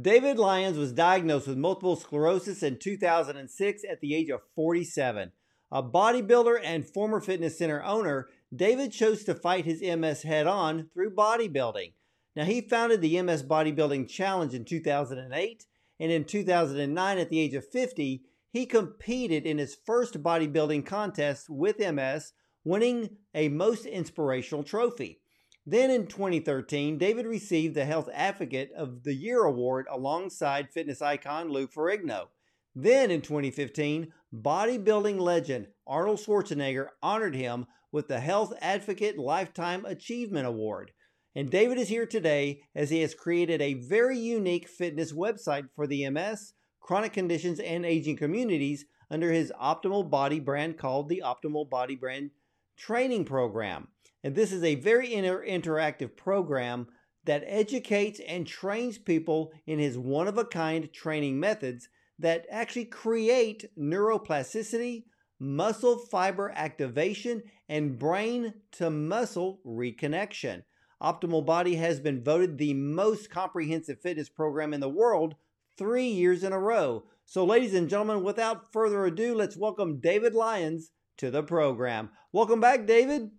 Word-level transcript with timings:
David 0.00 0.38
Lyons 0.38 0.78
was 0.78 0.90
diagnosed 0.90 1.46
with 1.46 1.58
multiple 1.58 1.96
sclerosis 1.96 2.62
in 2.62 2.78
2006 2.78 3.82
at 3.90 4.00
the 4.00 4.14
age 4.14 4.30
of 4.30 4.40
47. 4.54 5.32
A 5.70 5.82
bodybuilder 5.82 6.58
and 6.64 6.88
former 6.88 7.20
fitness 7.20 7.58
center 7.58 7.82
owner, 7.84 8.28
David 8.54 8.92
chose 8.92 9.22
to 9.24 9.34
fight 9.34 9.66
his 9.66 9.82
MS 9.82 10.22
head 10.22 10.46
on 10.46 10.88
through 10.94 11.14
bodybuilding. 11.14 11.92
Now, 12.34 12.44
he 12.44 12.62
founded 12.62 13.02
the 13.02 13.20
MS 13.20 13.42
Bodybuilding 13.42 14.08
Challenge 14.08 14.54
in 14.54 14.64
2008, 14.64 15.66
and 16.00 16.10
in 16.10 16.24
2009, 16.24 17.18
at 17.18 17.28
the 17.28 17.40
age 17.40 17.52
of 17.52 17.68
50, 17.68 18.22
he 18.50 18.64
competed 18.64 19.44
in 19.44 19.58
his 19.58 19.74
first 19.74 20.22
bodybuilding 20.22 20.86
contest 20.86 21.50
with 21.50 21.78
MS, 21.78 22.32
winning 22.64 23.18
a 23.34 23.50
Most 23.50 23.84
Inspirational 23.84 24.64
trophy. 24.64 25.21
Then 25.64 25.92
in 25.92 26.08
2013, 26.08 26.98
David 26.98 27.24
received 27.24 27.76
the 27.76 27.84
Health 27.84 28.08
Advocate 28.12 28.72
of 28.76 29.04
the 29.04 29.14
Year 29.14 29.44
award 29.44 29.86
alongside 29.88 30.72
fitness 30.72 31.00
icon 31.00 31.50
Lou 31.50 31.68
Ferrigno. 31.68 32.28
Then 32.74 33.12
in 33.12 33.20
2015, 33.20 34.12
bodybuilding 34.34 35.20
legend 35.20 35.68
Arnold 35.86 36.18
Schwarzenegger 36.18 36.88
honored 37.00 37.36
him 37.36 37.66
with 37.92 38.08
the 38.08 38.18
Health 38.18 38.52
Advocate 38.60 39.18
Lifetime 39.18 39.84
Achievement 39.84 40.48
Award. 40.48 40.90
And 41.36 41.48
David 41.48 41.78
is 41.78 41.88
here 41.88 42.06
today 42.06 42.62
as 42.74 42.90
he 42.90 43.00
has 43.02 43.14
created 43.14 43.62
a 43.62 43.74
very 43.74 44.18
unique 44.18 44.68
fitness 44.68 45.12
website 45.12 45.68
for 45.76 45.86
the 45.86 46.08
MS, 46.10 46.54
chronic 46.80 47.12
conditions, 47.12 47.60
and 47.60 47.86
aging 47.86 48.16
communities 48.16 48.84
under 49.10 49.30
his 49.30 49.52
Optimal 49.60 50.10
Body 50.10 50.40
brand 50.40 50.76
called 50.76 51.08
the 51.08 51.22
Optimal 51.24 51.70
Body 51.70 51.94
Brand 51.94 52.30
Training 52.76 53.24
Program. 53.26 53.91
And 54.24 54.34
this 54.34 54.52
is 54.52 54.62
a 54.62 54.76
very 54.76 55.12
inter- 55.12 55.44
interactive 55.44 56.16
program 56.16 56.86
that 57.24 57.44
educates 57.46 58.20
and 58.26 58.46
trains 58.46 58.98
people 58.98 59.52
in 59.66 59.78
his 59.78 59.98
one 59.98 60.28
of 60.28 60.38
a 60.38 60.44
kind 60.44 60.92
training 60.92 61.38
methods 61.38 61.88
that 62.18 62.46
actually 62.50 62.84
create 62.84 63.64
neuroplasticity, 63.78 65.04
muscle 65.38 65.98
fiber 65.98 66.52
activation, 66.54 67.42
and 67.68 67.98
brain 67.98 68.54
to 68.72 68.90
muscle 68.90 69.60
reconnection. 69.66 70.62
Optimal 71.02 71.44
Body 71.44 71.74
has 71.76 71.98
been 71.98 72.22
voted 72.22 72.58
the 72.58 72.74
most 72.74 73.28
comprehensive 73.28 74.00
fitness 74.00 74.28
program 74.28 74.72
in 74.72 74.80
the 74.80 74.88
world 74.88 75.34
three 75.76 76.06
years 76.06 76.44
in 76.44 76.52
a 76.52 76.58
row. 76.58 77.04
So, 77.24 77.44
ladies 77.44 77.74
and 77.74 77.88
gentlemen, 77.88 78.22
without 78.22 78.72
further 78.72 79.04
ado, 79.06 79.34
let's 79.34 79.56
welcome 79.56 80.00
David 80.00 80.34
Lyons 80.34 80.92
to 81.18 81.30
the 81.30 81.42
program. 81.42 82.10
Welcome 82.32 82.60
back, 82.60 82.86
David. 82.86 83.30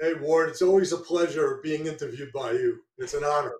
Hey, 0.00 0.14
Ward, 0.14 0.48
it's 0.48 0.62
always 0.62 0.92
a 0.92 0.96
pleasure 0.96 1.60
being 1.62 1.86
interviewed 1.86 2.32
by 2.32 2.52
you. 2.52 2.80
It's 2.96 3.12
an 3.12 3.22
honor. 3.22 3.52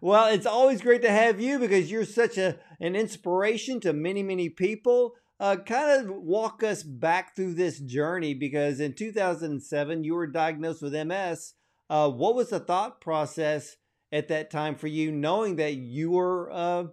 Well, 0.00 0.32
it's 0.32 0.46
always 0.46 0.80
great 0.80 1.02
to 1.02 1.10
have 1.10 1.40
you 1.40 1.58
because 1.58 1.90
you're 1.90 2.04
such 2.04 2.38
a 2.38 2.58
an 2.80 2.94
inspiration 2.94 3.80
to 3.80 3.92
many, 3.92 4.22
many 4.22 4.48
people. 4.48 5.14
Uh, 5.40 5.56
kind 5.56 6.08
of 6.08 6.14
walk 6.14 6.62
us 6.62 6.84
back 6.84 7.34
through 7.34 7.54
this 7.54 7.80
journey 7.80 8.34
because 8.34 8.78
in 8.78 8.92
2007 8.92 10.04
you 10.04 10.14
were 10.14 10.28
diagnosed 10.28 10.80
with 10.80 10.94
MS. 10.94 11.54
Uh, 11.90 12.08
what 12.08 12.36
was 12.36 12.50
the 12.50 12.60
thought 12.60 13.00
process 13.00 13.74
at 14.12 14.28
that 14.28 14.52
time 14.52 14.76
for 14.76 14.86
you, 14.86 15.10
knowing 15.10 15.56
that 15.56 15.74
you 15.74 16.12
were 16.12 16.52
uh, 16.52 16.84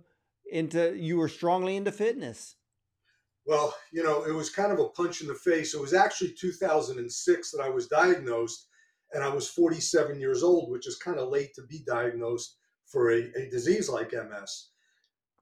into 0.51 0.95
you 0.97 1.17
were 1.17 1.29
strongly 1.29 1.75
into 1.75 1.91
fitness? 1.91 2.55
Well, 3.45 3.75
you 3.91 4.03
know, 4.03 4.23
it 4.23 4.33
was 4.33 4.49
kind 4.49 4.71
of 4.71 4.79
a 4.79 4.89
punch 4.89 5.21
in 5.21 5.27
the 5.27 5.35
face. 5.35 5.75
It 5.75 5.81
was 5.81 5.93
actually 5.93 6.33
2006 6.39 7.51
that 7.51 7.61
I 7.61 7.69
was 7.69 7.88
diagnosed, 7.88 8.67
and 9.13 9.23
I 9.23 9.29
was 9.29 9.47
47 9.49 10.19
years 10.19 10.43
old, 10.43 10.71
which 10.71 10.87
is 10.87 10.95
kind 10.97 11.19
of 11.19 11.29
late 11.29 11.53
to 11.55 11.63
be 11.63 11.79
diagnosed 11.85 12.57
for 12.85 13.11
a, 13.11 13.31
a 13.35 13.49
disease 13.49 13.89
like 13.89 14.13
MS. 14.13 14.69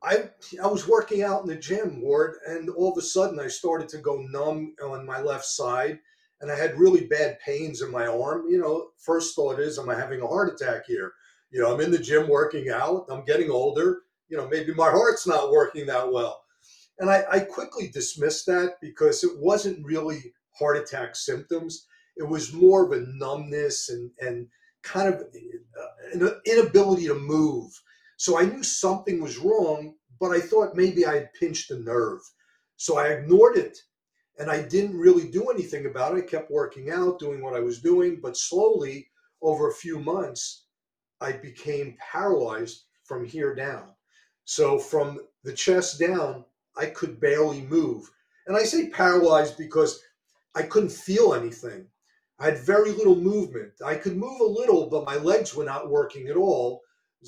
I 0.02 0.30
I 0.64 0.68
was 0.68 0.88
working 0.88 1.24
out 1.24 1.42
in 1.42 1.48
the 1.48 1.56
gym, 1.56 2.02
Ward, 2.02 2.36
and 2.48 2.70
all 2.70 2.92
of 2.92 2.98
a 2.98 3.02
sudden 3.02 3.40
I 3.40 3.48
started 3.48 3.90
to 3.90 3.98
go 3.98 4.26
numb 4.30 4.76
on 4.84 5.06
my 5.06 5.22
left 5.22 5.46
side, 5.46 6.00
and 6.40 6.50
I 6.52 6.56
had 6.56 6.80
really 6.80 7.06
bad 7.06 7.40
pains 7.40 7.82
in 7.82 7.92
my 7.92 8.08
arm. 8.08 8.46
You 8.50 8.60
know, 8.60 8.90
first 8.98 9.36
thought 9.36 9.60
is, 9.60 9.78
am 9.78 9.90
I 9.90 9.96
having 9.96 10.22
a 10.22 10.28
heart 10.28 10.54
attack 10.54 10.86
here? 10.88 11.14
You 11.52 11.62
know, 11.62 11.74
I'm 11.74 11.82
in 11.82 11.92
the 11.92 11.98
gym 11.98 12.30
working 12.30 12.70
out. 12.70 13.08
I'm 13.10 13.26
getting 13.26 13.50
older. 13.50 14.04
You 14.30 14.38
know, 14.38 14.48
maybe 14.48 14.74
my 14.74 14.90
heart's 14.90 15.28
not 15.28 15.52
working 15.52 15.88
that 15.88 16.12
well. 16.12 16.44
And 17.00 17.10
I, 17.10 17.24
I 17.32 17.40
quickly 17.40 17.88
dismissed 17.88 18.46
that 18.46 18.76
because 18.82 19.24
it 19.24 19.38
wasn't 19.38 19.86
really 19.86 20.34
heart 20.58 20.78
attack 20.78 21.16
symptoms 21.16 21.88
it 22.20 22.28
was 22.28 22.54
more 22.54 22.86
of 22.86 22.92
a 22.92 23.06
numbness 23.08 23.90
and 23.90 24.12
and 24.20 24.48
kind 24.84 25.14
of 25.14 25.22
uh, 25.22 26.14
an 26.14 26.42
inability 26.46 27.08
to 27.08 27.16
move. 27.16 27.72
So 28.18 28.38
I 28.38 28.44
knew 28.44 28.64
something 28.64 29.22
was 29.22 29.38
wrong, 29.38 29.96
but 30.20 30.32
I 30.32 30.40
thought 30.40 30.76
maybe 30.76 31.06
I 31.06 31.16
had 31.16 31.34
pinched 31.34 31.72
a 31.72 31.80
nerve. 31.80 32.20
So 32.78 32.98
I 32.98 33.08
ignored 33.08 33.58
it 33.58 33.78
and 34.38 34.50
I 34.50 34.62
didn't 34.62 34.98
really 34.98 35.30
do 35.30 35.50
anything 35.50 35.86
about 35.86 36.18
it. 36.18 36.24
I 36.24 36.28
kept 36.28 36.52
working 36.52 36.92
out, 36.92 37.20
doing 37.20 37.42
what 37.42 37.56
I 37.56 37.60
was 37.60 37.82
doing, 37.82 38.20
but 38.22 38.38
slowly 38.38 39.10
over 39.42 39.70
a 39.70 39.74
few 39.74 40.00
months, 40.00 40.66
I 41.22 41.34
became 41.34 41.98
paralyzed 42.00 42.86
from 43.04 43.26
here 43.26 43.54
down. 43.54 43.90
So 44.46 44.80
from 44.80 45.20
the 45.44 45.54
chest 45.54 46.00
down, 46.00 46.46
I 46.78 46.88
could 46.88 47.20
barely 47.20 47.62
move. 47.62 48.10
And 48.48 48.56
I 48.56 48.64
say 48.64 48.90
paralyzed 48.90 49.58
because 49.58 50.02
I 50.56 50.64
couldn't 50.64 50.92
feel 50.92 51.34
anything. 51.34 51.86
I 52.40 52.46
had 52.46 52.60
very 52.60 52.92
little 52.92 53.18
movement. 53.18 53.74
I 53.86 53.96
could 53.96 54.16
move 54.16 54.40
a 54.40 54.46
little, 54.46 54.90
but 54.90 55.06
my 55.06 55.18
legs 55.18 55.54
were 55.54 55.66
not 55.66 55.90
working 55.90 56.28
at 56.28 56.38
all. 56.38 56.82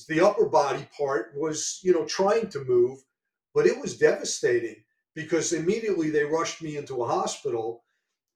The 0.08 0.22
upper 0.22 0.46
body 0.46 0.88
part 0.98 1.34
was, 1.36 1.80
you 1.84 1.92
know, 1.92 2.06
trying 2.06 2.50
to 2.50 2.64
move, 2.64 3.00
but 3.54 3.68
it 3.68 3.78
was 3.78 3.98
devastating 3.98 4.78
because 5.14 5.52
immediately 5.52 6.10
they 6.10 6.24
rushed 6.24 6.62
me 6.62 6.78
into 6.78 7.04
a 7.04 7.08
hospital 7.08 7.84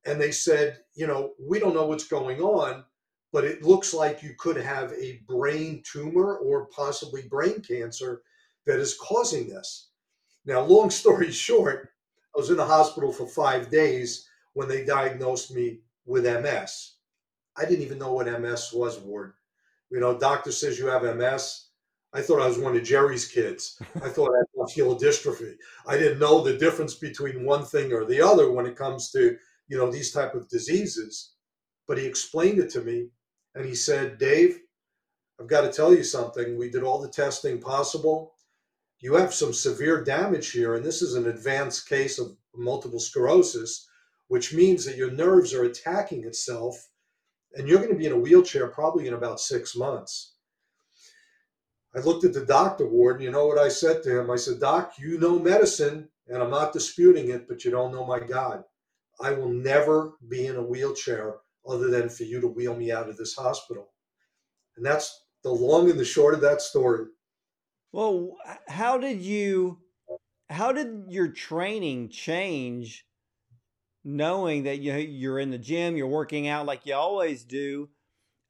and 0.06 0.20
they 0.20 0.32
said, 0.32 0.80
you 0.96 1.08
know, 1.08 1.34
we 1.40 1.60
don't 1.60 1.74
know 1.74 1.86
what's 1.86 2.08
going 2.08 2.42
on, 2.42 2.84
but 3.32 3.46
it 3.46 3.64
looks 3.64 3.94
like 3.94 4.22
you 4.22 4.36
could 4.38 4.58
have 4.58 4.92
a 4.94 5.22
brain 5.28 5.82
tumor 5.90 6.38
or 6.38 6.68
possibly 6.68 7.24
brain 7.24 7.62
cancer 7.62 8.22
that 8.66 8.80
is 8.80 8.98
causing 9.00 9.48
this. 9.48 9.92
Now, 10.46 10.60
long 10.62 10.90
story 10.90 11.32
short, 11.32 11.90
I 12.36 12.40
was 12.40 12.50
in 12.50 12.58
the 12.58 12.66
hospital 12.66 13.14
for 13.14 13.28
five 13.28 13.72
days 13.72 14.28
when 14.54 14.68
they 14.68 14.84
diagnosed 14.84 15.56
me 15.56 15.80
with 16.06 16.26
MS. 16.26 16.94
I 17.58 17.66
didn't 17.66 17.84
even 17.84 17.98
know 17.98 18.14
what 18.14 18.28
MS 18.28 18.72
was, 18.74 19.00
Ward. 19.00 19.34
You 19.90 20.00
know, 20.00 20.18
doctor 20.18 20.52
says 20.52 20.78
you 20.78 20.88
have 20.88 21.04
MS. 21.04 21.68
I 22.14 22.22
thought 22.22 22.42
I 22.42 22.48
was 22.48 22.58
one 22.58 22.76
of 22.76 22.84
Jerry's 22.84 23.28
kids. 23.28 23.82
I 23.96 24.10
thought 24.10 24.34
I 24.34 24.38
had 24.38 24.48
muscular 24.56 24.96
dystrophy. 24.96 25.56
I 25.86 25.98
didn't 25.98 26.20
know 26.20 26.42
the 26.42 26.58
difference 26.58 26.96
between 26.96 27.46
one 27.46 27.66
thing 27.66 27.92
or 27.92 28.06
the 28.06 28.22
other 28.22 28.52
when 28.52 28.66
it 28.66 28.78
comes 28.78 29.12
to, 29.12 29.38
you 29.68 29.78
know, 29.78 29.92
these 29.92 30.12
type 30.12 30.34
of 30.34 30.48
diseases. 30.50 31.34
But 31.88 31.98
he 31.98 32.06
explained 32.06 32.60
it 32.60 32.70
to 32.72 32.82
me 32.82 33.10
and 33.54 33.66
he 33.66 33.76
said, 33.76 34.18
Dave, 34.18 34.60
I've 35.40 35.48
got 35.48 35.62
to 35.62 35.72
tell 35.72 35.94
you 35.94 36.04
something. 36.04 36.58
We 36.58 36.70
did 36.70 36.84
all 36.84 37.02
the 37.02 37.10
testing 37.10 37.60
possible. 37.60 38.34
You 39.00 39.16
have 39.16 39.34
some 39.34 39.54
severe 39.54 40.04
damage 40.04 40.52
here, 40.52 40.76
and 40.76 40.86
this 40.86 41.02
is 41.02 41.16
an 41.16 41.28
advanced 41.28 41.90
case 41.90 42.18
of 42.18 42.36
multiple 42.56 43.00
sclerosis 43.00 43.88
which 44.28 44.54
means 44.54 44.86
that 44.86 44.98
your 44.98 45.12
nerves 45.12 45.54
are 45.54 45.64
attacking 45.64 46.24
itself 46.26 46.76
and 47.56 47.68
you're 47.68 47.80
going 47.80 47.92
to 47.92 47.98
be 47.98 48.06
in 48.06 48.12
a 48.12 48.20
wheelchair 48.20 48.68
probably 48.68 49.08
in 49.08 49.14
about 49.14 49.40
six 49.40 49.76
months. 49.76 50.36
I 51.96 52.00
looked 52.00 52.26
at 52.26 52.34
the 52.34 52.46
doctor, 52.46 52.86
Ward, 52.86 53.22
you 53.22 53.32
know 53.32 53.48
what 53.48 53.58
I 53.58 53.70
said 53.70 54.04
to 54.04 54.20
him? 54.20 54.30
I 54.30 54.36
said, 54.36 54.60
Doc, 54.60 54.94
you 55.00 55.18
know 55.18 55.40
medicine, 55.40 56.10
and 56.28 56.44
I'm 56.44 56.50
not 56.50 56.74
disputing 56.74 57.30
it, 57.30 57.48
but 57.48 57.64
you 57.64 57.72
don't 57.72 57.94
know 57.94 58.06
my 58.06 58.20
God. 58.20 58.64
I 59.22 59.32
will 59.32 59.50
never 59.50 60.14
be 60.28 60.48
in 60.48 60.58
a 60.58 60.64
wheelchair 60.64 61.36
other 61.66 61.90
than 61.90 62.10
for 62.10 62.24
you 62.24 62.42
to 62.42 62.48
wheel 62.48 62.76
me 62.76 62.92
out 62.92 63.08
of 63.08 63.16
this 63.16 63.34
hospital. 63.34 63.94
And 64.76 64.86
that's 64.86 65.24
the 65.44 65.52
long 65.52 65.90
and 65.90 65.98
the 65.98 66.04
short 66.04 66.34
of 66.34 66.42
that 66.42 66.62
story. 66.62 67.06
Well, 67.94 68.36
how 68.68 68.98
did 68.98 69.22
you, 69.22 69.80
how 70.50 70.74
did 70.74 71.06
your 71.08 71.30
training 71.30 72.10
change 72.10 73.05
knowing 74.06 74.64
that 74.64 74.80
you 74.80 74.94
you're 74.94 75.40
in 75.40 75.50
the 75.50 75.58
gym, 75.58 75.98
you're 75.98 76.08
working 76.08 76.48
out 76.48 76.66
like 76.66 76.86
you 76.86 76.94
always 76.94 77.44
do. 77.44 77.90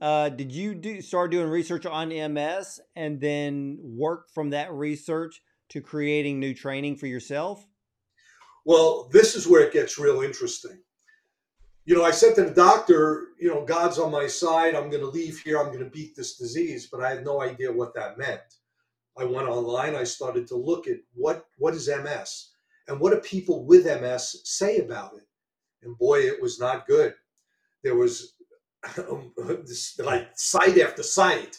Uh, 0.02 0.28
did 0.28 0.52
you 0.52 0.76
do 0.76 1.02
start 1.02 1.32
doing 1.32 1.48
research 1.48 1.86
on 1.86 2.10
MS 2.10 2.82
and 2.96 3.20
then 3.22 3.80
work 3.82 4.30
from 4.34 4.50
that 4.50 4.72
research 4.74 5.42
to 5.70 5.82
creating 5.82 6.40
new 6.40 6.54
training 6.54 6.98
for 6.98 7.08
yourself? 7.08 7.66
Well, 8.66 9.10
this 9.14 9.36
is 9.36 9.48
where 9.48 9.62
it 9.62 9.72
gets 9.72 9.98
real 9.98 10.22
interesting. 10.22 10.80
You 11.86 11.96
know, 11.96 12.04
I 12.04 12.12
said 12.12 12.36
to 12.36 12.44
the 12.44 12.52
doctor, 12.54 13.28
you 13.40 13.48
know, 13.48 13.64
God's 13.64 14.00
on 14.00 14.12
my 14.12 14.28
side. 14.28 14.76
I'm 14.76 14.90
going 14.90 15.04
to 15.04 15.10
leave 15.10 15.40
here. 15.40 15.60
I'm 15.60 15.68
going 15.68 15.84
to 15.84 15.90
beat 15.90 16.16
this 16.16 16.36
disease, 16.36 16.90
but 16.92 17.02
I 17.02 17.10
had 17.10 17.24
no 17.24 17.42
idea 17.42 17.72
what 17.72 17.94
that 17.96 18.18
meant. 18.18 18.42
I 19.18 19.24
went 19.24 19.48
online. 19.48 19.96
I 19.96 20.04
started 20.04 20.48
to 20.48 20.58
look 20.58 20.88
at 20.88 20.98
what 21.14 21.46
what 21.58 21.74
is 21.74 21.88
MS 21.88 22.50
and 22.88 23.00
what 23.00 23.14
do 23.14 23.20
people 23.20 23.66
with 23.66 23.86
MS 23.86 24.42
say 24.44 24.80
about 24.80 25.14
it 25.16 25.26
and 25.86 25.98
boy, 25.98 26.20
it 26.20 26.42
was 26.42 26.60
not 26.60 26.88
good. 26.88 27.14
There 27.84 27.96
was 27.96 28.34
this, 29.66 30.00
like 30.00 30.30
site 30.36 30.80
after 30.80 31.04
site 31.04 31.58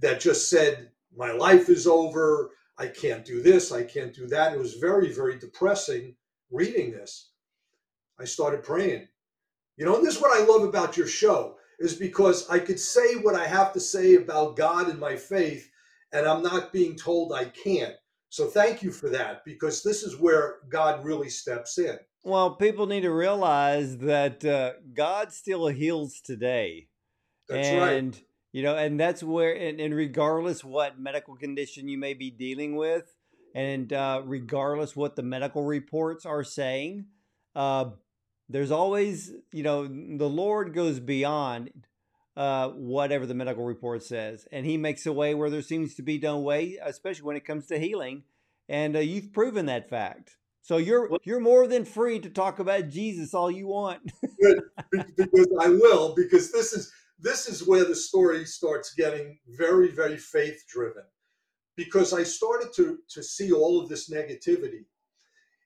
that 0.00 0.20
just 0.20 0.48
said, 0.50 0.90
"My 1.16 1.32
life 1.32 1.68
is 1.68 1.86
over. 1.86 2.50
I 2.76 2.88
can't 2.88 3.24
do 3.24 3.40
this, 3.40 3.70
I 3.72 3.84
can't 3.84 4.12
do 4.12 4.26
that. 4.28 4.52
It 4.52 4.58
was 4.58 4.74
very, 4.74 5.12
very 5.12 5.38
depressing 5.38 6.16
reading 6.50 6.90
this. 6.90 7.30
I 8.18 8.24
started 8.24 8.62
praying. 8.62 9.08
You 9.76 9.84
know, 9.84 9.96
and 9.96 10.06
this 10.06 10.16
is 10.16 10.22
what 10.22 10.36
I 10.36 10.44
love 10.44 10.62
about 10.62 10.96
your 10.96 11.06
show 11.06 11.56
is 11.80 11.94
because 11.94 12.48
I 12.48 12.58
could 12.58 12.78
say 12.78 13.16
what 13.16 13.34
I 13.34 13.46
have 13.46 13.72
to 13.72 13.80
say 13.80 14.14
about 14.14 14.56
God 14.56 14.88
and 14.88 14.98
my 14.98 15.16
faith, 15.16 15.68
and 16.12 16.26
I'm 16.26 16.42
not 16.42 16.72
being 16.72 16.96
told 16.96 17.32
I 17.32 17.46
can't. 17.46 17.94
So 18.28 18.46
thank 18.46 18.82
you 18.82 18.90
for 18.90 19.08
that 19.10 19.44
because 19.44 19.82
this 19.82 20.02
is 20.02 20.18
where 20.18 20.56
God 20.68 21.04
really 21.04 21.28
steps 21.28 21.78
in. 21.78 21.98
Well, 22.26 22.52
people 22.56 22.86
need 22.86 23.02
to 23.02 23.10
realize 23.10 23.98
that 23.98 24.42
uh, 24.46 24.72
God 24.94 25.30
still 25.30 25.66
heals 25.66 26.22
today. 26.22 26.88
That's 27.48 27.68
and, 27.68 27.78
right. 28.14 28.22
You 28.52 28.62
know, 28.62 28.76
and 28.76 28.98
that's 28.98 29.22
where, 29.22 29.52
and, 29.52 29.78
and 29.78 29.94
regardless 29.94 30.64
what 30.64 30.98
medical 30.98 31.36
condition 31.36 31.86
you 31.86 31.98
may 31.98 32.14
be 32.14 32.30
dealing 32.30 32.76
with, 32.76 33.14
and 33.54 33.92
uh, 33.92 34.22
regardless 34.24 34.96
what 34.96 35.16
the 35.16 35.22
medical 35.22 35.64
reports 35.64 36.24
are 36.24 36.44
saying, 36.44 37.06
uh, 37.54 37.90
there's 38.48 38.70
always, 38.70 39.32
you 39.52 39.62
know, 39.62 39.86
the 39.86 40.28
Lord 40.28 40.72
goes 40.72 41.00
beyond 41.00 41.88
uh, 42.38 42.70
whatever 42.70 43.26
the 43.26 43.34
medical 43.34 43.64
report 43.64 44.02
says, 44.02 44.48
and 44.50 44.64
He 44.64 44.78
makes 44.78 45.04
a 45.04 45.12
way 45.12 45.34
where 45.34 45.50
there 45.50 45.62
seems 45.62 45.94
to 45.96 46.02
be 46.02 46.18
no 46.18 46.38
way, 46.38 46.78
especially 46.82 47.24
when 47.24 47.36
it 47.36 47.44
comes 47.44 47.66
to 47.66 47.78
healing. 47.78 48.22
And 48.66 48.96
uh, 48.96 49.00
you've 49.00 49.32
proven 49.32 49.66
that 49.66 49.90
fact. 49.90 50.36
So 50.64 50.78
you're 50.78 51.10
you're 51.24 51.40
more 51.40 51.66
than 51.66 51.84
free 51.84 52.18
to 52.20 52.30
talk 52.30 52.58
about 52.58 52.88
Jesus 52.88 53.34
all 53.34 53.50
you 53.50 53.68
want. 53.68 54.00
Because 55.16 55.48
I 55.60 55.68
will, 55.68 56.14
because 56.14 56.52
this 56.52 56.72
is 56.72 56.90
this 57.18 57.48
is 57.48 57.66
where 57.66 57.84
the 57.84 57.94
story 57.94 58.46
starts 58.46 58.94
getting 58.94 59.38
very, 59.46 59.90
very 59.90 60.16
faith 60.16 60.64
driven. 60.66 61.02
Because 61.76 62.14
I 62.14 62.22
started 62.22 62.72
to 62.76 62.98
to 63.10 63.22
see 63.22 63.52
all 63.52 63.78
of 63.78 63.90
this 63.90 64.08
negativity. 64.08 64.86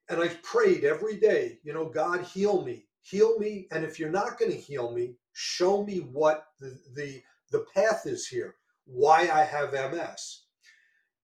And 0.09 0.21
I 0.21 0.29
prayed 0.43 0.83
every 0.83 1.17
day, 1.17 1.61
you 1.63 1.73
know, 1.73 1.89
God 1.89 2.23
heal 2.25 2.65
me, 2.65 2.89
heal 3.03 3.39
me. 3.39 3.69
And 3.71 3.85
if 3.85 4.01
you're 4.01 4.11
not 4.11 4.39
going 4.39 4.51
to 4.51 4.59
heal 4.59 4.93
me, 4.93 5.15
show 5.33 5.85
me 5.85 5.99
what 5.99 6.45
the, 6.59 6.77
the 6.97 7.23
the 7.53 7.67
path 7.73 8.03
is 8.07 8.27
here, 8.27 8.57
why 8.85 9.29
I 9.29 9.45
have 9.45 9.73
MS. 9.73 10.48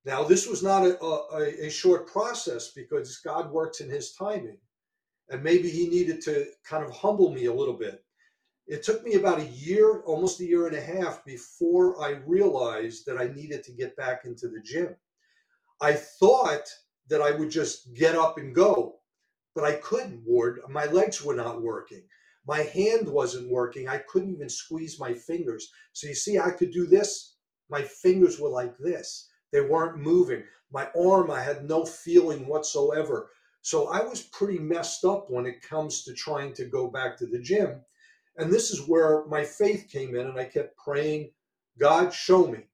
Now, 0.04 0.22
this 0.22 0.46
was 0.46 0.62
not 0.62 0.84
a, 0.84 1.02
a, 1.02 1.66
a, 1.66 1.70
short 1.70 2.06
process 2.06 2.72
because 2.72 3.18
God 3.24 3.50
works 3.50 3.80
in 3.80 3.88
his 3.88 4.12
timing. 4.12 4.58
And 5.30 5.42
maybe 5.42 5.70
he 5.70 5.88
needed 5.88 6.20
to 6.22 6.46
kind 6.68 6.84
of 6.84 6.90
humble 6.90 7.32
me 7.32 7.46
a 7.46 7.54
little 7.54 7.74
bit. 7.74 8.04
It 8.66 8.82
took 8.82 9.02
me 9.02 9.14
about 9.14 9.40
a 9.40 9.46
year, 9.46 10.02
almost 10.02 10.40
a 10.40 10.44
year 10.44 10.66
and 10.66 10.76
a 10.76 10.80
half, 10.80 11.24
before 11.24 12.02
I 12.02 12.20
realized 12.26 13.06
that 13.06 13.18
I 13.18 13.28
needed 13.28 13.62
to 13.64 13.72
get 13.72 13.96
back 13.96 14.26
into 14.26 14.48
the 14.48 14.60
gym. 14.60 14.94
I 15.80 15.94
thought 15.94 16.68
that 17.08 17.22
I 17.22 17.30
would 17.30 17.50
just 17.50 17.94
get 17.94 18.14
up 18.14 18.36
and 18.36 18.54
go, 18.54 18.96
but 19.54 19.64
I 19.64 19.72
couldn't, 19.76 20.22
Ward. 20.26 20.60
My 20.68 20.84
legs 20.86 21.24
were 21.24 21.34
not 21.34 21.62
working. 21.62 22.02
My 22.46 22.60
hand 22.60 23.08
wasn't 23.08 23.50
working. 23.50 23.88
I 23.88 23.98
couldn't 23.98 24.34
even 24.34 24.50
squeeze 24.50 25.00
my 25.00 25.14
fingers. 25.14 25.70
So 25.92 26.08
you 26.08 26.14
see, 26.14 26.38
I 26.38 26.50
could 26.50 26.72
do 26.72 26.86
this. 26.86 27.36
My 27.70 27.80
fingers 27.80 28.38
were 28.38 28.50
like 28.50 28.76
this 28.78 29.30
they 29.54 29.60
weren't 29.60 29.98
moving. 29.98 30.42
My 30.72 30.88
arm, 30.98 31.30
I 31.30 31.40
had 31.40 31.68
no 31.68 31.86
feeling 31.86 32.48
whatsoever. 32.48 33.30
So 33.62 33.86
I 33.86 34.02
was 34.02 34.20
pretty 34.20 34.58
messed 34.58 35.04
up 35.04 35.30
when 35.30 35.46
it 35.46 35.62
comes 35.62 36.02
to 36.02 36.12
trying 36.12 36.52
to 36.54 36.64
go 36.64 36.88
back 36.88 37.16
to 37.18 37.26
the 37.26 37.38
gym. 37.38 37.80
And 38.36 38.52
this 38.52 38.72
is 38.72 38.88
where 38.88 39.24
my 39.26 39.44
faith 39.44 39.88
came 39.88 40.16
in, 40.16 40.26
and 40.26 40.36
I 40.36 40.44
kept 40.44 40.76
praying, 40.76 41.30
God, 41.78 42.12
show 42.12 42.48
me. 42.48 42.64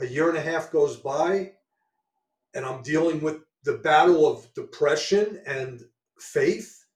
A 0.00 0.06
year 0.06 0.30
and 0.30 0.38
a 0.38 0.40
half 0.40 0.72
goes 0.72 0.96
by, 0.96 1.52
and 2.54 2.64
I'm 2.64 2.82
dealing 2.82 3.20
with 3.20 3.40
the 3.64 3.74
battle 3.74 4.26
of 4.26 4.52
depression 4.54 5.42
and 5.46 5.82
faith. 6.18 6.86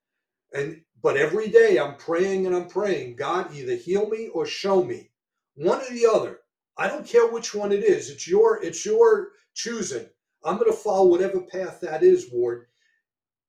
And 0.54 0.80
but 1.02 1.18
every 1.18 1.48
day 1.48 1.78
I'm 1.78 1.96
praying 1.96 2.46
and 2.46 2.56
I'm 2.56 2.68
praying, 2.68 3.16
God, 3.16 3.54
either 3.54 3.74
heal 3.74 4.08
me 4.08 4.28
or 4.28 4.46
show 4.46 4.82
me. 4.82 5.10
One 5.54 5.82
or 5.82 5.90
the 5.90 6.06
other. 6.06 6.38
I 6.78 6.88
don't 6.88 7.06
care 7.06 7.26
which 7.26 7.54
one 7.54 7.72
it 7.72 7.82
is. 7.82 8.10
It's 8.10 8.28
your 8.28 8.62
it's 8.62 8.84
your 8.84 9.30
choosing. 9.54 10.06
I'm 10.44 10.58
going 10.58 10.70
to 10.70 10.76
follow 10.76 11.06
whatever 11.06 11.40
path 11.40 11.80
that 11.80 12.02
is, 12.02 12.30
Ward. 12.30 12.66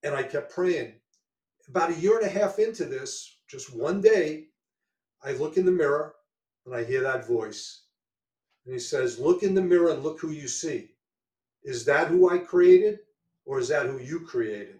And 0.03 0.15
I 0.15 0.23
kept 0.23 0.53
praying. 0.53 0.93
About 1.67 1.91
a 1.91 1.99
year 1.99 2.17
and 2.17 2.25
a 2.25 2.29
half 2.29 2.59
into 2.59 2.85
this, 2.85 3.39
just 3.47 3.75
one 3.75 4.01
day, 4.01 4.47
I 5.23 5.33
look 5.33 5.57
in 5.57 5.65
the 5.65 5.71
mirror 5.71 6.15
and 6.65 6.73
I 6.73 6.83
hear 6.83 7.01
that 7.01 7.27
voice. 7.27 7.83
And 8.65 8.73
he 8.73 8.79
says, 8.79 9.19
Look 9.19 9.43
in 9.43 9.53
the 9.53 9.61
mirror 9.61 9.91
and 9.91 10.03
look 10.03 10.19
who 10.19 10.31
you 10.31 10.47
see. 10.47 10.91
Is 11.63 11.85
that 11.85 12.07
who 12.07 12.29
I 12.29 12.37
created 12.37 12.99
or 13.45 13.59
is 13.59 13.67
that 13.69 13.85
who 13.85 13.99
you 13.99 14.21
created? 14.21 14.79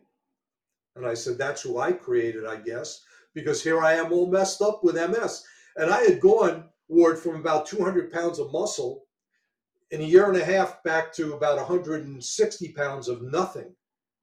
And 0.95 1.05
I 1.05 1.13
said, 1.13 1.37
That's 1.37 1.61
who 1.61 1.79
I 1.79 1.91
created, 1.91 2.45
I 2.45 2.57
guess, 2.57 3.03
because 3.33 3.63
here 3.63 3.81
I 3.81 3.93
am 3.93 4.11
all 4.11 4.27
messed 4.27 4.61
up 4.61 4.83
with 4.83 4.95
MS. 4.95 5.43
And 5.75 5.91
I 5.91 6.01
had 6.01 6.19
gone 6.21 6.65
Ward 6.87 7.19
from 7.19 7.35
about 7.35 7.65
200 7.65 8.11
pounds 8.11 8.39
of 8.39 8.51
muscle 8.51 9.05
in 9.91 10.01
a 10.01 10.05
year 10.05 10.27
and 10.27 10.37
a 10.37 10.45
half 10.45 10.83
back 10.83 11.13
to 11.13 11.33
about 11.33 11.57
160 11.57 12.73
pounds 12.73 13.07
of 13.07 13.21
nothing 13.21 13.73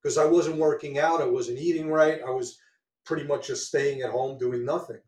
because 0.02 0.19
I 0.19 0.25
wasn't 0.25 0.56
working 0.56 0.99
out, 0.99 1.22
I 1.22 1.26
wasn't 1.26 1.58
eating 1.58 1.88
right, 1.88 2.20
I 2.26 2.31
was 2.31 2.58
pretty 3.05 3.25
much 3.25 3.46
just 3.46 3.69
staying 3.69 4.02
at 4.02 4.11
home 4.11 4.38
doing 4.38 4.64
nothing. 4.64 5.00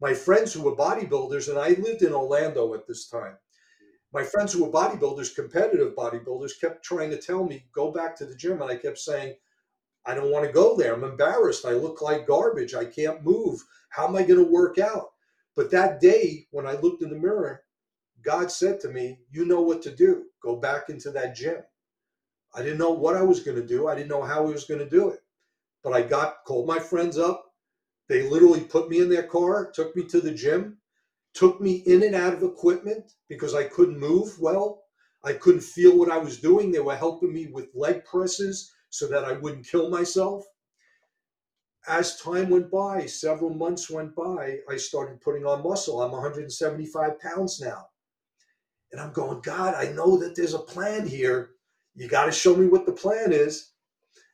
My 0.00 0.14
friends 0.14 0.52
who 0.52 0.62
were 0.62 0.76
bodybuilders, 0.76 1.48
and 1.48 1.58
I 1.58 1.70
lived 1.80 2.02
in 2.02 2.12
Orlando 2.12 2.74
at 2.74 2.86
this 2.86 3.08
time, 3.08 3.36
my 4.12 4.22
friends 4.22 4.52
who 4.52 4.64
were 4.64 4.70
bodybuilders, 4.70 5.34
competitive 5.34 5.94
bodybuilders, 5.94 6.60
kept 6.60 6.84
trying 6.84 7.10
to 7.10 7.20
tell 7.20 7.44
me, 7.44 7.66
go 7.74 7.90
back 7.90 8.16
to 8.16 8.24
the 8.24 8.34
gym. 8.34 8.62
And 8.62 8.70
I 8.70 8.76
kept 8.76 8.98
saying, 8.98 9.34
I 10.06 10.14
don't 10.14 10.30
want 10.30 10.46
to 10.46 10.52
go 10.52 10.76
there. 10.76 10.94
I'm 10.94 11.04
embarrassed. 11.04 11.66
I 11.66 11.72
look 11.72 12.00
like 12.00 12.26
garbage. 12.26 12.74
I 12.74 12.84
can't 12.84 13.24
move. 13.24 13.62
How 13.90 14.06
am 14.06 14.16
I 14.16 14.22
going 14.22 14.42
to 14.42 14.50
work 14.50 14.78
out? 14.78 15.08
But 15.56 15.70
that 15.70 16.00
day, 16.00 16.46
when 16.50 16.66
I 16.66 16.74
looked 16.74 17.02
in 17.02 17.08
the 17.08 17.16
mirror, 17.16 17.62
God 18.22 18.50
said 18.50 18.78
to 18.80 18.88
me, 18.88 19.20
You 19.30 19.46
know 19.46 19.62
what 19.62 19.82
to 19.82 19.94
do. 19.94 20.26
Go 20.42 20.56
back 20.56 20.90
into 20.90 21.10
that 21.12 21.34
gym. 21.34 21.62
I 22.54 22.62
didn't 22.62 22.78
know 22.78 22.92
what 22.92 23.16
I 23.16 23.22
was 23.22 23.40
going 23.40 23.56
to 23.56 23.66
do. 23.66 23.88
I 23.88 23.94
didn't 23.94 24.10
know 24.10 24.22
how 24.22 24.38
I 24.38 24.50
was 24.50 24.64
going 24.64 24.80
to 24.80 24.88
do 24.88 25.08
it. 25.10 25.20
But 25.82 25.94
I 25.94 26.02
got, 26.02 26.44
called 26.46 26.66
my 26.66 26.78
friends 26.78 27.18
up. 27.18 27.44
They 28.08 28.22
literally 28.22 28.60
put 28.60 28.88
me 28.88 29.00
in 29.00 29.08
their 29.08 29.24
car, 29.24 29.70
took 29.72 29.96
me 29.96 30.04
to 30.04 30.20
the 30.20 30.32
gym, 30.32 30.78
took 31.34 31.60
me 31.60 31.82
in 31.86 32.02
and 32.02 32.14
out 32.14 32.34
of 32.34 32.42
equipment 32.42 33.12
because 33.28 33.54
I 33.54 33.64
couldn't 33.64 33.98
move 33.98 34.38
well. 34.38 34.82
I 35.24 35.32
couldn't 35.32 35.62
feel 35.62 35.98
what 35.98 36.10
I 36.10 36.18
was 36.18 36.40
doing. 36.40 36.70
They 36.70 36.78
were 36.78 36.96
helping 36.96 37.32
me 37.32 37.48
with 37.48 37.74
leg 37.74 38.04
presses 38.04 38.72
so 38.90 39.08
that 39.08 39.24
I 39.24 39.32
wouldn't 39.32 39.66
kill 39.66 39.90
myself 39.90 40.44
as 41.88 42.16
time 42.16 42.50
went 42.50 42.70
by, 42.70 43.06
several 43.06 43.50
months 43.50 43.90
went 43.90 44.14
by, 44.14 44.58
I 44.68 44.76
started 44.76 45.20
putting 45.20 45.46
on 45.46 45.62
muscle. 45.62 46.02
I'm 46.02 46.12
175 46.12 47.20
pounds 47.20 47.60
now. 47.60 47.86
And 48.92 49.00
I'm 49.00 49.12
going, 49.12 49.40
God, 49.40 49.74
I 49.74 49.92
know 49.92 50.16
that 50.18 50.34
there's 50.34 50.54
a 50.54 50.58
plan 50.58 51.06
here. 51.06 51.50
You 51.94 52.08
got 52.08 52.26
to 52.26 52.32
show 52.32 52.54
me 52.56 52.66
what 52.66 52.86
the 52.86 52.92
plan 52.92 53.32
is. 53.32 53.72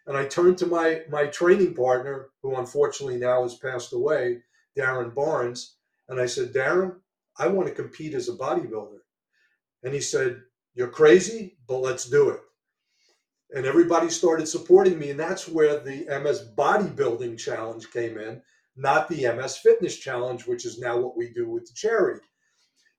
And 0.06 0.16
I 0.16 0.26
turned 0.26 0.58
to 0.58 0.66
my, 0.66 1.02
my 1.10 1.26
training 1.26 1.74
partner, 1.74 2.30
who 2.42 2.56
unfortunately 2.56 3.18
now 3.18 3.42
has 3.42 3.56
passed 3.56 3.92
away, 3.92 4.38
Darren 4.76 5.14
Barnes. 5.14 5.76
And 6.08 6.20
I 6.20 6.26
said, 6.26 6.52
Darren, 6.52 6.96
I 7.38 7.48
want 7.48 7.68
to 7.68 7.74
compete 7.74 8.14
as 8.14 8.28
a 8.28 8.32
bodybuilder. 8.32 8.98
And 9.84 9.94
he 9.94 10.00
said, 10.00 10.42
You're 10.74 10.88
crazy, 10.88 11.56
but 11.66 11.78
let's 11.78 12.08
do 12.08 12.30
it 12.30 12.40
and 13.54 13.66
everybody 13.66 14.08
started 14.08 14.46
supporting 14.46 14.98
me 14.98 15.10
and 15.10 15.20
that's 15.20 15.48
where 15.48 15.78
the 15.78 16.04
ms 16.22 16.48
bodybuilding 16.56 17.38
challenge 17.38 17.90
came 17.90 18.18
in 18.18 18.40
not 18.76 19.08
the 19.08 19.22
ms 19.34 19.56
fitness 19.56 19.96
challenge 19.96 20.46
which 20.46 20.64
is 20.64 20.78
now 20.78 20.98
what 20.98 21.16
we 21.16 21.30
do 21.32 21.48
with 21.48 21.66
the 21.66 21.74
charity. 21.74 22.24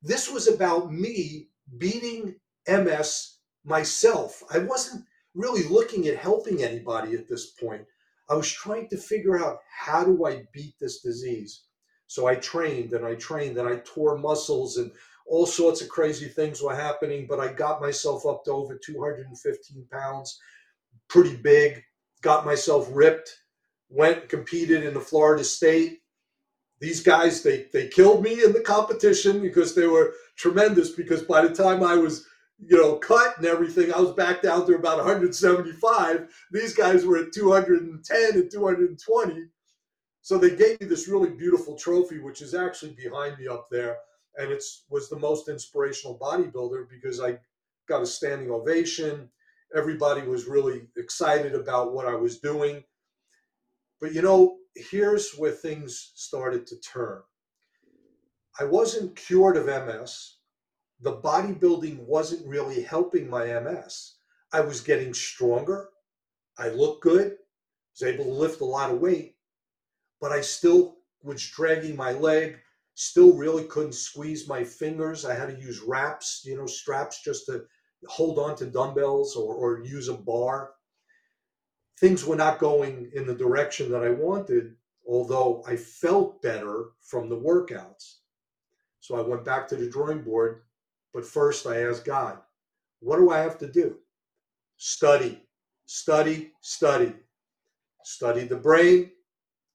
This 0.01 0.31
was 0.31 0.47
about 0.47 0.91
me 0.91 1.47
beating 1.77 2.35
ms 2.67 3.37
myself. 3.65 4.43
I 4.51 4.59
wasn't 4.59 5.05
really 5.33 5.63
looking 5.63 6.07
at 6.07 6.17
helping 6.17 6.63
anybody 6.63 7.13
at 7.15 7.27
this 7.27 7.51
point. 7.51 7.85
I 8.29 8.35
was 8.35 8.51
trying 8.51 8.87
to 8.89 8.97
figure 8.97 9.43
out 9.43 9.59
how 9.69 10.03
do 10.03 10.25
i 10.25 10.43
beat 10.53 10.75
this 10.79 11.01
disease? 11.01 11.63
So 12.07 12.27
i 12.27 12.35
trained 12.35 12.93
and 12.93 13.05
i 13.05 13.15
trained 13.15 13.57
and 13.57 13.67
i 13.67 13.77
tore 13.77 14.17
muscles 14.17 14.77
and 14.77 14.91
all 15.25 15.45
sorts 15.45 15.81
of 15.81 15.89
crazy 15.89 16.27
things 16.27 16.61
were 16.61 16.75
happening, 16.75 17.25
but 17.27 17.39
I 17.39 17.51
got 17.53 17.81
myself 17.81 18.25
up 18.25 18.43
to 18.45 18.51
over 18.51 18.77
215 18.77 19.85
pounds, 19.91 20.39
pretty 21.07 21.35
big, 21.35 21.81
got 22.21 22.45
myself 22.45 22.87
ripped, 22.91 23.29
went 23.89 24.19
and 24.19 24.29
competed 24.29 24.83
in 24.83 24.93
the 24.93 24.99
Florida 24.99 25.43
State. 25.43 25.99
These 26.79 27.01
guys, 27.01 27.43
they, 27.43 27.67
they 27.71 27.87
killed 27.87 28.23
me 28.23 28.43
in 28.43 28.51
the 28.51 28.61
competition 28.61 29.41
because 29.41 29.73
they 29.73 29.87
were 29.87 30.13
tremendous. 30.37 30.91
Because 30.91 31.21
by 31.21 31.45
the 31.45 31.55
time 31.55 31.83
I 31.83 31.95
was, 31.95 32.25
you 32.59 32.75
know, 32.75 32.95
cut 32.95 33.37
and 33.37 33.45
everything, 33.45 33.93
I 33.93 33.99
was 34.01 34.11
back 34.13 34.41
down 34.41 34.65
to 34.65 34.75
about 34.75 34.97
175. 34.97 36.27
These 36.51 36.73
guys 36.73 37.05
were 37.05 37.17
at 37.19 37.31
210 37.31 38.33
and 38.33 38.51
220. 38.51 39.45
So 40.21 40.37
they 40.37 40.55
gave 40.55 40.81
me 40.81 40.87
this 40.87 41.07
really 41.07 41.29
beautiful 41.29 41.77
trophy, 41.77 42.19
which 42.19 42.41
is 42.41 42.53
actually 42.53 42.95
behind 42.95 43.37
me 43.37 43.47
up 43.47 43.67
there 43.71 43.97
and 44.37 44.51
it 44.51 44.63
was 44.89 45.09
the 45.09 45.19
most 45.19 45.49
inspirational 45.49 46.17
bodybuilder 46.17 46.89
because 46.89 47.21
I 47.21 47.37
got 47.87 48.01
a 48.01 48.05
standing 48.05 48.51
ovation. 48.51 49.29
Everybody 49.75 50.21
was 50.21 50.47
really 50.47 50.87
excited 50.97 51.55
about 51.55 51.93
what 51.93 52.07
I 52.07 52.15
was 52.15 52.39
doing. 52.39 52.83
But 53.99 54.13
you 54.13 54.21
know, 54.21 54.57
here's 54.75 55.33
where 55.33 55.51
things 55.51 56.11
started 56.15 56.67
to 56.67 56.79
turn. 56.79 57.21
I 58.59 58.65
wasn't 58.65 59.15
cured 59.15 59.57
of 59.57 59.65
MS. 59.65 60.35
The 61.01 61.17
bodybuilding 61.17 61.97
wasn't 61.99 62.47
really 62.47 62.83
helping 62.83 63.29
my 63.29 63.45
MS. 63.59 64.15
I 64.51 64.61
was 64.61 64.81
getting 64.81 65.13
stronger. 65.13 65.89
I 66.57 66.69
looked 66.69 67.01
good, 67.01 67.31
I 67.31 67.35
was 67.93 68.13
able 68.13 68.25
to 68.25 68.31
lift 68.31 68.61
a 68.61 68.65
lot 68.65 68.91
of 68.91 68.99
weight, 68.99 69.35
but 70.21 70.31
I 70.31 70.41
still 70.41 70.97
was 71.23 71.47
dragging 71.47 71.95
my 71.95 72.11
leg, 72.11 72.59
still 72.95 73.33
really 73.33 73.63
couldn't 73.65 73.95
squeeze 73.95 74.47
my 74.47 74.63
fingers. 74.63 75.25
I 75.25 75.35
had 75.35 75.49
to 75.49 75.61
use 75.61 75.81
wraps, 75.81 76.43
you 76.45 76.55
know, 76.55 76.65
straps 76.65 77.23
just 77.23 77.45
to 77.47 77.65
hold 78.07 78.39
on 78.39 78.55
to 78.57 78.65
dumbbells 78.65 79.35
or, 79.35 79.55
or 79.55 79.83
use 79.83 80.09
a 80.09 80.13
bar. 80.13 80.71
Things 81.99 82.25
were 82.25 82.35
not 82.35 82.59
going 82.59 83.09
in 83.13 83.25
the 83.25 83.35
direction 83.35 83.89
that 83.91 84.03
I 84.03 84.09
wanted, 84.09 84.75
although 85.07 85.63
I 85.67 85.75
felt 85.75 86.41
better 86.41 86.87
from 87.01 87.29
the 87.29 87.37
workouts. 87.37 88.17
So 88.99 89.15
I 89.15 89.21
went 89.21 89.45
back 89.45 89.67
to 89.69 89.75
the 89.75 89.89
drawing 89.89 90.21
board, 90.21 90.61
but 91.13 91.25
first 91.25 91.67
I 91.67 91.83
asked 91.83 92.05
God, 92.05 92.39
what 92.99 93.17
do 93.17 93.29
I 93.29 93.39
have 93.39 93.57
to 93.59 93.67
do? 93.71 93.97
Study, 94.77 95.41
study, 95.85 96.51
study. 96.61 97.13
Study 98.05 98.43
the 98.43 98.57
brain, 98.57 99.11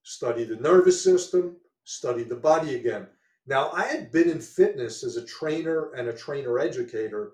study 0.02 0.44
the 0.44 0.56
nervous 0.56 1.02
system, 1.02 1.56
study 1.88 2.22
the 2.22 2.36
body 2.36 2.74
again. 2.74 3.06
Now, 3.46 3.70
I 3.72 3.84
had 3.84 4.12
been 4.12 4.28
in 4.28 4.40
fitness 4.40 5.02
as 5.02 5.16
a 5.16 5.24
trainer 5.24 5.92
and 5.94 6.08
a 6.08 6.12
trainer 6.12 6.58
educator 6.58 7.32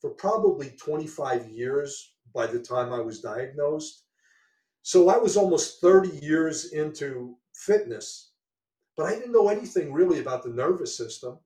for 0.00 0.10
probably 0.10 0.70
25 0.70 1.48
years 1.48 2.14
by 2.34 2.46
the 2.48 2.58
time 2.58 2.92
I 2.92 2.98
was 2.98 3.20
diagnosed. 3.20 4.02
So 4.82 5.08
I 5.08 5.18
was 5.18 5.36
almost 5.36 5.80
30 5.80 6.18
years 6.18 6.72
into 6.72 7.36
fitness, 7.54 8.32
but 8.96 9.06
I 9.06 9.14
didn't 9.14 9.30
know 9.30 9.48
anything 9.48 9.92
really 9.92 10.18
about 10.18 10.42
the 10.42 10.50
nervous 10.50 10.96
system, 10.96 11.38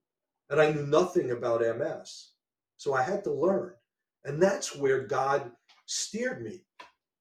and 0.49 0.59
I 0.59 0.73
knew 0.73 0.87
nothing 0.87 1.33
about 1.33 1.61
MS. 1.61 2.31
So 2.79 2.95
I 2.95 3.03
had 3.03 3.23
to 3.25 3.33
learn. 3.33 3.75
And 4.25 4.43
that's 4.43 4.75
where 4.75 5.07
God 5.07 5.51
steered 5.85 6.43
me. 6.43 6.65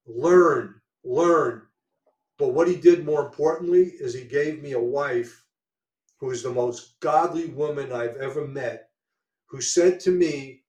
Learn, 0.07 0.75
learn. 1.03 1.63
But 2.37 2.49
what 2.49 2.67
he 2.67 2.75
did 2.75 3.05
more 3.05 3.25
importantly 3.25 3.93
is 3.99 4.13
he 4.13 4.25
gave 4.25 4.61
me 4.61 4.73
a 4.73 4.79
wife 4.79 5.45
who 6.19 6.31
is 6.31 6.43
the 6.43 6.51
most 6.51 6.99
godly 6.99 7.47
woman 7.47 7.91
I've 7.91 8.17
ever 8.17 8.47
met, 8.47 8.89
who 9.47 9.61
said 9.61 9.99
to 10.01 10.11
me 10.11 10.63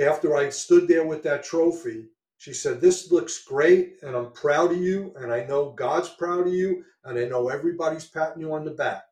after 0.00 0.36
I 0.36 0.48
stood 0.50 0.86
there 0.86 1.04
with 1.04 1.22
that 1.24 1.42
trophy, 1.42 2.08
she 2.36 2.52
said, 2.52 2.80
This 2.80 3.10
looks 3.10 3.44
great, 3.44 3.96
and 4.02 4.14
I'm 4.14 4.32
proud 4.32 4.70
of 4.70 4.78
you, 4.78 5.12
and 5.16 5.32
I 5.32 5.44
know 5.44 5.72
God's 5.72 6.10
proud 6.10 6.46
of 6.46 6.54
you, 6.54 6.84
and 7.04 7.18
I 7.18 7.24
know 7.24 7.48
everybody's 7.48 8.06
patting 8.06 8.40
you 8.40 8.52
on 8.52 8.64
the 8.64 8.70
back. 8.70 9.04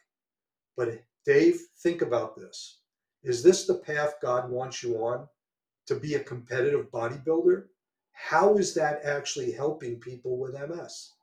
But 0.77 1.03
Dave, 1.25 1.61
think 1.79 2.03
about 2.03 2.37
this. 2.37 2.81
Is 3.25 3.43
this 3.43 3.67
the 3.67 3.75
path 3.75 4.15
God 4.23 4.49
wants 4.49 4.83
you 4.83 4.97
on 5.05 5.29
to 5.87 5.97
be 5.97 6.15
a 6.15 6.23
competitive 6.23 6.91
bodybuilder? 6.93 7.65
How 8.13 8.57
is 8.57 8.75
that 8.75 9.05
actually 9.05 9.51
helping 9.51 9.99
people 9.99 10.39
with 10.39 10.55
MS? 10.55 11.16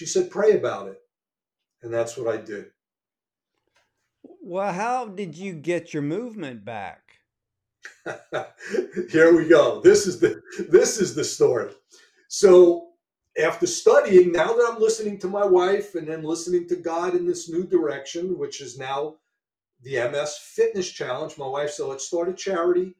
She 0.00 0.06
said, 0.06 0.30
Pray 0.30 0.52
about 0.52 0.88
it. 0.88 0.98
And 1.82 1.92
that's 1.92 2.16
what 2.16 2.26
I 2.26 2.38
did. 2.38 2.70
Well, 4.40 4.72
how 4.72 5.04
did 5.08 5.36
you 5.36 5.52
get 5.52 5.92
your 5.92 6.02
movement 6.02 6.64
back? 6.64 7.02
Here 9.10 9.36
we 9.36 9.46
go. 9.46 9.82
This 9.82 10.06
is 10.06 10.18
the 10.18 10.40
this 10.70 10.98
is 10.98 11.14
the 11.14 11.22
story. 11.22 11.74
So 12.28 12.92
after 13.38 13.66
studying, 13.66 14.32
now 14.32 14.54
that 14.54 14.70
I'm 14.72 14.80
listening 14.80 15.18
to 15.18 15.28
my 15.28 15.44
wife 15.44 15.94
and 15.94 16.08
then 16.08 16.22
listening 16.22 16.66
to 16.68 16.76
God 16.76 17.14
in 17.14 17.26
this 17.26 17.50
new 17.50 17.66
direction, 17.66 18.38
which 18.38 18.62
is 18.62 18.78
now 18.78 19.16
the 19.82 19.96
MS 20.08 20.38
Fitness 20.54 20.90
Challenge, 20.90 21.36
my 21.36 21.46
wife 21.46 21.72
said, 21.72 21.84
let's 21.84 22.06
start 22.06 22.30
a 22.30 22.32
charity 22.32 22.94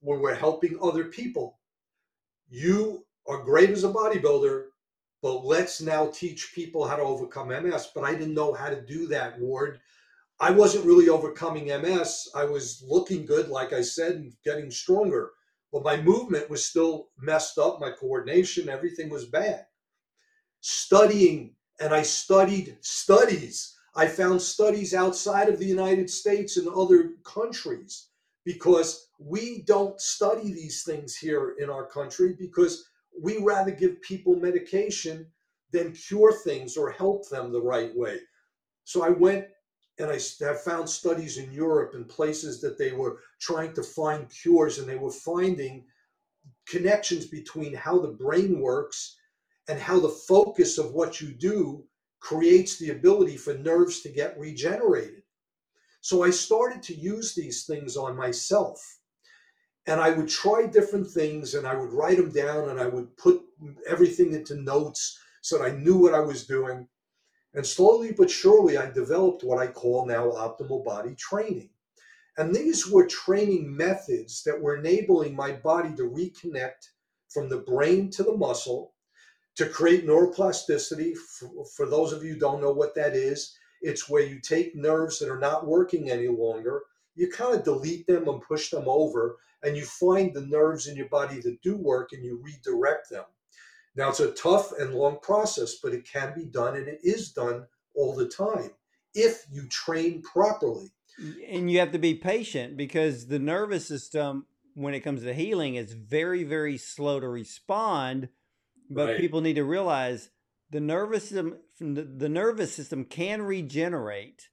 where 0.00 0.20
we're 0.20 0.34
helping 0.34 0.78
other 0.80 1.04
people. 1.04 1.58
You 2.48 3.04
are 3.28 3.44
great 3.44 3.68
as 3.68 3.84
a 3.84 3.92
bodybuilder, 3.92 4.68
but 5.26 5.44
let's 5.44 5.80
now 5.80 6.06
teach 6.06 6.52
people 6.54 6.86
how 6.86 6.94
to 6.94 7.02
overcome 7.02 7.48
MS. 7.48 7.90
But 7.92 8.04
I 8.04 8.12
didn't 8.12 8.34
know 8.34 8.52
how 8.52 8.70
to 8.70 8.80
do 8.80 9.08
that, 9.08 9.36
Ward. 9.40 9.80
I 10.38 10.52
wasn't 10.52 10.84
really 10.84 11.08
overcoming 11.08 11.66
MS. 11.66 12.28
I 12.32 12.44
was 12.44 12.84
looking 12.86 13.26
good, 13.26 13.48
like 13.48 13.72
I 13.72 13.80
said, 13.80 14.12
and 14.12 14.32
getting 14.44 14.70
stronger. 14.70 15.32
But 15.72 15.82
my 15.82 16.00
movement 16.00 16.48
was 16.48 16.64
still 16.64 17.08
messed 17.20 17.58
up. 17.58 17.80
My 17.80 17.90
coordination, 17.90 18.68
everything 18.68 19.10
was 19.10 19.24
bad. 19.24 19.66
Studying, 20.60 21.56
and 21.80 21.92
I 21.92 22.02
studied 22.02 22.76
studies. 22.82 23.76
I 23.96 24.06
found 24.06 24.40
studies 24.40 24.94
outside 24.94 25.48
of 25.48 25.58
the 25.58 25.66
United 25.66 26.08
States 26.08 26.56
and 26.56 26.68
other 26.68 27.14
countries 27.24 28.10
because 28.44 29.08
we 29.18 29.62
don't 29.62 30.00
study 30.00 30.52
these 30.52 30.84
things 30.84 31.16
here 31.16 31.56
in 31.58 31.68
our 31.68 31.84
country 31.84 32.36
because 32.38 32.84
we 33.20 33.38
rather 33.38 33.70
give 33.70 34.00
people 34.02 34.36
medication 34.36 35.26
than 35.72 35.92
cure 35.92 36.32
things 36.32 36.76
or 36.76 36.90
help 36.90 37.28
them 37.28 37.52
the 37.52 37.60
right 37.60 37.94
way. 37.96 38.20
So 38.84 39.02
I 39.02 39.10
went 39.10 39.46
and 39.98 40.10
I 40.10 40.18
have 40.44 40.62
found 40.62 40.88
studies 40.88 41.38
in 41.38 41.52
Europe 41.52 41.92
and 41.94 42.08
places 42.08 42.60
that 42.60 42.78
they 42.78 42.92
were 42.92 43.20
trying 43.40 43.72
to 43.74 43.82
find 43.82 44.28
cures 44.30 44.78
and 44.78 44.88
they 44.88 44.96
were 44.96 45.10
finding 45.10 45.86
connections 46.68 47.26
between 47.26 47.74
how 47.74 47.98
the 47.98 48.08
brain 48.08 48.60
works 48.60 49.16
and 49.68 49.80
how 49.80 49.98
the 49.98 50.08
focus 50.08 50.78
of 50.78 50.92
what 50.92 51.20
you 51.20 51.32
do 51.32 51.84
creates 52.20 52.78
the 52.78 52.90
ability 52.90 53.36
for 53.36 53.54
nerves 53.54 54.00
to 54.00 54.08
get 54.08 54.38
regenerated. 54.38 55.22
So 56.00 56.22
I 56.22 56.30
started 56.30 56.82
to 56.84 56.94
use 56.94 57.34
these 57.34 57.64
things 57.64 57.96
on 57.96 58.16
myself. 58.16 58.95
And 59.86 60.00
I 60.00 60.10
would 60.10 60.28
try 60.28 60.66
different 60.66 61.08
things 61.08 61.54
and 61.54 61.66
I 61.66 61.74
would 61.74 61.92
write 61.92 62.16
them 62.16 62.32
down 62.32 62.70
and 62.70 62.80
I 62.80 62.86
would 62.86 63.16
put 63.16 63.40
everything 63.86 64.32
into 64.32 64.56
notes 64.56 65.18
so 65.40 65.58
that 65.58 65.64
I 65.64 65.76
knew 65.76 65.96
what 65.96 66.14
I 66.14 66.20
was 66.20 66.46
doing. 66.46 66.88
And 67.54 67.64
slowly 67.64 68.12
but 68.12 68.30
surely, 68.30 68.76
I 68.76 68.90
developed 68.90 69.44
what 69.44 69.58
I 69.58 69.68
call 69.68 70.06
now 70.06 70.30
optimal 70.30 70.84
body 70.84 71.14
training. 71.14 71.70
And 72.36 72.54
these 72.54 72.86
were 72.86 73.06
training 73.06 73.74
methods 73.74 74.42
that 74.44 74.60
were 74.60 74.76
enabling 74.76 75.34
my 75.34 75.52
body 75.52 75.94
to 75.96 76.02
reconnect 76.02 76.90
from 77.30 77.48
the 77.48 77.58
brain 77.58 78.10
to 78.10 78.22
the 78.22 78.36
muscle 78.36 78.92
to 79.54 79.66
create 79.68 80.06
neuroplasticity. 80.06 81.16
For, 81.16 81.64
for 81.64 81.86
those 81.86 82.12
of 82.12 82.22
you 82.22 82.38
don't 82.38 82.60
know 82.60 82.72
what 82.72 82.94
that 82.96 83.14
is, 83.14 83.56
it's 83.80 84.08
where 84.08 84.22
you 84.22 84.40
take 84.40 84.76
nerves 84.76 85.18
that 85.18 85.30
are 85.30 85.38
not 85.38 85.66
working 85.66 86.10
any 86.10 86.28
longer, 86.28 86.82
you 87.16 87.28
kind 87.30 87.54
of 87.54 87.64
delete 87.64 88.06
them 88.06 88.28
and 88.28 88.42
push 88.42 88.70
them 88.70 88.84
over, 88.86 89.36
and 89.62 89.76
you 89.76 89.84
find 89.84 90.32
the 90.32 90.46
nerves 90.46 90.86
in 90.86 90.96
your 90.96 91.08
body 91.08 91.40
that 91.40 91.62
do 91.62 91.76
work 91.76 92.12
and 92.12 92.24
you 92.24 92.40
redirect 92.42 93.10
them. 93.10 93.24
Now, 93.96 94.10
it's 94.10 94.20
a 94.20 94.32
tough 94.32 94.72
and 94.78 94.94
long 94.94 95.18
process, 95.22 95.76
but 95.82 95.94
it 95.94 96.06
can 96.06 96.34
be 96.34 96.44
done 96.44 96.76
and 96.76 96.86
it 96.86 97.00
is 97.02 97.32
done 97.32 97.66
all 97.94 98.14
the 98.14 98.28
time 98.28 98.70
if 99.14 99.46
you 99.50 99.66
train 99.68 100.22
properly. 100.22 100.92
And 101.48 101.70
you 101.70 101.78
have 101.78 101.92
to 101.92 101.98
be 101.98 102.14
patient 102.14 102.76
because 102.76 103.28
the 103.28 103.38
nervous 103.38 103.88
system, 103.88 104.44
when 104.74 104.92
it 104.92 105.00
comes 105.00 105.22
to 105.22 105.32
healing, 105.32 105.76
is 105.76 105.94
very, 105.94 106.44
very 106.44 106.76
slow 106.76 107.18
to 107.18 107.28
respond. 107.28 108.28
But 108.90 109.06
right. 109.06 109.20
people 109.20 109.40
need 109.40 109.54
to 109.54 109.64
realize 109.64 110.28
the 110.70 110.80
nervous 110.80 111.30
system, 111.30 111.56
the 111.80 112.28
nervous 112.28 112.74
system 112.74 113.04
can 113.04 113.40
regenerate 113.42 114.50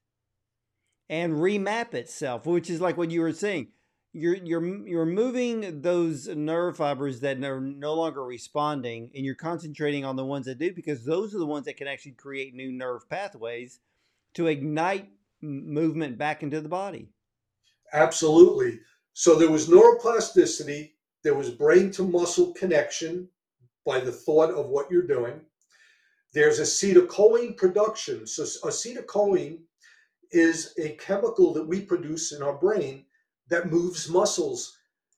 and 1.14 1.34
remap 1.34 1.94
itself, 1.94 2.48
which 2.48 2.72
is 2.72 2.82
like 2.82 2.98
what 2.98 3.12
you 3.12 3.22
were 3.22 3.34
saying. 3.34 3.68
You're 4.14 4.36
you're 4.36 4.88
you're 4.88 5.06
moving 5.06 5.82
those 5.82 6.28
nerve 6.28 6.78
fibers 6.78 7.20
that 7.20 7.44
are 7.44 7.62
no 7.62 7.94
longer 7.94 8.26
responding 8.26 9.12
and 9.14 9.24
you're 9.24 9.36
concentrating 9.36 10.06
on 10.06 10.16
the 10.16 10.26
ones 10.26 10.48
that 10.48 10.58
do 10.58 10.74
because 10.74 11.06
those 11.06 11.36
are 11.36 11.38
the 11.38 11.46
ones 11.46 11.66
that 11.66 11.78
can 11.78 11.88
actually 11.88 12.14
create 12.14 12.56
new 12.56 12.72
nerve 12.72 13.08
pathways 13.10 13.80
to 14.34 14.48
ignite 14.48 15.10
movement 15.42 16.18
back 16.18 16.42
into 16.42 16.62
the 16.62 16.70
body. 16.70 17.10
Absolutely. 17.94 18.80
So 19.14 19.36
there 19.36 19.52
was 19.52 19.68
neuroplasticity 19.68 20.94
there 21.24 21.36
was 21.36 21.52
brain 21.52 21.92
to 21.92 22.04
muscle 22.04 22.54
connection 22.54 23.30
by 23.86 24.00
the 24.00 24.12
thought 24.12 24.52
of 24.52 24.68
what 24.68 24.90
you're 24.90 25.08
doing. 25.08 25.42
There's 26.34 26.60
acetylcholine 26.60 27.56
production. 27.56 28.26
So 28.26 28.44
acetylcholine 28.44 29.60
is 30.34 30.74
a 30.78 30.90
chemical 30.96 31.54
that 31.54 31.68
we 31.68 31.82
produce 31.82 32.32
in 32.32 32.42
our 32.42 32.54
brain 32.54 33.06
that 33.50 33.72
moves 33.72 34.10
muscles. 34.10 34.78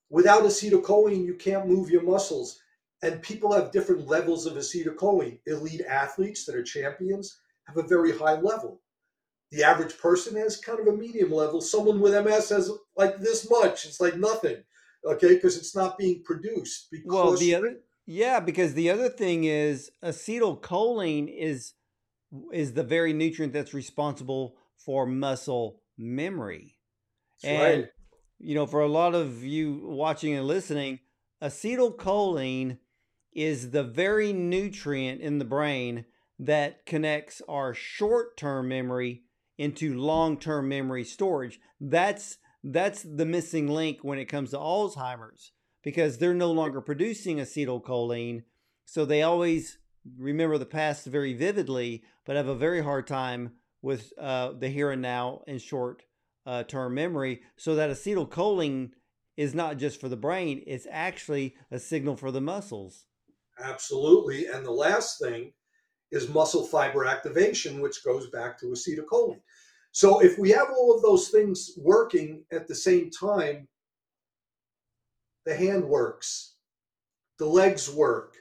Without 0.10 0.44
acetylcholine, 0.44 1.26
you 1.26 1.36
can't 1.36 1.68
move 1.68 1.90
your 1.90 2.04
muscles. 2.04 2.60
And 3.02 3.22
people 3.22 3.54
have 3.54 3.72
different 3.72 4.08
levels 4.08 4.46
of 4.46 4.54
acetylcholine. 4.54 5.40
Elite 5.48 5.82
athletes 5.88 6.46
that 6.46 6.56
are 6.56 6.64
champions 6.64 7.40
have 7.68 7.78
a 7.78 7.88
very 7.88 8.18
high 8.18 8.40
level. 8.40 8.82
The 9.52 9.64
average 9.64 9.98
person 9.98 10.36
has 10.38 10.58
kind 10.58 10.80
of 10.80 10.88
a 10.88 10.98
medium 10.98 11.32
level. 11.32 11.62
Someone 11.62 12.00
with 12.00 12.14
MS 12.14 12.50
has 12.50 12.72
like 12.98 13.20
this 13.20 13.50
much. 13.50 13.86
It's 13.86 14.02
like 14.02 14.18
nothing, 14.18 14.58
okay, 15.06 15.36
because 15.36 15.58
it's 15.58 15.76
not 15.76 15.98
being 15.98 16.24
produced. 16.24 16.88
Because 16.92 17.06
well, 17.14 17.38
the 17.38 17.56
other 17.56 17.78
Yeah, 18.06 18.40
because 18.40 18.74
the 18.74 18.90
other 18.90 19.10
thing 19.10 19.46
is 19.46 19.92
acetylcholine 20.04 21.34
is 21.34 21.74
is 22.52 22.74
the 22.74 22.84
very 22.84 23.14
nutrient 23.14 23.54
that's 23.54 23.74
responsible 23.74 24.58
for 24.86 25.06
muscle 25.06 25.82
memory. 25.98 26.78
That's 27.42 27.52
And 27.52 27.82
right. 27.82 27.90
you 28.40 28.56
know, 28.56 28.66
for 28.66 28.82
a 28.82 28.88
lot 28.88 29.16
of 29.16 29.44
you 29.44 29.82
watching 29.84 30.34
and 30.34 30.48
listening, 30.48 31.00
acetylcholine 31.42 32.78
is 33.34 33.72
the 33.72 33.84
very 33.84 34.32
nutrient 34.32 35.22
in 35.22 35.40
the 35.40 35.46
brain 35.46 36.06
that 36.40 36.86
connects 36.86 37.42
our 37.48 37.74
short-term 37.74 38.68
memory 38.68 39.24
into 39.58 39.98
long-term 39.98 40.68
memory 40.68 41.04
storage. 41.04 41.60
That's 41.80 42.38
that's 42.64 43.04
the 43.04 43.26
missing 43.26 43.68
link 43.68 44.00
when 44.02 44.18
it 44.18 44.26
comes 44.26 44.50
to 44.52 44.58
Alzheimer's 44.58 45.52
because 45.84 46.18
they're 46.18 46.34
no 46.34 46.52
longer 46.52 46.82
producing 46.82 47.38
acetylcholine, 47.38 48.44
so 48.86 49.06
they 49.06 49.22
always 49.22 49.78
remember 50.18 50.58
the 50.58 50.66
past 50.66 51.06
very 51.06 51.34
vividly, 51.34 52.04
but 52.26 52.36
have 52.36 52.48
a 52.48 52.56
very 52.56 52.82
hard 52.82 53.06
time 53.06 53.52
with 53.86 54.14
uh, 54.20 54.52
the 54.58 54.68
here 54.68 54.90
and 54.90 55.02
now 55.04 55.44
and 55.48 55.62
short 55.62 56.02
uh, 56.48 56.64
term 56.64 56.96
memory. 56.96 57.44
So 57.56 57.76
that 57.76 57.92
acetylcholine 57.92 58.90
is 59.38 59.54
not 59.54 59.78
just 59.78 60.02
for 60.02 60.10
the 60.10 60.18
brain; 60.18 60.64
it's 60.66 60.88
actually 60.90 61.56
a 61.70 61.78
signal 61.78 62.18
for 62.18 62.32
the 62.32 62.42
muscles. 62.42 63.06
Absolutely. 63.64 64.48
And 64.48 64.66
the 64.66 64.72
last 64.72 65.20
thing 65.20 65.54
is 66.12 66.28
muscle 66.28 66.66
fiber 66.66 67.06
activation, 67.06 67.80
which 67.80 68.04
goes 68.04 68.28
back 68.32 68.60
to 68.60 68.66
acetylcholine. 68.68 69.42
So 69.92 70.20
if 70.20 70.40
we 70.40 70.50
have 70.50 70.70
all 70.76 70.96
of 70.96 71.04
those 71.04 71.30
things 71.30 71.72
working 71.78 72.44
at 72.52 72.68
the 72.68 72.76
same 72.76 73.12
time, 73.12 73.68
the 75.46 75.56
hand 75.56 75.86
works, 75.86 76.56
the 77.38 77.46
legs 77.46 77.90
work. 77.90 78.34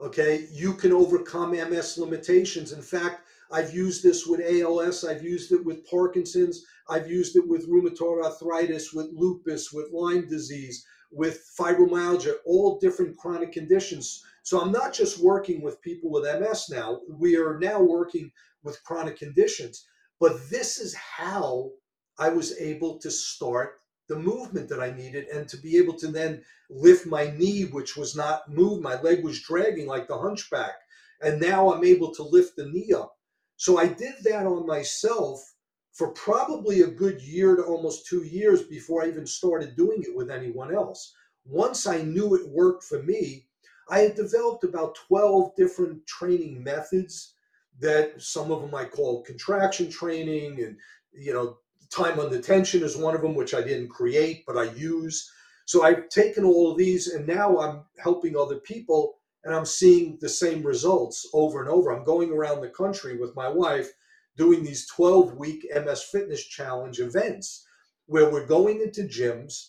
Okay, 0.00 0.46
you 0.52 0.74
can 0.74 0.92
overcome 0.92 1.50
MS 1.50 1.98
limitations. 1.98 2.72
In 2.72 2.82
fact, 2.82 3.25
I've 3.50 3.74
used 3.74 4.02
this 4.02 4.26
with 4.26 4.40
ALS, 4.40 5.04
I've 5.04 5.22
used 5.22 5.52
it 5.52 5.64
with 5.64 5.88
Parkinson's, 5.88 6.64
I've 6.88 7.08
used 7.10 7.36
it 7.36 7.46
with 7.46 7.68
rheumatoid 7.68 8.24
arthritis, 8.24 8.92
with 8.92 9.10
lupus, 9.12 9.72
with 9.72 9.90
Lyme 9.92 10.28
disease, 10.28 10.84
with 11.12 11.48
fibromyalgia, 11.58 12.34
all 12.44 12.78
different 12.78 13.16
chronic 13.16 13.52
conditions. 13.52 14.22
So 14.42 14.60
I'm 14.60 14.72
not 14.72 14.92
just 14.92 15.20
working 15.22 15.62
with 15.62 15.80
people 15.82 16.10
with 16.10 16.24
MS 16.24 16.66
now, 16.70 17.00
we 17.08 17.36
are 17.36 17.58
now 17.58 17.80
working 17.80 18.30
with 18.62 18.82
chronic 18.84 19.18
conditions. 19.18 19.86
But 20.18 20.50
this 20.50 20.78
is 20.78 20.94
how 20.94 21.70
I 22.18 22.30
was 22.30 22.58
able 22.58 22.98
to 22.98 23.10
start 23.10 23.80
the 24.08 24.16
movement 24.16 24.68
that 24.68 24.80
I 24.80 24.92
needed 24.92 25.26
and 25.28 25.48
to 25.48 25.56
be 25.56 25.76
able 25.76 25.94
to 25.94 26.08
then 26.08 26.42
lift 26.70 27.06
my 27.06 27.30
knee, 27.36 27.64
which 27.64 27.96
was 27.96 28.16
not 28.16 28.48
moved. 28.48 28.82
My 28.82 29.00
leg 29.00 29.24
was 29.24 29.42
dragging 29.42 29.86
like 29.86 30.08
the 30.08 30.18
hunchback. 30.18 30.74
And 31.20 31.40
now 31.40 31.72
I'm 31.72 31.84
able 31.84 32.14
to 32.14 32.22
lift 32.22 32.56
the 32.56 32.66
knee 32.66 32.92
up. 32.92 33.15
So 33.56 33.78
I 33.78 33.86
did 33.86 34.14
that 34.24 34.46
on 34.46 34.66
myself 34.66 35.54
for 35.92 36.08
probably 36.08 36.82
a 36.82 36.88
good 36.88 37.22
year 37.22 37.56
to 37.56 37.62
almost 37.62 38.06
two 38.06 38.22
years 38.22 38.62
before 38.62 39.02
I 39.02 39.08
even 39.08 39.26
started 39.26 39.76
doing 39.76 40.02
it 40.02 40.14
with 40.14 40.30
anyone 40.30 40.74
else. 40.74 41.14
Once 41.46 41.86
I 41.86 42.02
knew 42.02 42.34
it 42.34 42.48
worked 42.48 42.84
for 42.84 43.02
me, 43.02 43.46
I 43.88 44.00
had 44.00 44.14
developed 44.14 44.64
about 44.64 44.96
12 45.08 45.56
different 45.56 46.06
training 46.06 46.62
methods 46.62 47.34
that 47.80 48.20
some 48.20 48.50
of 48.50 48.60
them 48.60 48.74
I 48.74 48.84
call 48.84 49.22
contraction 49.22 49.90
training 49.90 50.62
and 50.62 50.76
you 51.12 51.32
know 51.32 51.58
time 51.90 52.18
under 52.18 52.40
tension 52.40 52.82
is 52.82 52.96
one 52.96 53.14
of 53.14 53.22
them 53.22 53.34
which 53.34 53.54
I 53.54 53.62
didn't 53.62 53.88
create 53.88 54.44
but 54.46 54.56
I 54.58 54.64
use. 54.72 55.30
So 55.66 55.82
I've 55.82 56.08
taken 56.08 56.44
all 56.44 56.70
of 56.70 56.78
these 56.78 57.08
and 57.08 57.26
now 57.26 57.58
I'm 57.58 57.84
helping 58.02 58.36
other 58.36 58.56
people 58.56 59.18
and 59.46 59.54
I'm 59.54 59.64
seeing 59.64 60.18
the 60.20 60.28
same 60.28 60.64
results 60.64 61.28
over 61.32 61.60
and 61.60 61.70
over. 61.70 61.92
I'm 61.92 62.04
going 62.04 62.32
around 62.32 62.60
the 62.60 62.68
country 62.68 63.16
with 63.16 63.36
my 63.36 63.48
wife 63.48 63.88
doing 64.36 64.64
these 64.64 64.88
12 64.88 65.36
week 65.36 65.64
MS 65.72 66.02
Fitness 66.02 66.44
Challenge 66.44 66.98
events 66.98 67.64
where 68.06 68.28
we're 68.28 68.44
going 68.44 68.82
into 68.82 69.02
gyms 69.02 69.68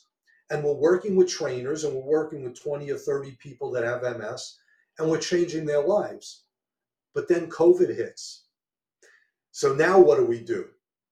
and 0.50 0.64
we're 0.64 0.74
working 0.74 1.16
with 1.16 1.30
trainers 1.30 1.84
and 1.84 1.94
we're 1.94 2.02
working 2.02 2.44
with 2.44 2.60
20 2.60 2.90
or 2.90 2.98
30 2.98 3.38
people 3.40 3.70
that 3.72 3.84
have 3.84 4.02
MS 4.02 4.58
and 4.98 5.12
we're 5.12 5.20
changing 5.20 5.68
their 5.68 5.84
lives. 5.84 6.46
But 7.14 7.28
then 7.28 7.48
COVID 7.48 7.96
hits. 7.96 8.46
So 9.52 9.76
now 9.76 10.00
what 10.00 10.18
do 10.18 10.26
we 10.26 10.44
do? 10.44 10.66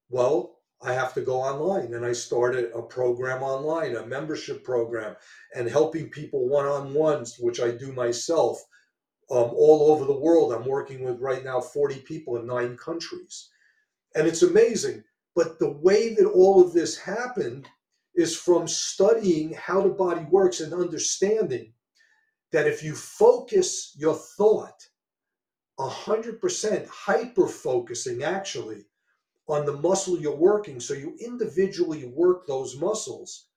Well, 0.10 0.55
I 0.82 0.94
have 0.94 1.14
to 1.16 1.22
go 1.22 1.42
online 1.42 1.94
and 1.94 2.06
I 2.06 2.14
started 2.14 2.72
a 2.74 2.82
program 2.82 3.42
online, 3.42 3.96
a 3.96 4.06
membership 4.06 4.64
program, 4.64 5.16
and 5.56 5.68
helping 5.70 6.10
people 6.10 6.48
one 6.48 6.66
on 6.66 6.94
ones, 6.94 7.38
which 7.40 7.60
I 7.60 7.72
do 7.72 7.92
myself 7.92 8.64
um, 9.32 9.52
all 9.56 9.92
over 9.92 10.06
the 10.06 10.20
world. 10.20 10.54
I'm 10.54 10.68
working 10.68 11.04
with 11.04 11.20
right 11.20 11.44
now 11.44 11.60
40 11.62 12.02
people 12.02 12.38
in 12.38 12.46
nine 12.46 12.78
countries. 12.78 13.50
And 14.16 14.28
it's 14.28 14.44
amazing. 14.44 15.04
But 15.36 15.60
the 15.60 15.72
way 15.72 16.14
that 16.14 16.28
all 16.28 16.64
of 16.64 16.74
this 16.74 16.98
happened 16.98 17.68
is 18.16 18.38
from 18.38 18.68
studying 18.68 19.54
how 19.54 19.82
the 19.82 19.90
body 19.90 20.26
works 20.30 20.62
and 20.62 20.74
understanding 20.74 21.74
that 22.52 22.68
if 22.68 22.84
you 22.84 22.96
focus 22.96 23.94
your 23.98 24.16
thought 24.16 24.88
100% 25.80 26.88
hyper 26.88 27.48
focusing 27.48 28.24
actually 28.24 28.86
on 29.48 29.66
the 29.66 29.78
muscle 29.78 30.18
you're 30.20 30.36
working, 30.36 30.80
so 30.80 30.94
you 30.94 31.16
individually 31.20 32.06
work 32.06 32.48
those 32.48 32.76
muscles, 32.78 33.48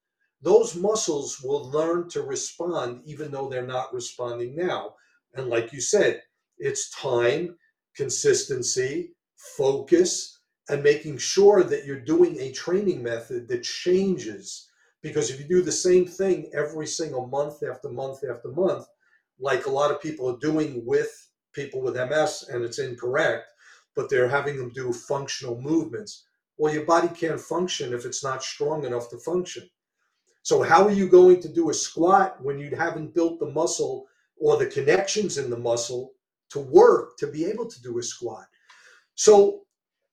those 0.43 0.77
muscles 0.77 1.41
will 1.43 1.71
learn 1.71 2.09
to 2.11 2.23
respond 2.23 3.03
even 3.05 3.31
though 3.31 3.49
they're 3.49 3.67
not 3.67 3.93
responding 3.93 4.55
now. 4.55 4.95
And 5.35 5.49
like 5.49 5.73
you 5.73 5.81
said, 5.81 6.23
it's 6.59 6.91
time, 6.91 7.57
consistency, 7.97 9.15
focus, 9.57 10.39
and 10.69 10.83
making 10.83 11.19
sure 11.19 11.63
that 11.65 11.87
you're 11.87 12.01
doing 12.01 12.39
a 12.39 12.53
training 12.53 13.03
method 13.03 13.49
that 13.49 13.63
changes. 13.63 14.69
Because 15.03 15.31
if 15.31 15.41
you 15.41 15.47
do 15.47 15.63
the 15.63 15.73
same 15.73 16.07
thing 16.07 16.51
every 16.53 16.87
single 16.87 17.27
month 17.27 17.63
after 17.63 17.89
month 17.89 18.19
after 18.29 18.49
month, 18.49 18.87
like 19.41 19.67
a 19.67 19.71
lot 19.71 19.91
of 19.91 20.03
people 20.03 20.29
are 20.29 20.39
doing 20.39 20.83
with 20.85 21.11
people 21.53 21.81
with 21.81 21.97
MS, 21.97 22.45
and 22.53 22.65
it's 22.65 22.79
incorrect, 22.79 23.53
but 23.99 24.09
they're 24.09 24.29
having 24.29 24.57
them 24.57 24.71
do 24.71 24.93
functional 24.93 25.61
movements. 25.61 26.29
Well, 26.57 26.73
your 26.73 26.85
body 26.85 27.09
can't 27.09 27.41
function 27.41 27.93
if 27.93 28.05
it's 28.05 28.23
not 28.23 28.45
strong 28.45 28.85
enough 28.85 29.11
to 29.11 29.19
function. 29.19 29.69
So, 30.45 30.63
how 30.63 30.85
are 30.85 30.93
you 30.93 31.09
going 31.09 31.41
to 31.43 31.49
do 31.49 31.71
a 31.71 31.75
squat 31.75 32.41
when 32.41 32.61
you 32.61 32.77
haven't 32.77 33.13
built 33.13 33.41
the 33.41 33.51
muscle 33.51 34.07
or 34.37 34.57
the 34.57 34.67
connections 34.67 35.37
in 35.37 35.51
the 35.51 35.59
muscle 35.59 36.13
to 36.51 36.61
work 36.61 37.17
to 37.19 37.27
be 37.27 37.45
able 37.45 37.67
to 37.67 37.83
do 37.83 37.99
a 37.99 38.03
squat? 38.05 38.47
So, 39.17 39.63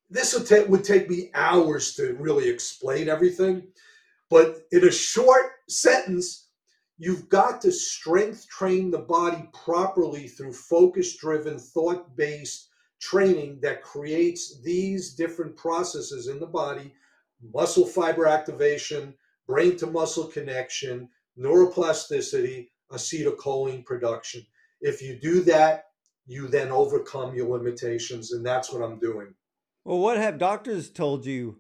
this 0.10 0.34
would, 0.34 0.48
ta- 0.48 0.67
would 0.67 0.84
take 0.84 1.08
me 1.08 1.30
hours 1.36 1.93
to 1.93 2.15
really 2.19 2.50
explain 2.50 3.08
everything. 3.08 3.67
But 4.32 4.63
in 4.71 4.88
a 4.88 4.91
short 4.91 5.52
sentence, 5.69 6.48
you've 6.98 7.30
got 7.30 7.62
to 7.62 7.71
strength 7.71 8.48
train 8.50 8.89
the 8.89 9.06
body 9.06 9.48
properly 9.54 10.28
through 10.28 10.54
focus 10.54 11.17
driven, 11.17 11.60
thought 11.60 12.17
based 12.17 12.69
training 13.06 13.60
that 13.62 13.84
creates 13.84 14.62
these 14.62 15.13
different 15.13 15.56
processes 15.56 16.28
in 16.28 16.39
the 16.39 16.48
body 16.48 16.91
muscle 17.54 17.86
fiber 17.86 18.26
activation, 18.26 19.13
brain 19.48 19.78
to 19.78 19.86
muscle 19.86 20.26
connection, 20.26 21.08
neuroplasticity, 21.38 22.70
acetylcholine 22.91 23.86
production. 23.86 24.44
If 24.82 25.02
you 25.02 25.20
do 25.20 25.41
that, 25.44 25.86
you 26.26 26.48
then 26.48 26.72
overcome 26.72 27.36
your 27.36 27.56
limitations, 27.56 28.32
and 28.32 28.44
that's 28.44 28.72
what 28.72 28.82
I'm 28.82 28.98
doing. 29.00 29.36
Well, 29.84 30.00
what 30.00 30.18
have 30.18 30.39
doctors 30.39 30.89
told 30.89 31.26
you, 31.26 31.58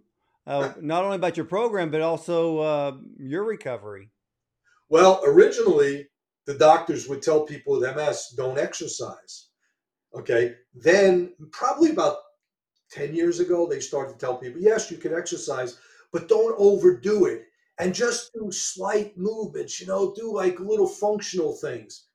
uh, 0.47 0.71
not 0.81 1.03
only 1.03 1.17
about 1.17 1.37
your 1.37 1.45
program 1.45 1.91
but 1.91 2.01
also 2.01 2.59
uh, 2.59 2.97
your 3.19 3.43
recovery? 3.43 4.09
Well, 4.89 5.21
originally, 5.25 6.07
the 6.45 6.55
doctors 6.55 7.07
would 7.07 7.21
tell 7.21 7.41
people 7.41 7.79
with 7.79 7.95
MS 7.95 8.33
don't 8.35 8.57
exercise. 8.57 9.49
Okay. 10.15 10.55
Then, 10.73 11.33
probably 11.51 11.91
about 11.91 12.17
10 12.91 13.13
years 13.15 13.39
ago, 13.39 13.67
they 13.67 13.79
started 13.79 14.13
to 14.13 14.19
tell 14.19 14.37
people, 14.37 14.61
yes, 14.61 14.89
you 14.89 14.97
can 14.97 15.13
exercise, 15.13 15.77
but 16.11 16.27
don't 16.27 16.55
overdo 16.57 17.25
it 17.25 17.45
and 17.77 17.93
just 17.93 18.31
do 18.33 18.51
slight 18.51 19.17
movements, 19.17 19.81
you 19.81 19.87
know, 19.87 20.13
do 20.15 20.33
like 20.33 20.59
little 20.59 20.87
functional 20.87 21.53
things. 21.53 22.05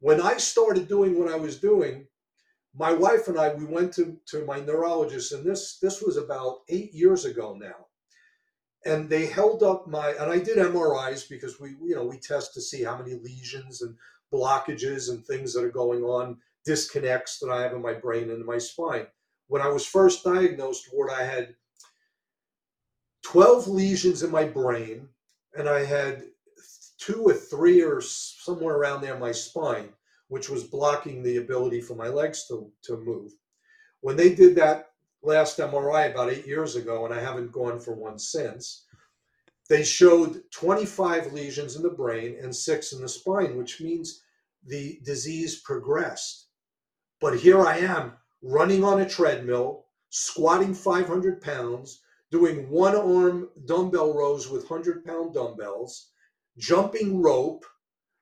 When 0.00 0.20
I 0.20 0.38
started 0.38 0.88
doing 0.88 1.18
what 1.18 1.30
I 1.30 1.36
was 1.36 1.58
doing, 1.58 2.06
my 2.74 2.92
wife 2.92 3.28
and 3.28 3.38
I, 3.38 3.52
we 3.54 3.66
went 3.66 3.92
to, 3.94 4.16
to 4.28 4.44
my 4.46 4.60
neurologist, 4.60 5.32
and 5.32 5.44
this 5.44 5.78
this 5.78 6.00
was 6.00 6.16
about 6.16 6.60
eight 6.68 6.92
years 6.94 7.24
ago 7.26 7.54
now. 7.60 7.86
And 8.84 9.08
they 9.08 9.26
held 9.26 9.62
up 9.62 9.86
my 9.86 10.10
and 10.12 10.30
I 10.30 10.38
did 10.38 10.56
MRIs 10.56 11.28
because 11.28 11.60
we, 11.60 11.76
you 11.82 11.94
know, 11.94 12.04
we 12.04 12.18
test 12.18 12.54
to 12.54 12.60
see 12.60 12.82
how 12.82 12.96
many 12.96 13.14
lesions 13.14 13.82
and 13.82 13.94
blockages 14.32 15.10
and 15.10 15.24
things 15.24 15.52
that 15.52 15.64
are 15.64 15.70
going 15.70 16.02
on, 16.02 16.38
disconnects 16.64 17.38
that 17.38 17.50
I 17.50 17.62
have 17.62 17.72
in 17.72 17.82
my 17.82 17.94
brain 17.94 18.24
and 18.24 18.40
in 18.40 18.46
my 18.46 18.58
spine. 18.58 19.06
When 19.48 19.62
I 19.62 19.68
was 19.68 19.86
first 19.86 20.24
diagnosed, 20.24 20.88
Ward, 20.92 21.10
I 21.10 21.24
had 21.24 21.54
12 23.24 23.68
lesions 23.68 24.22
in 24.22 24.30
my 24.30 24.44
brain, 24.44 25.08
and 25.56 25.68
I 25.68 25.84
had 25.84 26.24
two 26.98 27.22
or 27.22 27.34
three 27.34 27.82
or 27.82 28.00
somewhere 28.00 28.76
around 28.76 29.00
there 29.00 29.14
in 29.14 29.20
my 29.20 29.32
spine, 29.32 29.88
which 30.28 30.48
was 30.48 30.64
blocking 30.64 31.22
the 31.22 31.38
ability 31.38 31.80
for 31.80 31.94
my 31.94 32.08
legs 32.08 32.46
to, 32.48 32.70
to 32.84 32.96
move. 32.98 33.32
When 34.00 34.16
they 34.16 34.34
did 34.34 34.54
that 34.56 34.90
last 35.22 35.58
MRI 35.58 36.10
about 36.10 36.30
eight 36.30 36.46
years 36.46 36.76
ago, 36.76 37.04
and 37.04 37.14
I 37.14 37.20
haven't 37.20 37.52
gone 37.52 37.78
for 37.80 37.94
one 37.94 38.18
since, 38.18 38.86
they 39.68 39.84
showed 39.84 40.42
25 40.50 41.32
lesions 41.32 41.76
in 41.76 41.82
the 41.82 41.90
brain 41.90 42.36
and 42.42 42.54
six 42.54 42.92
in 42.92 43.00
the 43.00 43.08
spine, 43.08 43.56
which 43.56 43.80
means 43.80 44.22
the 44.66 45.00
disease 45.04 45.60
progressed. 45.60 46.48
But 47.22 47.38
here 47.38 47.64
I 47.64 47.78
am 47.78 48.14
running 48.42 48.82
on 48.82 49.00
a 49.00 49.08
treadmill, 49.08 49.86
squatting 50.10 50.74
500 50.74 51.40
pounds, 51.40 52.02
doing 52.32 52.68
one 52.68 52.96
arm 52.96 53.48
dumbbell 53.64 54.12
rows 54.12 54.50
with 54.50 54.68
100 54.68 55.04
pound 55.04 55.32
dumbbells, 55.32 56.10
jumping 56.58 57.22
rope, 57.22 57.64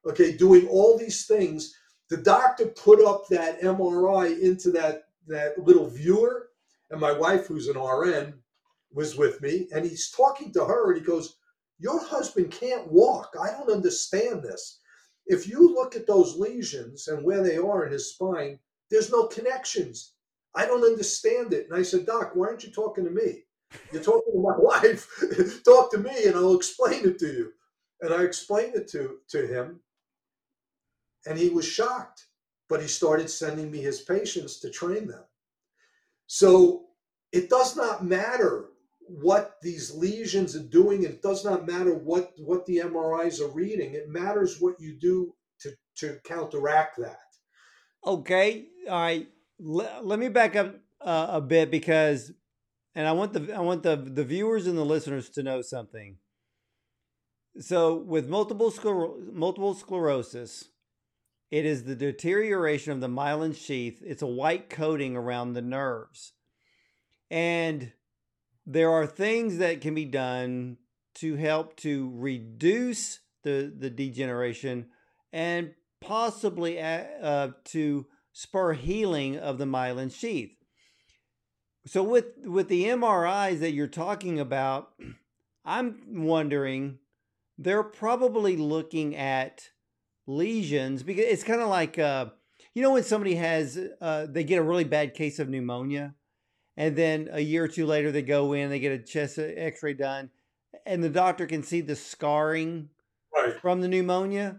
okay, 0.06 0.36
doing 0.36 0.68
all 0.68 0.98
these 0.98 1.26
things. 1.26 1.74
The 2.10 2.18
doctor 2.18 2.66
put 2.66 3.02
up 3.02 3.26
that 3.28 3.62
MRI 3.62 4.38
into 4.38 4.70
that, 4.72 5.04
that 5.28 5.58
little 5.58 5.88
viewer, 5.88 6.50
and 6.90 7.00
my 7.00 7.12
wife, 7.12 7.46
who's 7.46 7.68
an 7.68 7.78
RN, 7.80 8.34
was 8.92 9.16
with 9.16 9.40
me, 9.40 9.66
and 9.72 9.86
he's 9.86 10.10
talking 10.10 10.52
to 10.52 10.66
her, 10.66 10.92
and 10.92 11.00
he 11.00 11.06
goes, 11.06 11.36
Your 11.78 12.04
husband 12.04 12.50
can't 12.50 12.92
walk. 12.92 13.34
I 13.40 13.50
don't 13.52 13.72
understand 13.72 14.42
this. 14.42 14.80
If 15.24 15.48
you 15.48 15.74
look 15.74 15.96
at 15.96 16.06
those 16.06 16.36
lesions 16.36 17.08
and 17.08 17.24
where 17.24 17.42
they 17.42 17.56
are 17.56 17.86
in 17.86 17.92
his 17.92 18.12
spine, 18.12 18.58
there's 18.90 19.10
no 19.10 19.26
connections. 19.26 20.14
I 20.54 20.66
don't 20.66 20.84
understand 20.84 21.52
it. 21.52 21.68
And 21.68 21.78
I 21.78 21.82
said, 21.82 22.06
Doc, 22.06 22.32
why 22.34 22.48
aren't 22.48 22.64
you 22.64 22.70
talking 22.70 23.04
to 23.04 23.10
me? 23.10 23.44
You're 23.92 24.02
talking 24.02 24.32
to 24.32 24.40
my 24.40 24.54
wife. 24.58 25.06
Talk 25.64 25.90
to 25.92 25.98
me 25.98 26.26
and 26.26 26.34
I'll 26.34 26.56
explain 26.56 27.04
it 27.04 27.18
to 27.20 27.26
you. 27.26 27.52
And 28.00 28.12
I 28.12 28.22
explained 28.22 28.74
it 28.74 28.88
to, 28.88 29.18
to 29.28 29.46
him. 29.46 29.80
And 31.26 31.38
he 31.38 31.50
was 31.50 31.66
shocked. 31.66 32.26
But 32.68 32.80
he 32.80 32.88
started 32.88 33.28
sending 33.28 33.70
me 33.70 33.78
his 33.78 34.00
patients 34.00 34.60
to 34.60 34.70
train 34.70 35.08
them. 35.08 35.24
So 36.28 36.84
it 37.32 37.50
does 37.50 37.76
not 37.76 38.04
matter 38.04 38.66
what 39.00 39.56
these 39.60 39.92
lesions 39.92 40.54
are 40.54 40.62
doing. 40.62 41.02
It 41.02 41.20
does 41.20 41.44
not 41.44 41.66
matter 41.66 41.94
what, 41.94 42.32
what 42.38 42.64
the 42.66 42.78
MRIs 42.78 43.40
are 43.40 43.50
reading. 43.50 43.94
It 43.94 44.08
matters 44.08 44.60
what 44.60 44.80
you 44.80 44.94
do 44.94 45.34
to, 45.62 45.72
to 45.96 46.20
counteract 46.24 46.98
that. 46.98 47.29
Okay. 48.06 48.66
All 48.88 49.00
right. 49.00 49.28
Let, 49.58 50.06
let 50.06 50.18
me 50.18 50.28
back 50.28 50.56
up 50.56 50.74
uh, 51.00 51.28
a 51.30 51.40
bit 51.40 51.70
because 51.70 52.32
and 52.94 53.06
I 53.06 53.12
want 53.12 53.32
the 53.32 53.54
I 53.54 53.60
want 53.60 53.82
the 53.82 53.96
the 53.96 54.24
viewers 54.24 54.66
and 54.66 54.76
the 54.76 54.84
listeners 54.84 55.28
to 55.30 55.42
know 55.42 55.62
something. 55.62 56.16
So, 57.58 57.94
with 57.94 58.28
multiple 58.28 58.70
scler- 58.70 59.32
multiple 59.32 59.74
sclerosis, 59.74 60.70
it 61.50 61.64
is 61.64 61.84
the 61.84 61.96
deterioration 61.96 62.92
of 62.92 63.00
the 63.00 63.08
myelin 63.08 63.56
sheath. 63.56 64.00
It's 64.04 64.22
a 64.22 64.26
white 64.26 64.70
coating 64.70 65.16
around 65.16 65.52
the 65.52 65.62
nerves. 65.62 66.32
And 67.30 67.92
there 68.66 68.90
are 68.90 69.06
things 69.06 69.58
that 69.58 69.80
can 69.80 69.94
be 69.94 70.04
done 70.04 70.78
to 71.16 71.36
help 71.36 71.76
to 71.78 72.12
reduce 72.14 73.20
the, 73.42 73.72
the 73.76 73.90
degeneration 73.90 74.86
and 75.32 75.74
possibly 76.00 76.80
uh, 76.80 77.48
to 77.64 78.06
spur 78.32 78.72
healing 78.72 79.36
of 79.36 79.58
the 79.58 79.64
myelin 79.64 80.12
sheath. 80.12 80.56
So 81.86 82.02
with 82.02 82.26
with 82.44 82.68
the 82.68 82.84
MRIs 82.84 83.60
that 83.60 83.72
you're 83.72 83.86
talking 83.86 84.38
about, 84.38 84.92
I'm 85.64 86.24
wondering 86.24 86.98
they're 87.58 87.82
probably 87.82 88.56
looking 88.56 89.14
at 89.14 89.70
lesions 90.26 91.02
because 91.02 91.24
it's 91.24 91.44
kind 91.44 91.60
of 91.60 91.68
like 91.68 91.98
uh, 91.98 92.26
you 92.74 92.82
know 92.82 92.92
when 92.92 93.02
somebody 93.02 93.34
has 93.34 93.78
uh, 94.00 94.26
they 94.28 94.44
get 94.44 94.58
a 94.58 94.62
really 94.62 94.84
bad 94.84 95.14
case 95.14 95.38
of 95.38 95.48
pneumonia 95.48 96.14
and 96.76 96.96
then 96.96 97.28
a 97.32 97.40
year 97.40 97.64
or 97.64 97.68
two 97.68 97.86
later 97.86 98.12
they 98.12 98.22
go 98.22 98.52
in 98.52 98.70
they 98.70 98.78
get 98.78 98.92
a 98.92 98.98
chest 98.98 99.38
x-ray 99.38 99.94
done 99.94 100.30
and 100.86 101.02
the 101.02 101.08
doctor 101.08 101.46
can 101.46 101.62
see 101.62 101.80
the 101.80 101.96
scarring 101.96 102.88
right. 103.34 103.60
from 103.60 103.80
the 103.80 103.88
pneumonia 103.88 104.58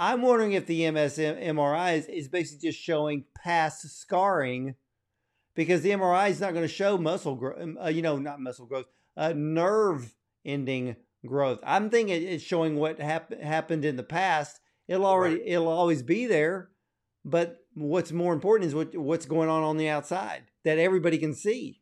i'm 0.00 0.22
wondering 0.22 0.52
if 0.52 0.66
the 0.66 0.90
ms 0.90 1.18
mri 1.18 1.96
is, 1.96 2.06
is 2.06 2.26
basically 2.26 2.68
just 2.68 2.80
showing 2.80 3.24
past 3.36 3.88
scarring 3.88 4.74
because 5.54 5.82
the 5.82 5.90
MRI 5.90 6.30
is 6.30 6.40
not 6.40 6.52
going 6.52 6.64
to 6.64 6.72
show 6.72 6.96
muscle 6.96 7.34
growth, 7.34 7.60
um, 7.60 7.78
uh, 7.82 7.88
you 7.88 8.02
know, 8.02 8.16
not 8.16 8.40
muscle 8.40 8.66
growth, 8.66 8.86
uh, 9.16 9.32
nerve 9.36 10.14
ending 10.44 10.96
growth. 11.26 11.60
I'm 11.64 11.90
thinking 11.90 12.22
it's 12.22 12.42
showing 12.42 12.76
what 12.76 12.98
hap- 12.98 13.38
happened 13.40 13.84
in 13.84 13.96
the 13.96 14.02
past. 14.02 14.60
It'll 14.88 15.06
already, 15.06 15.36
right. 15.36 15.44
it'll 15.46 15.68
always 15.68 16.02
be 16.02 16.26
there, 16.26 16.70
but 17.24 17.58
what's 17.74 18.12
more 18.12 18.32
important 18.32 18.68
is 18.68 18.74
what 18.74 18.96
what's 18.96 19.26
going 19.26 19.48
on 19.48 19.62
on 19.62 19.76
the 19.76 19.88
outside 19.88 20.44
that 20.64 20.78
everybody 20.78 21.18
can 21.18 21.34
see. 21.34 21.80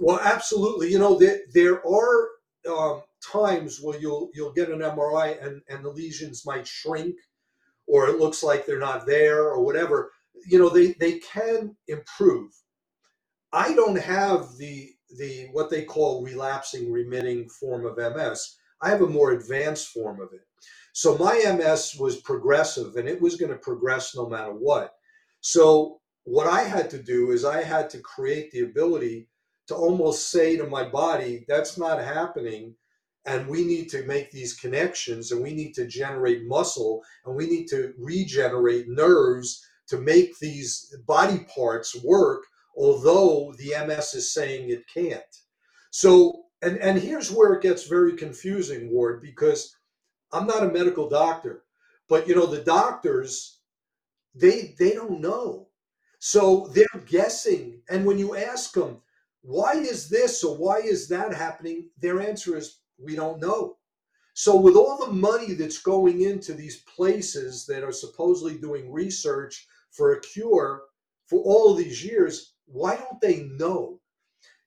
Well, 0.00 0.18
absolutely. 0.20 0.90
You 0.90 0.98
know, 0.98 1.18
there 1.18 1.40
there 1.52 1.86
are 1.86 2.28
um, 2.68 3.02
times 3.22 3.80
where 3.80 4.00
you'll 4.00 4.30
you'll 4.34 4.52
get 4.52 4.70
an 4.70 4.80
MRI 4.80 5.44
and 5.44 5.60
and 5.68 5.84
the 5.84 5.90
lesions 5.90 6.44
might 6.46 6.66
shrink, 6.66 7.14
or 7.86 8.08
it 8.08 8.18
looks 8.18 8.42
like 8.42 8.66
they're 8.66 8.78
not 8.78 9.06
there, 9.06 9.44
or 9.44 9.62
whatever. 9.64 10.12
You 10.46 10.58
know, 10.58 10.68
they 10.68 10.94
they 10.94 11.18
can 11.20 11.76
improve 11.88 12.52
I 13.54 13.72
don't 13.74 13.98
have 13.98 14.56
the 14.58 14.90
the 15.16 15.48
what 15.52 15.70
they 15.70 15.84
call 15.84 16.24
relapsing 16.24 16.90
remitting 16.90 17.48
form 17.48 17.86
of 17.86 17.96
MS. 17.96 18.56
I 18.82 18.90
have 18.90 19.02
a 19.02 19.06
more 19.06 19.32
advanced 19.32 19.88
form 19.88 20.20
of 20.20 20.32
it. 20.32 20.42
So 20.92 21.16
my 21.16 21.36
MS 21.56 21.96
was 21.98 22.16
progressive 22.18 22.96
and 22.96 23.08
it 23.08 23.20
was 23.20 23.36
going 23.36 23.52
to 23.52 23.58
progress 23.58 24.16
no 24.16 24.28
matter 24.28 24.52
what. 24.52 24.94
So 25.40 26.00
what 26.24 26.48
I 26.48 26.62
had 26.62 26.90
to 26.90 27.02
do 27.02 27.30
is 27.30 27.44
I 27.44 27.62
had 27.62 27.88
to 27.90 28.00
create 28.00 28.50
the 28.50 28.62
ability 28.62 29.28
to 29.68 29.74
almost 29.76 30.30
say 30.30 30.56
to 30.56 30.66
my 30.66 30.88
body, 30.88 31.44
that's 31.48 31.78
not 31.78 32.00
happening. 32.00 32.74
And 33.26 33.48
we 33.48 33.64
need 33.64 33.88
to 33.90 34.04
make 34.04 34.30
these 34.30 34.54
connections 34.54 35.32
and 35.32 35.42
we 35.42 35.54
need 35.54 35.72
to 35.74 35.86
generate 35.86 36.46
muscle 36.46 37.02
and 37.24 37.34
we 37.34 37.46
need 37.46 37.66
to 37.68 37.94
regenerate 37.98 38.88
nerves 38.88 39.64
to 39.88 39.98
make 39.98 40.38
these 40.38 40.94
body 41.06 41.46
parts 41.54 41.94
work 42.02 42.44
although 42.76 43.54
the 43.58 43.72
MS 43.86 44.14
is 44.14 44.32
saying 44.32 44.70
it 44.70 44.84
can't. 44.92 45.22
So, 45.90 46.44
and, 46.62 46.78
and 46.78 46.98
here's 46.98 47.30
where 47.30 47.54
it 47.54 47.62
gets 47.62 47.86
very 47.86 48.14
confusing, 48.14 48.90
Ward, 48.90 49.22
because 49.22 49.74
I'm 50.32 50.46
not 50.46 50.64
a 50.64 50.72
medical 50.72 51.08
doctor, 51.08 51.64
but 52.08 52.26
you 52.26 52.34
know, 52.34 52.46
the 52.46 52.62
doctors, 52.62 53.60
they 54.34 54.74
they 54.78 54.92
don't 54.92 55.20
know. 55.20 55.68
So 56.18 56.70
they're 56.74 57.02
guessing. 57.06 57.82
And 57.88 58.04
when 58.04 58.18
you 58.18 58.34
ask 58.34 58.72
them, 58.72 59.02
why 59.42 59.74
is 59.74 60.08
this 60.08 60.42
or 60.42 60.56
why 60.56 60.78
is 60.78 61.06
that 61.08 61.34
happening? 61.34 61.90
Their 61.98 62.20
answer 62.20 62.56
is, 62.56 62.80
we 62.98 63.16
don't 63.16 63.40
know. 63.40 63.76
So, 64.34 64.56
with 64.56 64.74
all 64.74 64.98
the 64.98 65.12
money 65.12 65.54
that's 65.54 65.78
going 65.78 66.22
into 66.22 66.54
these 66.54 66.82
places 66.82 67.66
that 67.66 67.84
are 67.84 67.92
supposedly 67.92 68.58
doing 68.58 68.92
research 68.92 69.66
for 69.92 70.12
a 70.12 70.20
cure 70.20 70.82
for 71.26 71.40
all 71.40 71.74
these 71.74 72.04
years, 72.04 72.54
why 72.66 72.96
don't 72.96 73.20
they 73.20 73.44
know? 73.44 74.00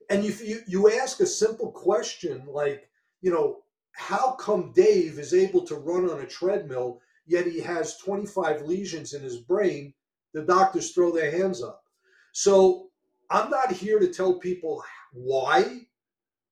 And 0.09 0.23
if 0.23 0.45
you, 0.45 0.61
you 0.67 0.89
ask 0.89 1.19
a 1.19 1.25
simple 1.25 1.71
question 1.71 2.43
like, 2.47 2.89
you 3.21 3.31
know, 3.31 3.59
how 3.91 4.31
come 4.31 4.71
Dave 4.73 5.19
is 5.19 5.33
able 5.33 5.65
to 5.65 5.75
run 5.75 6.09
on 6.09 6.21
a 6.21 6.25
treadmill, 6.25 7.01
yet 7.25 7.45
he 7.45 7.59
has 7.59 7.97
25 7.97 8.61
lesions 8.61 9.13
in 9.13 9.21
his 9.21 9.37
brain? 9.37 9.93
The 10.33 10.43
doctors 10.43 10.91
throw 10.91 11.11
their 11.11 11.31
hands 11.31 11.61
up. 11.61 11.83
So 12.31 12.89
I'm 13.29 13.49
not 13.49 13.71
here 13.71 13.99
to 13.99 14.07
tell 14.13 14.35
people 14.35 14.83
why. 15.11 15.86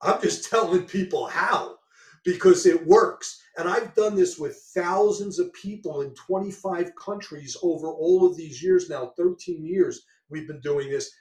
I'm 0.06 0.22
just 0.22 0.50
telling 0.50 0.84
people 0.84 1.28
how 1.28 1.78
because 2.24 2.66
it 2.66 2.86
works. 2.86 3.42
And 3.58 3.70
I've 3.70 3.94
done 3.96 4.16
this 4.16 4.38
with 4.38 4.58
thousands 4.76 5.40
of 5.40 5.54
people 5.54 6.02
in 6.02 6.14
25 6.16 6.92
countries 6.96 7.56
over 7.62 7.88
all 7.88 8.26
of 8.26 8.36
these 8.36 8.62
years 8.62 8.90
now, 8.90 9.14
13 9.18 9.66
years 9.66 10.02
we've 10.30 10.48
been 10.48 10.60
doing 10.62 10.90
this. 10.90 11.12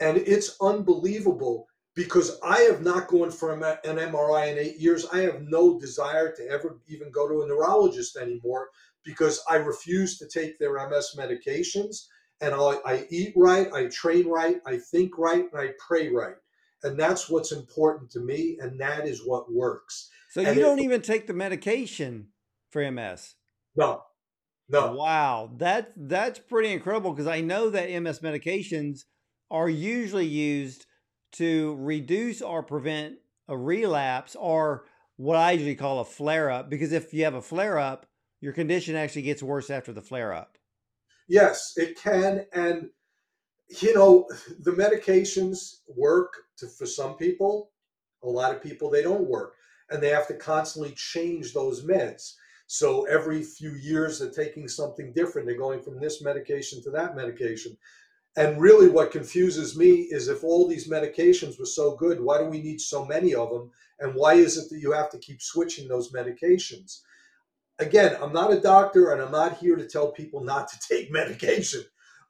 And 0.00 0.16
it's 0.18 0.56
unbelievable 0.60 1.66
because 1.94 2.40
I 2.42 2.58
have 2.62 2.82
not 2.82 3.06
gone 3.06 3.30
for 3.30 3.52
an 3.52 3.60
MRI 3.60 4.50
in 4.50 4.58
eight 4.58 4.78
years. 4.78 5.06
I 5.12 5.18
have 5.20 5.42
no 5.42 5.78
desire 5.78 6.34
to 6.34 6.48
ever 6.48 6.80
even 6.88 7.12
go 7.12 7.28
to 7.28 7.42
a 7.42 7.46
neurologist 7.46 8.16
anymore 8.16 8.68
because 9.04 9.40
I 9.48 9.56
refuse 9.56 10.18
to 10.18 10.26
take 10.26 10.58
their 10.58 10.74
MS 10.88 11.14
medications. 11.16 12.06
And 12.40 12.52
I, 12.52 12.78
I 12.84 13.06
eat 13.10 13.32
right, 13.36 13.72
I 13.72 13.86
train 13.86 14.26
right, 14.26 14.56
I 14.66 14.78
think 14.78 15.16
right, 15.18 15.44
and 15.52 15.60
I 15.60 15.70
pray 15.78 16.08
right. 16.08 16.34
And 16.84 16.98
that's 16.98 17.28
what's 17.28 17.50
important 17.50 18.10
to 18.12 18.20
me, 18.20 18.58
and 18.60 18.78
that 18.78 19.08
is 19.08 19.22
what 19.24 19.52
works. 19.52 20.10
So 20.30 20.42
and 20.42 20.56
you 20.56 20.62
don't 20.62 20.80
even 20.80 21.00
take 21.00 21.26
the 21.26 21.32
medication 21.32 22.28
for 22.70 22.88
MS? 22.90 23.34
No, 23.74 24.02
no. 24.68 24.92
Wow, 24.92 25.50
that 25.56 25.92
that's 25.96 26.38
pretty 26.38 26.72
incredible 26.72 27.12
because 27.12 27.26
I 27.26 27.40
know 27.40 27.70
that 27.70 27.90
MS 27.90 28.20
medications 28.20 29.00
are 29.50 29.68
usually 29.68 30.26
used 30.26 30.86
to 31.32 31.76
reduce 31.80 32.42
or 32.42 32.62
prevent 32.62 33.16
a 33.48 33.56
relapse 33.56 34.36
or 34.38 34.84
what 35.16 35.36
I 35.36 35.52
usually 35.52 35.74
call 35.74 36.00
a 36.00 36.04
flare 36.04 36.50
up 36.50 36.70
because 36.70 36.92
if 36.92 37.12
you 37.12 37.24
have 37.24 37.34
a 37.34 37.42
flare 37.42 37.78
up, 37.78 38.06
your 38.40 38.52
condition 38.52 38.96
actually 38.96 39.22
gets 39.22 39.42
worse 39.42 39.70
after 39.70 39.92
the 39.92 40.02
flare 40.02 40.32
up. 40.32 40.58
Yes, 41.28 41.72
it 41.76 41.98
can. 41.98 42.46
And, 42.52 42.90
you 43.68 43.94
know, 43.94 44.26
the 44.60 44.72
medications 44.72 45.80
work 45.96 46.34
to, 46.58 46.66
for 46.66 46.86
some 46.86 47.16
people. 47.16 47.70
A 48.22 48.28
lot 48.28 48.54
of 48.54 48.62
people, 48.62 48.90
they 48.90 49.02
don't 49.02 49.28
work. 49.28 49.54
And 49.90 50.02
they 50.02 50.08
have 50.08 50.26
to 50.28 50.34
constantly 50.34 50.92
change 50.92 51.52
those 51.52 51.84
meds. 51.84 52.34
So 52.66 53.04
every 53.04 53.42
few 53.42 53.72
years, 53.72 54.18
they're 54.18 54.30
taking 54.30 54.68
something 54.68 55.12
different. 55.12 55.46
They're 55.46 55.58
going 55.58 55.82
from 55.82 56.00
this 56.00 56.22
medication 56.22 56.82
to 56.82 56.90
that 56.92 57.14
medication. 57.14 57.76
And 58.36 58.60
really, 58.60 58.88
what 58.88 59.12
confuses 59.12 59.76
me 59.76 60.08
is 60.10 60.28
if 60.28 60.42
all 60.42 60.66
these 60.66 60.88
medications 60.88 61.58
were 61.58 61.66
so 61.66 61.94
good, 61.94 62.20
why 62.20 62.38
do 62.38 62.46
we 62.46 62.62
need 62.62 62.80
so 62.80 63.04
many 63.04 63.34
of 63.34 63.50
them? 63.50 63.70
And 64.00 64.14
why 64.14 64.34
is 64.34 64.56
it 64.56 64.70
that 64.70 64.80
you 64.80 64.92
have 64.92 65.10
to 65.10 65.18
keep 65.18 65.40
switching 65.40 65.86
those 65.86 66.12
medications? 66.12 67.02
Again, 67.78 68.16
I'm 68.20 68.32
not 68.32 68.52
a 68.52 68.60
doctor 68.60 69.12
and 69.12 69.22
I'm 69.22 69.30
not 69.30 69.58
here 69.58 69.76
to 69.76 69.86
tell 69.86 70.10
people 70.10 70.42
not 70.42 70.68
to 70.68 70.78
take 70.88 71.12
medication. 71.12 71.84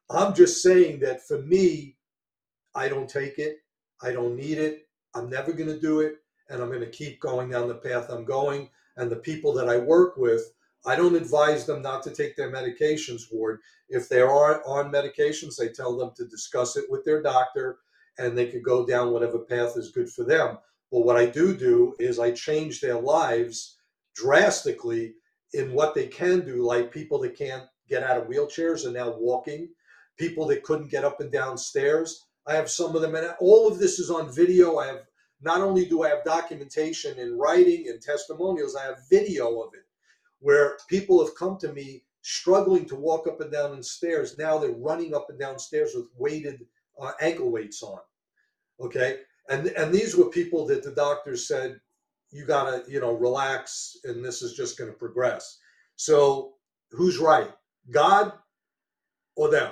I'm 0.09 0.33
just 0.33 0.61
saying 0.61 0.99
that 0.99 1.27
for 1.27 1.41
me, 1.41 1.97
I 2.75 2.89
don't 2.89 3.09
take 3.09 3.39
it. 3.39 3.57
I 4.01 4.11
don't 4.11 4.35
need 4.35 4.57
it. 4.57 4.87
I'm 5.15 5.29
never 5.29 5.51
going 5.53 5.69
to 5.69 5.79
do 5.79 6.01
it. 6.01 6.15
And 6.49 6.61
I'm 6.61 6.69
going 6.69 6.81
to 6.81 6.89
keep 6.89 7.19
going 7.19 7.49
down 7.49 7.67
the 7.67 7.75
path 7.75 8.09
I'm 8.09 8.25
going. 8.25 8.69
And 8.97 9.09
the 9.09 9.15
people 9.15 9.53
that 9.53 9.67
I 9.67 9.77
work 9.77 10.17
with, 10.17 10.53
I 10.85 10.95
don't 10.95 11.15
advise 11.15 11.65
them 11.65 11.81
not 11.81 12.03
to 12.03 12.11
take 12.11 12.35
their 12.35 12.51
medications, 12.51 13.23
Ward. 13.31 13.59
If 13.89 14.07
they 14.07 14.21
are 14.21 14.61
on 14.67 14.91
medications, 14.91 15.55
they 15.57 15.69
tell 15.69 15.97
them 15.97 16.11
to 16.15 16.25
discuss 16.27 16.77
it 16.77 16.85
with 16.89 17.03
their 17.03 17.21
doctor 17.21 17.79
and 18.17 18.37
they 18.37 18.47
could 18.47 18.63
go 18.63 18.85
down 18.85 19.11
whatever 19.11 19.39
path 19.39 19.73
is 19.75 19.91
good 19.91 20.09
for 20.09 20.23
them. 20.23 20.57
But 20.91 21.01
what 21.01 21.17
I 21.17 21.25
do 21.25 21.55
do 21.55 21.95
is 21.99 22.19
I 22.19 22.31
change 22.31 22.79
their 22.79 22.99
lives 22.99 23.77
drastically 24.15 25.15
in 25.53 25.73
what 25.73 25.95
they 25.95 26.07
can 26.07 26.45
do, 26.45 26.63
like 26.63 26.91
people 26.91 27.19
that 27.19 27.37
can't 27.37 27.63
get 27.89 28.03
out 28.03 28.17
of 28.17 28.27
wheelchairs 28.27 28.85
are 28.85 28.91
now 28.91 29.15
walking, 29.17 29.69
people 30.17 30.47
that 30.47 30.63
couldn't 30.63 30.91
get 30.91 31.03
up 31.03 31.19
and 31.19 31.31
down 31.31 31.57
stairs. 31.57 32.25
I 32.47 32.53
have 32.53 32.69
some 32.69 32.95
of 32.95 33.01
them, 33.01 33.15
and 33.15 33.33
all 33.39 33.67
of 33.67 33.79
this 33.79 33.99
is 33.99 34.09
on 34.09 34.33
video. 34.33 34.77
I 34.77 34.87
have 34.87 35.03
not 35.41 35.61
only 35.61 35.85
do 35.85 36.03
I 36.03 36.09
have 36.09 36.23
documentation 36.23 37.19
in 37.19 37.37
writing 37.37 37.87
and 37.89 38.01
testimonials, 38.01 38.75
I 38.75 38.83
have 38.83 39.09
video 39.09 39.61
of 39.61 39.73
it 39.73 39.85
where 40.39 40.77
people 40.89 41.23
have 41.25 41.35
come 41.35 41.57
to 41.57 41.73
me 41.73 42.03
struggling 42.21 42.85
to 42.85 42.95
walk 42.95 43.27
up 43.27 43.41
and 43.41 43.51
down 43.51 43.75
the 43.75 43.83
stairs. 43.83 44.37
Now 44.37 44.57
they're 44.57 44.71
running 44.71 45.15
up 45.15 45.27
and 45.29 45.39
down 45.39 45.59
stairs 45.59 45.93
with 45.95 46.07
weighted 46.17 46.65
uh, 46.99 47.11
ankle 47.21 47.51
weights 47.51 47.83
on. 47.83 47.99
Okay, 48.79 49.19
and 49.49 49.67
and 49.67 49.93
these 49.93 50.15
were 50.15 50.29
people 50.29 50.65
that 50.67 50.83
the 50.83 50.91
doctors 50.91 51.47
said 51.47 51.79
you 52.31 52.45
gotta 52.45 52.83
you 52.89 52.99
know 52.99 53.13
relax 53.13 53.97
and 54.03 54.23
this 54.23 54.41
is 54.41 54.53
just 54.53 54.77
going 54.77 54.91
to 54.91 54.97
progress. 54.97 55.59
So 55.95 56.55
who's 56.91 57.17
right, 57.17 57.51
God 57.91 58.33
or 59.35 59.49
them? 59.49 59.71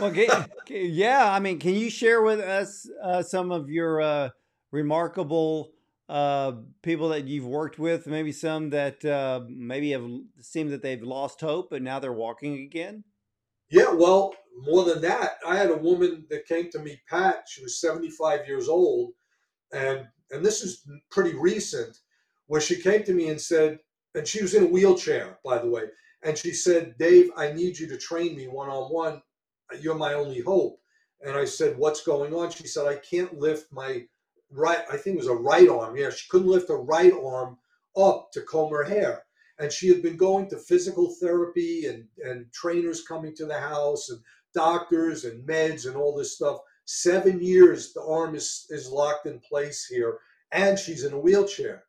Okay, 0.00 0.28
yeah. 0.68 1.30
I 1.32 1.40
mean, 1.40 1.58
can 1.58 1.74
you 1.74 1.90
share 1.90 2.22
with 2.22 2.40
us 2.40 2.88
uh, 3.02 3.22
some 3.22 3.50
of 3.50 3.70
your 3.70 4.00
uh, 4.00 4.30
remarkable 4.70 5.72
uh, 6.08 6.52
people 6.82 7.08
that 7.10 7.26
you've 7.26 7.46
worked 7.46 7.78
with, 7.78 8.06
maybe 8.06 8.32
some 8.32 8.70
that 8.70 9.04
uh, 9.04 9.40
maybe 9.48 9.92
have 9.92 10.06
seemed 10.40 10.70
that 10.70 10.82
they've 10.82 11.02
lost 11.02 11.40
hope 11.40 11.72
and 11.72 11.84
now 11.84 11.98
they're 11.98 12.12
walking 12.12 12.58
again? 12.60 13.04
Yeah, 13.70 13.92
well, 13.92 14.34
more 14.66 14.84
than 14.84 15.00
that, 15.02 15.38
I 15.46 15.56
had 15.56 15.70
a 15.70 15.76
woman 15.76 16.26
that 16.28 16.46
came 16.46 16.70
to 16.70 16.78
me, 16.78 17.00
Pat. 17.08 17.44
She 17.48 17.62
was 17.62 17.80
75 17.80 18.46
years 18.46 18.68
old, 18.68 19.12
and 19.72 20.06
and 20.30 20.44
this 20.44 20.62
is 20.62 20.86
pretty 21.10 21.34
recent, 21.38 21.98
where 22.46 22.60
she 22.60 22.76
came 22.76 23.02
to 23.04 23.12
me 23.12 23.28
and 23.28 23.40
said, 23.40 23.78
and 24.14 24.26
she 24.26 24.42
was 24.42 24.54
in 24.54 24.64
a 24.64 24.68
wheelchair, 24.68 25.38
by 25.44 25.58
the 25.58 25.70
way, 25.70 25.84
and 26.22 26.36
she 26.36 26.52
said, 26.52 26.96
Dave, 26.98 27.30
I 27.36 27.52
need 27.52 27.78
you 27.78 27.86
to 27.88 27.98
train 27.98 28.36
me 28.36 28.48
one 28.48 28.68
on 28.68 28.92
one. 28.92 29.22
You're 29.80 29.94
my 29.94 30.14
only 30.14 30.40
hope. 30.40 30.78
And 31.20 31.36
I 31.36 31.44
said, 31.44 31.78
What's 31.78 32.02
going 32.02 32.34
on? 32.34 32.50
She 32.50 32.66
said, 32.66 32.86
I 32.86 32.96
can't 32.96 33.38
lift 33.38 33.72
my 33.72 34.06
right, 34.52 34.84
I 34.90 34.96
think 34.96 35.14
it 35.14 35.20
was 35.20 35.28
a 35.28 35.34
right 35.34 35.68
arm. 35.68 35.96
Yeah, 35.96 36.10
she 36.10 36.28
couldn't 36.28 36.48
lift 36.48 36.68
her 36.68 36.80
right 36.80 37.12
arm 37.12 37.58
up 37.96 38.30
to 38.32 38.42
comb 38.42 38.70
her 38.70 38.84
hair. 38.84 39.22
And 39.58 39.72
she 39.72 39.88
had 39.88 40.02
been 40.02 40.16
going 40.16 40.48
to 40.50 40.58
physical 40.58 41.14
therapy 41.20 41.86
and, 41.86 42.06
and 42.24 42.50
trainers 42.52 43.06
coming 43.06 43.34
to 43.36 43.46
the 43.46 43.58
house 43.58 44.10
and 44.10 44.20
doctors 44.54 45.24
and 45.24 45.46
meds 45.46 45.86
and 45.86 45.96
all 45.96 46.16
this 46.16 46.34
stuff. 46.34 46.58
Seven 46.84 47.40
years, 47.40 47.92
the 47.92 48.02
arm 48.02 48.34
is, 48.34 48.66
is 48.70 48.90
locked 48.90 49.26
in 49.26 49.38
place 49.40 49.86
here, 49.86 50.18
and 50.50 50.78
she's 50.78 51.04
in 51.04 51.12
a 51.12 51.18
wheelchair. 51.18 51.84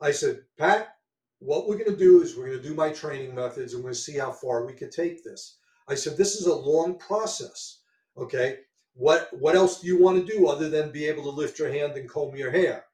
I 0.00 0.12
said, 0.12 0.42
Pat, 0.58 0.94
what 1.38 1.66
we're 1.66 1.78
going 1.78 1.90
to 1.90 1.96
do 1.96 2.22
is 2.22 2.36
we're 2.36 2.46
going 2.46 2.62
to 2.62 2.68
do 2.68 2.74
my 2.74 2.90
training 2.90 3.34
methods 3.34 3.74
and 3.74 3.82
we're 3.82 3.90
going 3.90 3.94
to 3.94 4.00
see 4.00 4.18
how 4.18 4.30
far 4.30 4.64
we 4.64 4.72
can 4.72 4.90
take 4.90 5.24
this. 5.24 5.58
I 5.88 5.94
said, 5.94 6.16
this 6.16 6.34
is 6.34 6.46
a 6.46 6.54
long 6.54 6.98
process. 6.98 7.80
Okay? 8.16 8.60
What 8.96 9.28
what 9.38 9.54
else 9.54 9.80
do 9.80 9.86
you 9.86 10.00
want 10.00 10.26
to 10.26 10.32
do 10.32 10.48
other 10.48 10.70
than 10.70 10.90
be 10.90 11.04
able 11.04 11.22
to 11.24 11.30
lift 11.30 11.58
your 11.58 11.70
hand 11.70 11.96
and 11.96 12.08
comb 12.08 12.34
your 12.34 12.50
hair? 12.50 12.86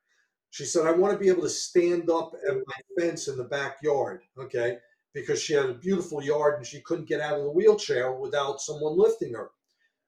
She 0.51 0.65
said 0.65 0.87
i 0.87 0.91
want 0.91 1.13
to 1.13 1.19
be 1.19 1.29
able 1.29 1.43
to 1.43 1.49
stand 1.49 2.11
up 2.11 2.35
at 2.47 2.57
my 2.57 2.75
fence 2.99 3.29
in 3.29 3.37
the 3.37 3.45
backyard 3.45 4.23
okay? 4.39 4.79
Because 5.15 5.41
she 5.41 5.53
had 5.53 5.67
a 5.67 5.75
beautiful 5.75 6.23
yard 6.23 6.57
and 6.57 6.67
she 6.67 6.81
couldn't 6.81 7.09
get 7.09 7.21
out 7.21 7.39
of 7.39 7.45
the 7.45 7.51
wheelchair 7.51 8.13
without 8.13 8.61
someone 8.61 8.99
lifting 8.99 9.33
her. 9.35 9.51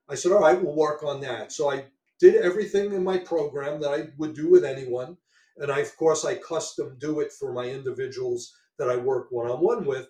I 0.08 0.16
said 0.16 0.32
all 0.32 0.40
right 0.40 0.60
we'll 0.60 0.74
work 0.74 1.04
on 1.04 1.20
that. 1.20 1.52
So 1.52 1.70
i 1.70 1.84
did 2.18 2.34
everything 2.36 2.92
in 2.92 3.04
my 3.04 3.18
program 3.18 3.80
that 3.80 3.94
i 3.94 4.08
would 4.18 4.34
do 4.34 4.50
with 4.50 4.64
anyone 4.64 5.16
and 5.58 5.70
i 5.70 5.78
of 5.78 5.96
course 5.96 6.24
i 6.24 6.34
custom 6.34 6.96
do 6.98 7.20
it 7.20 7.32
for 7.32 7.52
my 7.52 7.66
individuals 7.66 8.52
that 8.78 8.90
i 8.90 8.96
work 8.96 9.28
one-on-one 9.30 9.84
with. 9.84 10.08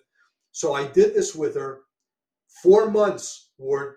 So 0.51 0.73
i 0.73 0.87
did 0.87 1.13
this 1.13 1.35
with 1.35 1.55
her 1.55 1.81
four 2.61 2.89
months 2.89 3.49
ward 3.57 3.95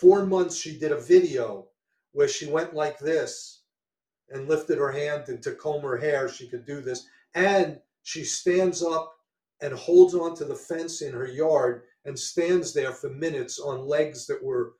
four 0.00 0.24
months 0.24 0.56
she 0.56 0.78
did 0.78 0.92
a 0.92 1.00
video 1.00 1.68
where 2.12 2.28
she 2.28 2.46
went 2.50 2.74
like 2.74 2.98
this 2.98 3.62
and 4.30 4.48
lifted 4.48 4.78
her 4.78 4.90
hand 4.90 5.24
and 5.28 5.42
to 5.42 5.52
comb 5.52 5.82
her 5.82 5.96
hair 5.96 6.28
she 6.28 6.48
could 6.48 6.64
do 6.64 6.80
this. 6.80 7.06
And 7.34 7.78
she 8.02 8.24
stands 8.24 8.82
up 8.82 9.14
and 9.60 9.74
holds 9.74 10.14
onto 10.14 10.44
the 10.44 10.54
fence 10.54 11.02
in 11.02 11.12
her 11.12 11.26
yard 11.26 11.82
and 12.04 12.18
stands 12.18 12.72
there 12.72 12.92
for 12.92 13.10
minutes 13.10 13.58
on 13.58 13.86
legs 13.86 14.26
that 14.26 14.42
were 14.42 14.74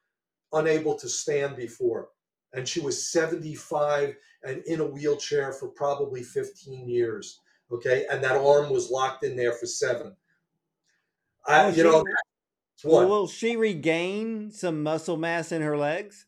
unable 0.53 0.95
to 0.97 1.09
stand 1.09 1.57
before. 1.57 2.09
And 2.55 2.67
she 2.67 2.81
was 2.81 3.11
75 3.11 4.17
and 4.45 4.63
in 4.67 4.81
a 4.81 4.87
wheelchair 4.87 5.53
for 5.53 5.69
probably 5.69 6.23
15 6.23 6.89
years 6.89 7.39
okay? 7.73 8.07
And 8.11 8.23
that 8.23 8.37
arm 8.37 8.71
was 8.71 8.91
locked 8.91 9.25
in 9.25 9.37
there 9.37 9.53
for 9.53 9.67
seven. 9.67 10.15
I, 11.47 11.65
oh, 11.65 11.69
you 11.71 11.83
know 11.83 12.05
well, 12.85 13.09
will 13.09 13.29
she 13.29 13.57
regain 13.57 14.51
some 14.51 14.83
muscle 14.83 15.17
mass 15.17 15.53
in 15.53 15.63
her 15.63 15.77
legs? 15.77 16.27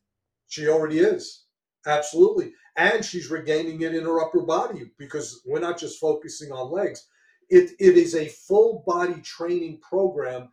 She 0.48 0.68
already 0.68 0.98
is. 0.98 1.44
Absolutely. 1.86 2.52
And 2.76 3.04
she's 3.04 3.30
regaining 3.30 3.82
it 3.82 3.94
in 3.94 4.04
her 4.04 4.20
upper 4.20 4.42
body 4.42 4.90
because 4.98 5.42
we're 5.44 5.60
not 5.60 5.78
just 5.78 6.00
focusing 6.00 6.50
on 6.50 6.72
legs. 6.72 7.06
It, 7.50 7.70
it 7.78 7.96
is 7.96 8.14
a 8.14 8.28
full 8.28 8.82
body 8.86 9.20
training 9.22 9.80
program 9.80 10.48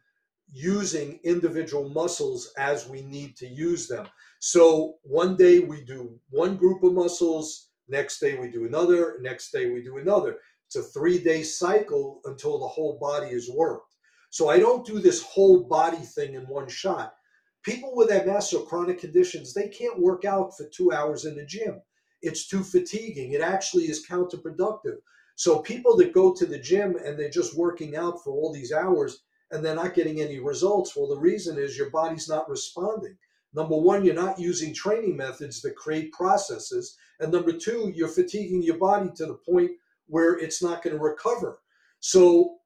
using 0.51 1.19
individual 1.23 1.89
muscles 1.89 2.51
as 2.57 2.87
we 2.87 3.01
need 3.01 3.37
to 3.37 3.47
use 3.47 3.87
them. 3.87 4.07
So 4.39 4.95
one 5.03 5.37
day 5.37 5.59
we 5.59 5.83
do 5.83 6.19
one 6.29 6.57
group 6.57 6.83
of 6.83 6.93
muscles, 6.93 7.69
next 7.87 8.19
day 8.19 8.37
we 8.37 8.49
do 8.49 8.65
another, 8.65 9.17
next 9.21 9.51
day 9.51 9.69
we 9.69 9.81
do 9.81 9.97
another. 9.97 10.37
It's 10.67 10.75
a 10.75 10.83
three 10.83 11.19
day 11.19 11.43
cycle 11.43 12.21
until 12.25 12.59
the 12.59 12.67
whole 12.67 12.97
body 12.99 13.27
is 13.27 13.49
worked. 13.49 13.90
So 14.31 14.49
I 14.49 14.59
don't 14.59 14.85
do 14.85 14.99
this 14.99 15.21
whole 15.21 15.63
body 15.65 15.97
thing 15.97 16.35
in 16.35 16.47
one 16.47 16.69
shot. 16.69 17.15
People 17.63 17.91
with 17.93 18.09
MS 18.09 18.53
or 18.53 18.65
chronic 18.65 18.97
conditions, 18.97 19.53
they 19.53 19.67
can't 19.67 19.99
work 19.99 20.23
out 20.23 20.55
for 20.57 20.67
two 20.69 20.93
hours 20.93 21.25
in 21.25 21.35
the 21.35 21.45
gym. 21.45 21.81
It's 22.21 22.47
too 22.47 22.63
fatiguing. 22.63 23.33
It 23.33 23.41
actually 23.41 23.83
is 23.83 24.07
counterproductive. 24.07 24.95
So 25.35 25.59
people 25.59 25.97
that 25.97 26.13
go 26.13 26.33
to 26.33 26.45
the 26.45 26.57
gym 26.57 26.95
and 26.95 27.19
they're 27.19 27.29
just 27.29 27.57
working 27.57 27.97
out 27.97 28.23
for 28.23 28.31
all 28.31 28.53
these 28.53 28.71
hours 28.71 29.23
and 29.51 29.63
they're 29.63 29.75
not 29.75 29.95
getting 29.95 30.21
any 30.21 30.39
results, 30.39 30.95
well, 30.95 31.09
the 31.09 31.19
reason 31.19 31.57
is 31.59 31.77
your 31.77 31.89
body's 31.89 32.29
not 32.29 32.49
responding. 32.49 33.17
Number 33.53 33.75
one, 33.75 34.05
you're 34.05 34.15
not 34.15 34.39
using 34.39 34.73
training 34.73 35.17
methods 35.17 35.61
that 35.61 35.75
create 35.75 36.13
processes. 36.13 36.95
And 37.19 37.33
number 37.33 37.51
two, 37.51 37.91
you're 37.93 38.07
fatiguing 38.07 38.63
your 38.63 38.77
body 38.77 39.09
to 39.15 39.25
the 39.25 39.39
point 39.45 39.71
where 40.07 40.37
it's 40.39 40.63
not 40.63 40.81
going 40.81 40.95
to 40.95 41.03
recover. 41.03 41.59
So 41.99 42.59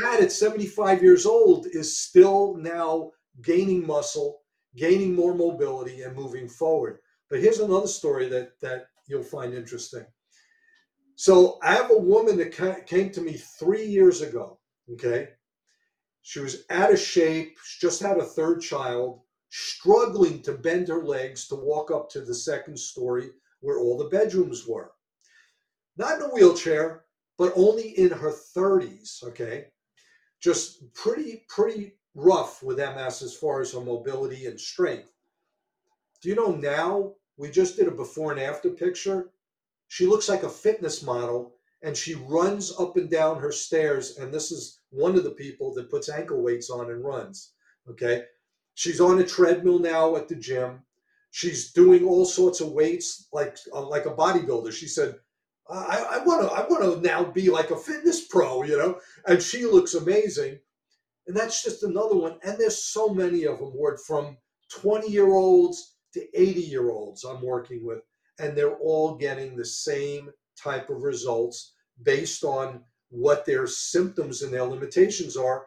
Pat 0.00 0.20
at 0.20 0.32
75 0.32 1.02
years 1.02 1.26
old 1.26 1.66
is 1.66 1.98
still 1.98 2.56
now 2.56 3.10
gaining 3.42 3.86
muscle, 3.86 4.40
gaining 4.76 5.14
more 5.14 5.34
mobility, 5.34 6.02
and 6.02 6.16
moving 6.16 6.48
forward. 6.48 6.98
But 7.28 7.40
here's 7.40 7.60
another 7.60 7.86
story 7.86 8.28
that 8.28 8.60
that 8.60 8.86
you'll 9.08 9.22
find 9.22 9.54
interesting. 9.54 10.04
So 11.16 11.58
I 11.62 11.74
have 11.74 11.90
a 11.90 11.98
woman 11.98 12.38
that 12.38 12.86
came 12.86 13.10
to 13.10 13.20
me 13.20 13.34
three 13.58 13.86
years 13.86 14.22
ago. 14.22 14.58
Okay, 14.92 15.28
she 16.22 16.40
was 16.40 16.64
out 16.70 16.92
of 16.92 16.98
shape, 16.98 17.56
just 17.80 18.02
had 18.02 18.18
a 18.18 18.24
third 18.24 18.60
child, 18.60 19.20
struggling 19.50 20.42
to 20.42 20.52
bend 20.52 20.88
her 20.88 21.02
legs 21.04 21.46
to 21.48 21.54
walk 21.56 21.90
up 21.90 22.08
to 22.10 22.20
the 22.20 22.34
second 22.34 22.78
story 22.78 23.30
where 23.60 23.78
all 23.78 23.96
the 23.96 24.08
bedrooms 24.08 24.66
were. 24.66 24.92
Not 25.96 26.16
in 26.16 26.22
a 26.22 26.28
wheelchair, 26.28 27.04
but 27.36 27.52
only 27.56 27.90
in 27.98 28.10
her 28.10 28.32
30s, 28.32 29.22
okay? 29.24 29.66
Just 30.40 30.92
pretty, 30.94 31.44
pretty 31.48 31.94
rough 32.14 32.62
with 32.62 32.78
MS 32.78 33.22
as 33.22 33.36
far 33.36 33.60
as 33.60 33.72
her 33.72 33.80
mobility 33.80 34.46
and 34.46 34.58
strength. 34.58 35.08
Do 36.20 36.28
you 36.28 36.34
know 36.34 36.54
now? 36.54 37.14
We 37.36 37.50
just 37.50 37.76
did 37.76 37.88
a 37.88 37.90
before 37.92 38.32
and 38.32 38.40
after 38.40 38.70
picture. 38.70 39.30
She 39.88 40.06
looks 40.06 40.28
like 40.28 40.42
a 40.42 40.48
fitness 40.48 41.02
model 41.02 41.56
and 41.82 41.96
she 41.96 42.14
runs 42.14 42.72
up 42.78 42.96
and 42.96 43.10
down 43.10 43.40
her 43.40 43.52
stairs. 43.52 44.18
And 44.18 44.32
this 44.32 44.52
is 44.52 44.80
one 44.90 45.16
of 45.16 45.24
the 45.24 45.30
people 45.30 45.72
that 45.74 45.90
puts 45.90 46.08
ankle 46.08 46.42
weights 46.42 46.70
on 46.70 46.90
and 46.90 47.04
runs. 47.04 47.52
Okay. 47.88 48.24
She's 48.74 49.00
on 49.00 49.20
a 49.20 49.26
treadmill 49.26 49.78
now 49.78 50.16
at 50.16 50.28
the 50.28 50.36
gym. 50.36 50.82
She's 51.30 51.72
doing 51.72 52.04
all 52.04 52.24
sorts 52.24 52.60
of 52.60 52.72
weights 52.72 53.28
like 53.32 53.56
uh, 53.72 53.86
like 53.86 54.06
a 54.06 54.14
bodybuilder. 54.14 54.72
She 54.72 54.88
said, 54.88 55.16
"I 55.70 56.22
want 56.24 56.42
to 56.42 56.48
I 56.52 56.66
want 56.66 56.82
to 56.82 57.00
now 57.00 57.24
be 57.24 57.50
like 57.50 57.70
a 57.70 57.76
fitness 57.76 58.26
pro," 58.26 58.62
you 58.62 58.76
know. 58.76 59.00
And 59.26 59.42
she 59.42 59.64
looks 59.64 59.94
amazing. 59.94 60.58
And 61.26 61.36
that's 61.36 61.62
just 61.62 61.84
another 61.84 62.16
one. 62.16 62.38
And 62.42 62.58
there's 62.58 62.82
so 62.82 63.08
many 63.08 63.44
of 63.44 63.58
them, 63.58 63.72
Ward, 63.74 64.00
from 64.00 64.36
20 64.70 65.08
year 65.10 65.32
olds 65.32 65.94
to 66.14 66.40
80 66.40 66.60
year 66.60 66.90
olds 66.90 67.24
I'm 67.24 67.42
working 67.42 67.84
with, 67.84 68.02
and 68.38 68.56
they're 68.56 68.76
all 68.76 69.16
getting 69.16 69.54
the 69.54 69.64
same 69.64 70.30
type 70.56 70.90
of 70.90 71.02
results 71.02 71.74
based 72.02 72.44
on 72.44 72.82
what 73.10 73.44
their 73.44 73.66
symptoms 73.66 74.42
and 74.42 74.52
their 74.52 74.64
limitations 74.64 75.36
are. 75.36 75.66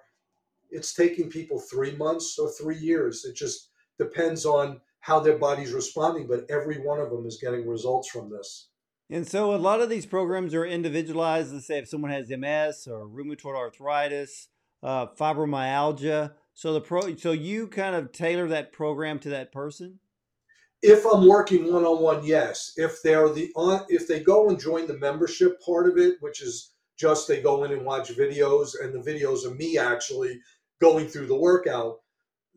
It's 0.70 0.94
taking 0.94 1.30
people 1.30 1.60
three 1.60 1.96
months 1.96 2.38
or 2.40 2.52
three 2.52 2.78
years. 2.78 3.26
It 3.26 3.36
just 3.36 3.70
depends 3.98 4.46
on 4.46 4.82
how 5.00 5.20
their 5.20 5.38
body's 5.38 5.72
responding, 5.74 6.28
but 6.28 6.46
every 6.50 6.80
one 6.80 7.00
of 7.00 7.10
them 7.10 7.26
is 7.26 7.38
getting 7.42 7.68
results 7.68 8.10
from 8.10 8.30
this. 8.30 8.70
And 9.14 9.28
so 9.28 9.54
a 9.54 9.58
lot 9.58 9.80
of 9.80 9.92
these 9.92 10.08
programs 10.08 10.56
are 10.56 10.66
individualized. 10.66 11.54
Let's 11.54 11.68
say 11.68 11.78
if 11.78 11.88
someone 11.88 12.10
has 12.10 12.30
MS 12.32 12.88
or 12.88 13.08
rheumatoid 13.08 13.56
arthritis, 13.56 14.48
uh, 14.82 15.06
fibromyalgia. 15.06 16.32
So 16.56 16.74
the 16.74 16.82
pro, 16.82 17.16
so 17.16 17.32
you 17.32 17.68
kind 17.68 17.96
of 17.96 18.12
tailor 18.12 18.48
that 18.48 18.74
program 18.74 19.20
to 19.20 19.30
that 19.30 19.52
person. 19.52 20.00
If 20.82 21.06
I'm 21.06 21.28
working 21.28 21.72
one 21.72 21.86
on 21.86 22.02
one, 22.02 22.26
yes. 22.26 22.74
If 22.76 23.04
they're 23.04 23.30
the 23.30 23.52
on, 23.56 23.86
if 23.88 24.08
they 24.08 24.20
go 24.20 24.50
and 24.50 24.60
join 24.60 24.88
the 24.88 24.98
membership 24.98 25.62
part 25.64 25.88
of 25.88 26.00
it, 26.00 26.16
which 26.22 26.42
is 26.42 26.72
just 26.98 27.28
they 27.28 27.40
go 27.40 27.66
in 27.66 27.72
and 27.72 27.86
watch 27.86 28.10
videos, 28.10 28.72
and 28.82 28.96
the 28.96 29.12
videos 29.12 29.46
of 29.46 29.56
me 29.58 29.78
actually 29.78 30.40
going 30.82 31.08
through 31.08 31.28
the 31.28 31.40
workout, 31.40 32.00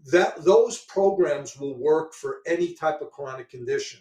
that 0.07 0.43
those 0.43 0.79
programs 0.79 1.59
will 1.59 1.79
work 1.79 2.15
for 2.15 2.39
any 2.47 2.73
type 2.73 3.03
of 3.03 3.11
chronic 3.11 3.51
condition. 3.51 4.01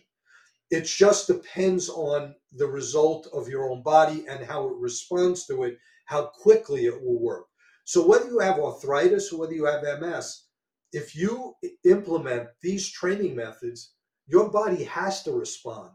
It 0.72 0.86
just 0.86 1.28
depends 1.28 1.90
on 1.90 2.36
the 2.56 2.68
result 2.68 3.28
of 3.34 3.48
your 3.50 3.70
own 3.70 3.84
body 3.84 4.26
and 4.30 4.46
how 4.46 4.68
it 4.68 4.76
responds 4.78 5.46
to 5.48 5.64
it, 5.64 5.78
how 6.06 6.28
quickly 6.28 6.86
it 6.86 7.02
will 7.04 7.20
work. 7.20 7.46
So 7.84 8.06
whether 8.06 8.28
you 8.28 8.40
have 8.40 8.60
arthritis 8.60 9.32
or 9.32 9.42
whether 9.42 9.54
you 9.54 9.66
have 9.66 9.84
MS, 10.00 10.46
if 10.92 11.16
you 11.16 11.54
implement 11.84 12.50
these 12.62 12.90
training 12.90 13.36
methods, 13.36 13.94
your 14.28 14.50
body 14.50 14.84
has 14.86 15.24
to 15.24 15.32
respond 15.32 15.92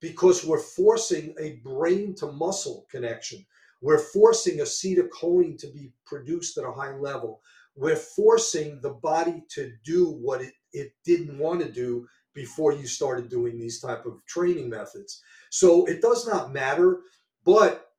because 0.00 0.44
we're 0.44 0.58
forcing 0.58 1.34
a 1.38 1.60
brain 1.64 2.14
to 2.16 2.32
muscle 2.32 2.86
connection. 2.90 3.44
We're 3.82 3.98
forcing 3.98 4.58
acetylcholine 4.58 5.58
to 5.58 5.66
be 5.66 5.92
produced 6.06 6.56
at 6.56 6.64
a 6.64 6.72
high 6.72 6.96
level. 6.96 7.42
We're 7.76 7.96
forcing 7.96 8.80
the 8.80 8.90
body 8.90 9.42
to 9.50 9.72
do 9.84 10.10
what 10.10 10.40
it, 10.40 10.54
it 10.72 10.92
didn't 11.04 11.38
want 11.38 11.60
to 11.60 11.70
do 11.70 12.06
before 12.34 12.72
you 12.72 12.86
started 12.86 13.28
doing 13.28 13.58
these 13.58 13.80
type 13.80 14.06
of 14.06 14.24
training 14.26 14.68
methods. 14.68 15.22
So 15.50 15.86
it 15.86 16.02
does 16.02 16.26
not 16.26 16.52
matter, 16.52 17.00
but 17.44 17.92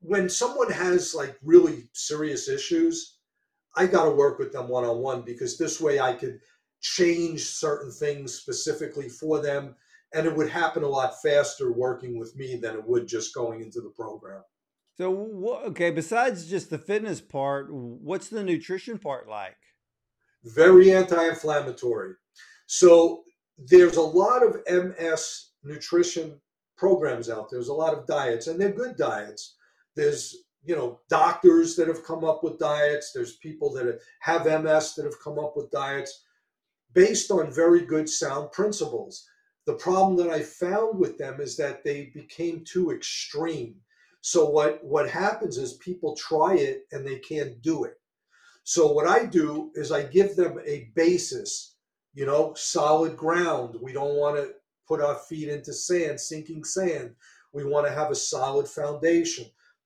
when 0.00 0.28
someone 0.28 0.70
has 0.70 1.14
like 1.14 1.36
really 1.42 1.88
serious 1.92 2.48
issues, 2.48 3.18
I 3.76 3.86
got 3.86 4.04
to 4.04 4.10
work 4.10 4.38
with 4.38 4.52
them 4.52 4.68
one 4.68 4.84
on 4.84 4.98
one 4.98 5.22
because 5.22 5.58
this 5.58 5.80
way 5.80 6.00
I 6.00 6.14
could 6.14 6.40
change 6.80 7.44
certain 7.44 7.90
things 7.90 8.34
specifically 8.34 9.08
for 9.08 9.42
them. 9.42 9.74
And 10.14 10.26
it 10.26 10.34
would 10.34 10.48
happen 10.48 10.82
a 10.82 10.88
lot 10.88 11.20
faster 11.20 11.72
working 11.72 12.18
with 12.18 12.34
me 12.36 12.56
than 12.56 12.76
it 12.76 12.86
would 12.86 13.06
just 13.06 13.34
going 13.34 13.60
into 13.60 13.80
the 13.80 13.90
program. 13.90 14.42
So, 14.96 15.60
okay, 15.66 15.90
besides 15.90 16.48
just 16.48 16.70
the 16.70 16.78
fitness 16.78 17.20
part, 17.20 17.70
what's 17.70 18.28
the 18.28 18.42
nutrition 18.42 18.98
part 18.98 19.28
like? 19.28 19.56
Very 20.44 20.92
anti 20.92 21.28
inflammatory. 21.28 22.14
So, 22.66 23.24
there's 23.58 23.96
a 23.96 24.02
lot 24.02 24.42
of 24.42 24.56
MS 24.68 25.50
nutrition 25.62 26.40
programs 26.76 27.30
out 27.30 27.50
there. 27.50 27.58
There's 27.58 27.68
a 27.68 27.74
lot 27.74 27.94
of 27.94 28.06
diets, 28.06 28.46
and 28.46 28.60
they're 28.60 28.72
good 28.72 28.96
diets. 28.96 29.56
There's 29.94 30.36
you 30.64 30.76
know 30.76 31.00
doctors 31.08 31.76
that 31.76 31.88
have 31.88 32.04
come 32.04 32.24
up 32.24 32.42
with 32.42 32.58
diets. 32.58 33.12
There's 33.12 33.36
people 33.36 33.72
that 33.74 34.00
have 34.20 34.46
MS 34.46 34.94
that 34.94 35.04
have 35.04 35.20
come 35.22 35.38
up 35.38 35.56
with 35.56 35.70
diets 35.70 36.24
based 36.92 37.30
on 37.30 37.52
very 37.52 37.82
good 37.82 38.08
sound 38.08 38.52
principles. 38.52 39.26
The 39.66 39.74
problem 39.74 40.16
that 40.18 40.32
I 40.32 40.42
found 40.42 40.98
with 40.98 41.18
them 41.18 41.40
is 41.40 41.56
that 41.56 41.82
they 41.84 42.10
became 42.14 42.64
too 42.64 42.90
extreme. 42.90 43.76
So 44.20 44.48
what 44.48 44.82
what 44.84 45.08
happens 45.08 45.56
is 45.56 45.74
people 45.74 46.16
try 46.16 46.56
it 46.56 46.86
and 46.92 47.06
they 47.06 47.18
can't 47.20 47.62
do 47.62 47.84
it. 47.84 48.00
So 48.64 48.90
what 48.90 49.06
I 49.06 49.24
do 49.24 49.70
is 49.74 49.92
I 49.92 50.02
give 50.02 50.34
them 50.34 50.58
a 50.66 50.90
basis, 50.96 51.75
you 52.16 52.24
know, 52.24 52.54
solid 52.56 53.14
ground. 53.14 53.76
We 53.80 53.92
don't 53.92 54.16
want 54.16 54.36
to 54.36 54.54
put 54.88 55.02
our 55.02 55.16
feet 55.16 55.50
into 55.50 55.74
sand, 55.74 56.18
sinking 56.18 56.64
sand. 56.64 57.14
We 57.52 57.62
want 57.64 57.86
to 57.86 57.92
have 57.92 58.10
a 58.10 58.14
solid 58.14 58.66
foundation. 58.66 59.44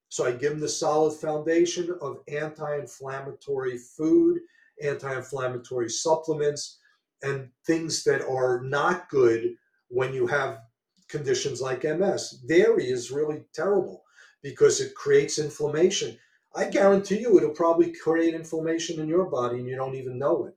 So 0.08 0.24
I 0.24 0.32
give 0.32 0.52
them 0.52 0.60
the 0.60 0.68
solid 0.68 1.14
foundation 1.14 1.92
of 2.00 2.18
anti 2.28 2.76
inflammatory 2.76 3.78
food, 3.78 4.38
anti 4.82 5.12
inflammatory 5.12 5.90
supplements, 5.90 6.78
and 7.22 7.48
things 7.66 8.04
that 8.04 8.22
are 8.22 8.60
not 8.62 9.08
good 9.10 9.56
when 9.88 10.14
you 10.14 10.28
have 10.28 10.60
conditions 11.08 11.60
like 11.60 11.82
MS. 11.82 12.44
Dairy 12.48 12.88
is 12.90 13.10
really 13.10 13.42
terrible 13.52 14.04
because 14.40 14.80
it 14.80 14.94
creates 14.94 15.40
inflammation. 15.40 16.16
I 16.54 16.66
guarantee 16.66 17.20
you 17.20 17.36
it'll 17.36 17.50
probably 17.50 17.92
create 17.92 18.34
inflammation 18.34 19.00
in 19.00 19.08
your 19.08 19.24
body 19.24 19.58
and 19.58 19.66
you 19.66 19.74
don't 19.74 19.96
even 19.96 20.16
know 20.16 20.46
it. 20.46 20.54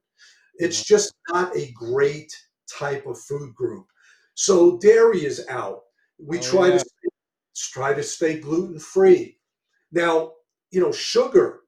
It's 0.56 0.84
just 0.84 1.14
not 1.30 1.56
a 1.56 1.72
great 1.72 2.32
type 2.70 3.06
of 3.06 3.18
food 3.18 3.54
group. 3.54 3.86
So 4.34 4.78
dairy 4.78 5.24
is 5.24 5.46
out. 5.48 5.82
We 6.18 6.38
oh, 6.38 6.42
try 6.42 6.68
yeah. 6.68 6.78
to 6.78 6.84
try 7.56 7.94
to 7.94 8.02
stay 8.02 8.38
gluten 8.38 8.78
free. 8.78 9.38
Now, 9.92 10.32
you 10.70 10.80
know, 10.80 10.92
sugar, 10.92 11.60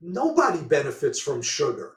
nobody 0.00 0.62
benefits 0.62 1.20
from 1.20 1.42
sugar. 1.42 1.96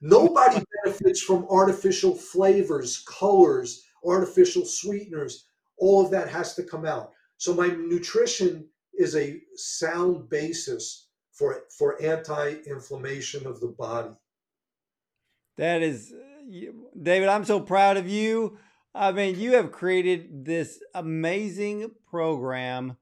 Nobody 0.00 0.62
benefits 0.84 1.20
from 1.20 1.46
artificial 1.48 2.14
flavors, 2.14 3.04
colors, 3.08 3.84
artificial 4.04 4.64
sweeteners. 4.64 5.46
All 5.78 6.04
of 6.04 6.10
that 6.10 6.28
has 6.28 6.54
to 6.54 6.62
come 6.62 6.84
out. 6.84 7.12
So 7.36 7.54
my 7.54 7.68
nutrition 7.68 8.68
is 8.94 9.14
a 9.14 9.40
sound 9.54 10.28
basis 10.28 11.08
for 11.32 11.62
for 11.76 12.02
anti-inflammation 12.02 13.46
of 13.46 13.60
the 13.60 13.68
body. 13.68 14.10
That 15.58 15.82
is 15.82 16.14
David, 17.00 17.28
I'm 17.28 17.44
so 17.44 17.60
proud 17.60 17.96
of 17.96 18.08
you. 18.08 18.58
I 18.94 19.12
mean, 19.12 19.38
you 19.38 19.52
have 19.52 19.70
created 19.70 20.44
this 20.44 20.82
amazing 20.94 21.90
program 22.08 22.96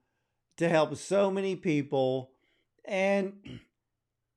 to 0.56 0.68
help 0.68 0.96
so 0.96 1.30
many 1.30 1.54
people 1.54 2.32
and 2.84 3.34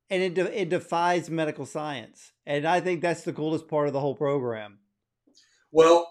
and 0.10 0.24
it 0.24 0.34
de- 0.34 0.62
it 0.62 0.70
defies 0.70 1.30
medical 1.30 1.66
science. 1.66 2.34
And 2.46 2.66
I 2.66 2.82
think 2.82 3.02
that's 3.02 3.24
the 3.24 3.34
coolest 3.34 3.68
part 3.68 3.88
of 3.88 3.94
the 3.94 4.00
whole 4.00 4.16
program. 4.16 4.80
Well, 5.72 6.08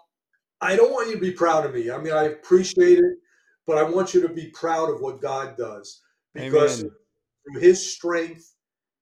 I 0.60 0.76
don't 0.76 0.92
want 0.92 1.08
you 1.08 1.14
to 1.14 1.20
be 1.20 1.32
proud 1.32 1.66
of 1.66 1.74
me. 1.74 1.90
I 1.90 1.98
mean, 1.98 2.12
I 2.12 2.24
appreciate 2.24 2.98
it, 2.98 3.18
but 3.66 3.76
I 3.76 3.82
want 3.82 4.14
you 4.14 4.22
to 4.22 4.28
be 4.28 4.50
proud 4.50 4.90
of 4.90 5.00
what 5.00 5.20
God 5.20 5.56
does 5.56 6.00
because 6.34 6.80
Amen. 6.80 6.92
through 7.44 7.60
his 7.60 7.94
strength, 7.94 8.54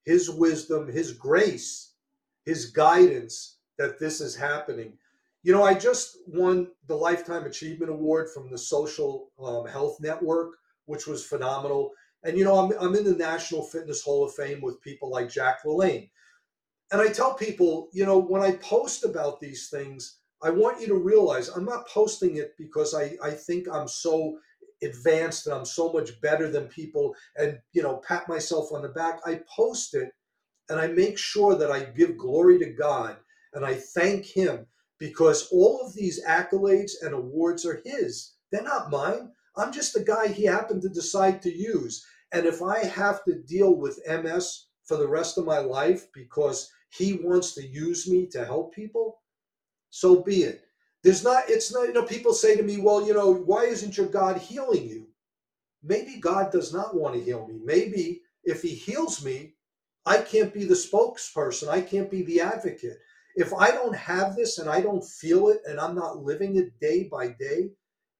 his 0.04 0.28
wisdom, 0.28 0.88
his 0.88 1.12
grace, 1.12 1.92
his 2.46 2.70
guidance 2.70 3.58
that 3.78 3.98
this 3.98 4.22
is 4.22 4.34
happening. 4.34 4.94
You 5.42 5.52
know, 5.52 5.62
I 5.62 5.74
just 5.74 6.16
won 6.26 6.68
the 6.88 6.96
Lifetime 6.96 7.44
Achievement 7.44 7.92
Award 7.92 8.28
from 8.32 8.50
the 8.50 8.58
Social 8.58 9.30
um, 9.38 9.66
Health 9.66 9.98
Network 10.00 10.54
which 10.86 11.06
was 11.06 11.24
phenomenal. 11.24 11.92
And 12.24 12.38
you 12.38 12.44
know, 12.44 12.58
I'm 12.58 12.72
I'm 12.80 12.96
in 12.96 13.04
the 13.04 13.14
National 13.14 13.62
Fitness 13.62 14.02
Hall 14.02 14.24
of 14.24 14.34
Fame 14.34 14.60
with 14.60 14.80
people 14.80 15.10
like 15.10 15.28
Jack 15.28 15.62
LaLanne. 15.64 16.08
And 16.92 17.00
I 17.00 17.08
tell 17.08 17.34
people, 17.34 17.88
you 17.92 18.06
know, 18.06 18.18
when 18.18 18.42
I 18.42 18.52
post 18.52 19.04
about 19.04 19.40
these 19.40 19.68
things, 19.68 20.18
I 20.42 20.50
want 20.50 20.80
you 20.80 20.86
to 20.88 20.94
realize 20.94 21.48
I'm 21.48 21.64
not 21.64 21.88
posting 21.88 22.36
it 22.36 22.54
because 22.56 22.94
I, 22.94 23.16
I 23.22 23.32
think 23.32 23.66
I'm 23.70 23.88
so 23.88 24.38
advanced 24.84 25.46
and 25.46 25.56
I'm 25.56 25.64
so 25.64 25.92
much 25.92 26.20
better 26.20 26.50
than 26.50 26.66
people 26.66 27.14
and 27.36 27.58
you 27.72 27.82
know 27.82 28.00
pat 28.06 28.28
myself 28.28 28.72
on 28.72 28.82
the 28.82 28.88
back. 28.88 29.20
I 29.26 29.40
post 29.54 29.94
it 29.94 30.12
and 30.68 30.80
I 30.80 30.88
make 30.88 31.18
sure 31.18 31.54
that 31.54 31.70
I 31.70 31.84
give 31.84 32.16
glory 32.18 32.58
to 32.58 32.70
God 32.70 33.16
and 33.54 33.64
I 33.64 33.74
thank 33.74 34.24
him 34.24 34.66
because 34.98 35.48
all 35.50 35.80
of 35.84 35.94
these 35.94 36.24
accolades 36.24 36.92
and 37.02 37.14
awards 37.14 37.64
are 37.66 37.82
his. 37.84 38.34
They're 38.50 38.62
not 38.62 38.90
mine. 38.90 39.30
I'm 39.56 39.72
just 39.72 39.94
the 39.94 40.04
guy 40.04 40.28
he 40.28 40.44
happened 40.44 40.82
to 40.82 40.88
decide 40.88 41.42
to 41.42 41.54
use. 41.54 42.04
And 42.32 42.46
if 42.46 42.62
I 42.62 42.84
have 42.84 43.24
to 43.24 43.42
deal 43.42 43.74
with 43.74 44.00
MS 44.06 44.66
for 44.84 44.96
the 44.96 45.08
rest 45.08 45.38
of 45.38 45.44
my 45.44 45.58
life 45.58 46.06
because 46.12 46.70
he 46.90 47.14
wants 47.14 47.54
to 47.54 47.66
use 47.66 48.08
me 48.08 48.26
to 48.28 48.44
help 48.44 48.74
people, 48.74 49.20
so 49.90 50.22
be 50.22 50.42
it. 50.44 50.62
There's 51.02 51.24
not, 51.24 51.44
it's 51.48 51.72
not, 51.72 51.86
you 51.86 51.92
know, 51.92 52.04
people 52.04 52.32
say 52.32 52.56
to 52.56 52.62
me, 52.62 52.78
well, 52.78 53.06
you 53.06 53.14
know, 53.14 53.32
why 53.32 53.64
isn't 53.64 53.96
your 53.96 54.08
God 54.08 54.38
healing 54.38 54.88
you? 54.88 55.08
Maybe 55.82 56.18
God 56.20 56.50
does 56.50 56.72
not 56.72 56.96
want 56.96 57.14
to 57.14 57.22
heal 57.22 57.46
me. 57.46 57.60
Maybe 57.62 58.22
if 58.44 58.62
he 58.62 58.70
heals 58.70 59.24
me, 59.24 59.54
I 60.06 60.18
can't 60.18 60.54
be 60.54 60.64
the 60.64 60.74
spokesperson. 60.74 61.68
I 61.68 61.80
can't 61.80 62.10
be 62.10 62.22
the 62.22 62.40
advocate. 62.40 62.98
If 63.34 63.52
I 63.52 63.72
don't 63.72 63.94
have 63.94 64.36
this 64.36 64.58
and 64.58 64.70
I 64.70 64.80
don't 64.80 65.04
feel 65.04 65.48
it 65.48 65.60
and 65.66 65.78
I'm 65.78 65.94
not 65.94 66.22
living 66.22 66.56
it 66.56 66.78
day 66.80 67.04
by 67.04 67.28
day, 67.38 67.72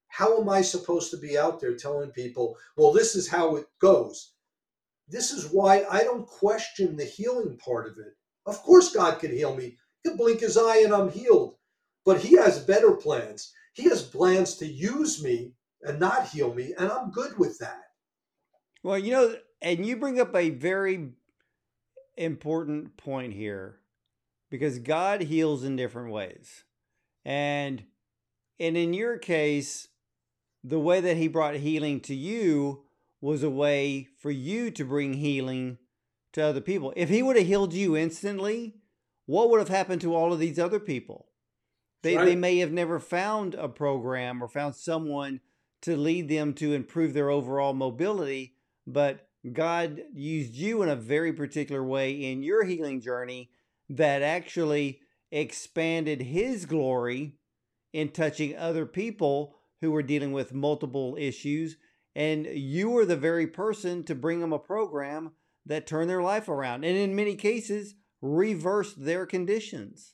how 0.09 0.39
am 0.39 0.49
I 0.49 0.61
supposed 0.61 1.11
to 1.11 1.17
be 1.17 1.37
out 1.37 1.59
there 1.59 1.75
telling 1.75 2.11
people, 2.11 2.57
well, 2.75 2.91
this 2.91 3.15
is 3.15 3.27
how 3.27 3.55
it 3.55 3.65
goes? 3.79 4.33
This 5.07 5.31
is 5.31 5.49
why 5.51 5.85
I 5.89 6.03
don't 6.03 6.27
question 6.27 6.97
the 6.97 7.05
healing 7.05 7.57
part 7.57 7.87
of 7.87 7.97
it. 7.97 8.13
Of 8.45 8.61
course, 8.61 8.93
God 8.93 9.19
can 9.19 9.31
heal 9.31 9.55
me. 9.55 9.77
He 10.03 10.09
can 10.09 10.17
blink 10.17 10.41
his 10.41 10.57
eye 10.57 10.81
and 10.83 10.93
I'm 10.93 11.09
healed. 11.09 11.55
But 12.05 12.21
He 12.21 12.35
has 12.35 12.59
better 12.59 12.91
plans. 12.91 13.53
He 13.73 13.83
has 13.83 14.01
plans 14.01 14.55
to 14.57 14.65
use 14.65 15.23
me 15.23 15.53
and 15.83 15.99
not 15.99 16.29
heal 16.29 16.53
me, 16.53 16.73
and 16.77 16.89
I'm 16.91 17.11
good 17.11 17.37
with 17.37 17.59
that. 17.59 17.83
Well, 18.83 18.97
you 18.97 19.11
know, 19.11 19.35
and 19.61 19.85
you 19.85 19.97
bring 19.97 20.19
up 20.19 20.35
a 20.35 20.49
very 20.49 21.11
important 22.17 22.97
point 22.97 23.33
here 23.33 23.79
because 24.49 24.79
God 24.79 25.21
heals 25.21 25.63
in 25.63 25.75
different 25.75 26.11
ways. 26.11 26.63
And 27.25 27.83
and 28.59 28.75
in 28.75 28.93
your 28.93 29.17
case, 29.17 29.87
the 30.63 30.79
way 30.79 30.99
that 30.99 31.17
he 31.17 31.27
brought 31.27 31.55
healing 31.55 31.99
to 32.01 32.15
you 32.15 32.83
was 33.21 33.43
a 33.43 33.49
way 33.49 34.07
for 34.19 34.31
you 34.31 34.71
to 34.71 34.83
bring 34.83 35.13
healing 35.13 35.77
to 36.33 36.41
other 36.41 36.61
people. 36.61 36.93
If 36.95 37.09
he 37.09 37.21
would 37.21 37.37
have 37.37 37.47
healed 37.47 37.73
you 37.73 37.95
instantly, 37.95 38.75
what 39.25 39.49
would 39.49 39.59
have 39.59 39.69
happened 39.69 40.01
to 40.01 40.15
all 40.15 40.33
of 40.33 40.39
these 40.39 40.59
other 40.59 40.79
people? 40.79 41.27
They, 42.03 42.15
right. 42.15 42.25
they 42.25 42.35
may 42.35 42.59
have 42.59 42.71
never 42.71 42.99
found 42.99 43.55
a 43.55 43.67
program 43.67 44.41
or 44.41 44.47
found 44.47 44.75
someone 44.75 45.41
to 45.81 45.97
lead 45.97 46.29
them 46.29 46.53
to 46.55 46.73
improve 46.73 47.13
their 47.13 47.29
overall 47.29 47.73
mobility, 47.73 48.55
but 48.85 49.26
God 49.53 50.01
used 50.13 50.53
you 50.53 50.81
in 50.81 50.89
a 50.89 50.95
very 50.95 51.33
particular 51.33 51.83
way 51.83 52.11
in 52.11 52.43
your 52.43 52.63
healing 52.63 53.01
journey 53.01 53.51
that 53.89 54.21
actually 54.21 55.01
expanded 55.31 56.21
his 56.21 56.65
glory 56.65 57.35
in 57.93 58.09
touching 58.09 58.55
other 58.55 58.85
people 58.85 59.55
who 59.81 59.91
were 59.91 60.03
dealing 60.03 60.31
with 60.31 60.53
multiple 60.53 61.15
issues. 61.19 61.77
And 62.15 62.45
you 62.45 62.89
were 62.89 63.05
the 63.05 63.15
very 63.15 63.47
person 63.47 64.03
to 64.05 64.15
bring 64.15 64.39
them 64.39 64.53
a 64.53 64.59
program 64.59 65.31
that 65.65 65.85
turned 65.85 66.09
their 66.09 66.23
life 66.23 66.49
around 66.49 66.83
and, 66.83 66.97
in 66.97 67.15
many 67.15 67.35
cases, 67.35 67.95
reversed 68.21 69.03
their 69.03 69.25
conditions. 69.25 70.13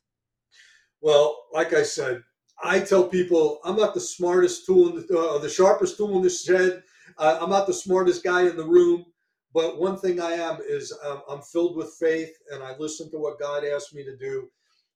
Well, 1.02 1.46
like 1.54 1.74
I 1.74 1.84
said, 1.84 2.24
I 2.62 2.80
tell 2.80 3.08
people 3.08 3.60
I'm 3.64 3.78
not 3.78 3.94
the 3.94 4.00
smartest 4.00 4.66
tool 4.66 4.90
in 4.90 5.06
the, 5.08 5.18
uh, 5.18 5.38
the 5.38 5.50
sharpest 5.50 5.98
tool 5.98 6.18
in 6.18 6.24
the 6.24 6.30
shed. 6.30 6.84
Uh, 7.18 7.40
I'm 7.42 7.50
not 7.50 7.68
the 7.68 7.74
smartest 7.74 8.24
guy 8.24 8.48
in 8.48 8.56
the 8.56 8.66
room. 8.66 9.06
But 9.54 9.80
one 9.80 9.98
thing 9.98 10.20
I 10.20 10.32
am 10.32 10.58
is 10.68 10.92
um, 11.06 11.22
I'm 11.30 11.42
filled 11.42 11.78
with 11.78 11.94
faith 12.00 12.34
and 12.52 12.64
I 12.64 12.76
listen 12.78 13.12
to 13.12 13.20
what 13.20 13.40
God 13.40 13.64
asked 13.64 13.94
me 13.94 14.04
to 14.04 14.18
do. 14.18 14.50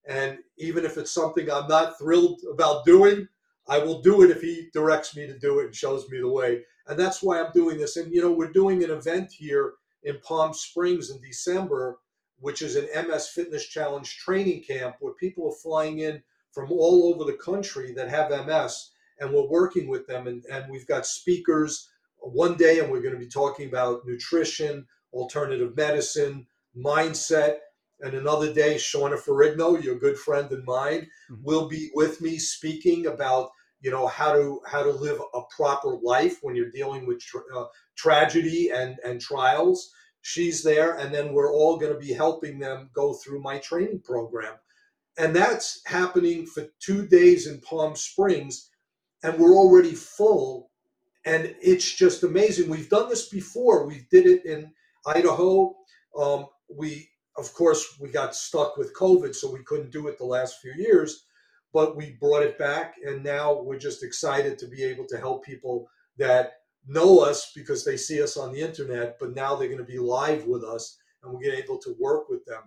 And 0.07 0.39
even 0.57 0.83
if 0.85 0.97
it's 0.97 1.11
something 1.11 1.51
I'm 1.51 1.67
not 1.67 1.97
thrilled 1.99 2.41
about 2.51 2.85
doing, 2.85 3.27
I 3.67 3.79
will 3.79 4.01
do 4.01 4.23
it 4.23 4.31
if 4.31 4.41
He 4.41 4.69
directs 4.73 5.15
me 5.15 5.27
to 5.27 5.37
do 5.37 5.59
it 5.59 5.65
and 5.65 5.75
shows 5.75 6.09
me 6.09 6.19
the 6.19 6.29
way. 6.29 6.63
And 6.87 6.97
that's 6.97 7.21
why 7.21 7.39
I'm 7.39 7.51
doing 7.53 7.77
this. 7.77 7.97
And, 7.97 8.11
you 8.13 8.21
know, 8.21 8.31
we're 8.31 8.51
doing 8.51 8.83
an 8.83 8.91
event 8.91 9.31
here 9.31 9.73
in 10.03 10.19
Palm 10.21 10.53
Springs 10.53 11.09
in 11.09 11.21
December, 11.21 11.99
which 12.39 12.61
is 12.61 12.77
an 12.77 12.87
MS 13.07 13.27
Fitness 13.27 13.67
Challenge 13.67 14.17
training 14.17 14.63
camp 14.63 14.95
where 15.01 15.13
people 15.13 15.49
are 15.49 15.61
flying 15.61 15.99
in 15.99 16.23
from 16.51 16.71
all 16.71 17.13
over 17.13 17.29
the 17.29 17.37
country 17.37 17.93
that 17.93 18.09
have 18.09 18.31
MS. 18.47 18.91
And 19.19 19.33
we're 19.33 19.49
working 19.49 19.87
with 19.87 20.07
them. 20.07 20.27
And, 20.27 20.43
and 20.49 20.71
we've 20.71 20.87
got 20.87 21.05
speakers 21.05 21.89
one 22.33 22.55
day, 22.55 22.79
and 22.79 22.91
we're 22.91 23.01
going 23.01 23.13
to 23.13 23.19
be 23.19 23.27
talking 23.27 23.67
about 23.67 24.05
nutrition, 24.05 24.85
alternative 25.13 25.75
medicine, 25.75 26.47
mindset. 26.75 27.57
And 27.99 28.13
another 28.13 28.53
day, 28.53 28.77
Shanna 28.77 29.17
Ferrigno, 29.17 29.81
your 29.81 29.95
good 29.95 30.17
friend 30.17 30.51
and 30.51 30.63
mine, 30.65 31.07
mm-hmm. 31.31 31.43
will 31.43 31.67
be 31.67 31.89
with 31.93 32.21
me 32.21 32.37
speaking 32.37 33.07
about 33.07 33.49
you 33.81 33.91
know 33.91 34.07
how 34.07 34.33
to 34.33 34.59
how 34.65 34.83
to 34.83 34.91
live 34.91 35.21
a 35.33 35.41
proper 35.55 35.99
life 36.01 36.39
when 36.41 36.55
you're 36.55 36.71
dealing 36.71 37.05
with 37.05 37.19
tra- 37.19 37.41
uh, 37.55 37.65
tragedy 37.95 38.69
and 38.71 38.97
and 39.03 39.21
trials. 39.21 39.91
She's 40.21 40.63
there, 40.63 40.95
and 40.97 41.13
then 41.13 41.31
we're 41.31 41.53
all 41.53 41.77
going 41.77 41.93
to 41.93 41.99
be 41.99 42.11
helping 42.11 42.59
them 42.59 42.89
go 42.93 43.13
through 43.13 43.41
my 43.41 43.59
training 43.59 44.01
program, 44.03 44.55
and 45.17 45.35
that's 45.35 45.81
happening 45.85 46.45
for 46.45 46.67
two 46.79 47.07
days 47.07 47.47
in 47.47 47.61
Palm 47.61 47.95
Springs, 47.95 48.69
and 49.23 49.39
we're 49.39 49.55
already 49.55 49.93
full 49.93 50.71
and 51.25 51.55
it's 51.61 51.93
just 51.93 52.23
amazing. 52.23 52.69
We've 52.69 52.89
done 52.89 53.09
this 53.09 53.29
before. 53.29 53.85
We 53.85 54.07
did 54.11 54.25
it 54.25 54.45
in 54.45 54.71
Idaho. 55.05 55.75
Um, 56.17 56.47
we, 56.73 57.09
of 57.37 57.53
course, 57.53 57.97
we 57.99 58.09
got 58.09 58.35
stuck 58.35 58.77
with 58.77 58.95
COVID, 58.95 59.35
so 59.35 59.51
we 59.51 59.63
couldn't 59.63 59.91
do 59.91 60.07
it 60.07 60.17
the 60.17 60.25
last 60.25 60.59
few 60.61 60.73
years. 60.77 61.25
But 61.73 61.95
we 61.95 62.17
brought 62.19 62.43
it 62.43 62.57
back, 62.57 62.95
and 63.05 63.23
now 63.23 63.61
we're 63.61 63.77
just 63.77 64.03
excited 64.03 64.57
to 64.59 64.67
be 64.67 64.83
able 64.83 65.05
to 65.07 65.17
help 65.17 65.45
people 65.45 65.89
that 66.17 66.53
know 66.87 67.19
us 67.19 67.51
because 67.53 67.83
they 67.83 67.97
see 67.97 68.21
us 68.21 68.37
on 68.37 68.53
the 68.53 68.61
internet. 68.61 69.17
But 69.19 69.35
now 69.35 69.55
they're 69.55 69.67
going 69.67 69.79
to 69.79 69.83
be 69.83 69.99
live 69.99 70.45
with 70.45 70.63
us, 70.63 70.97
and 71.23 71.33
we're 71.33 71.53
able 71.53 71.77
to 71.79 71.95
work 71.99 72.29
with 72.29 72.45
them. 72.45 72.63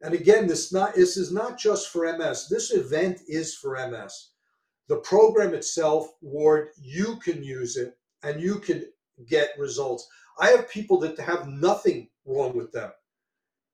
And 0.00 0.14
again, 0.14 0.46
this 0.46 0.72
not 0.72 0.94
this 0.94 1.16
is 1.16 1.32
not 1.32 1.58
just 1.58 1.88
for 1.88 2.10
MS. 2.16 2.46
This 2.48 2.72
event 2.72 3.20
is 3.26 3.56
for 3.56 3.74
MS. 3.74 4.30
The 4.88 4.96
program 4.96 5.54
itself, 5.54 6.08
Ward, 6.22 6.70
you 6.80 7.16
can 7.16 7.42
use 7.42 7.76
it 7.76 7.96
and 8.22 8.40
you 8.40 8.58
can 8.58 8.84
get 9.26 9.50
results. 9.58 10.08
I 10.40 10.48
have 10.48 10.70
people 10.70 10.98
that 11.00 11.18
have 11.18 11.48
nothing 11.48 12.08
wrong 12.24 12.56
with 12.56 12.72
them, 12.72 12.90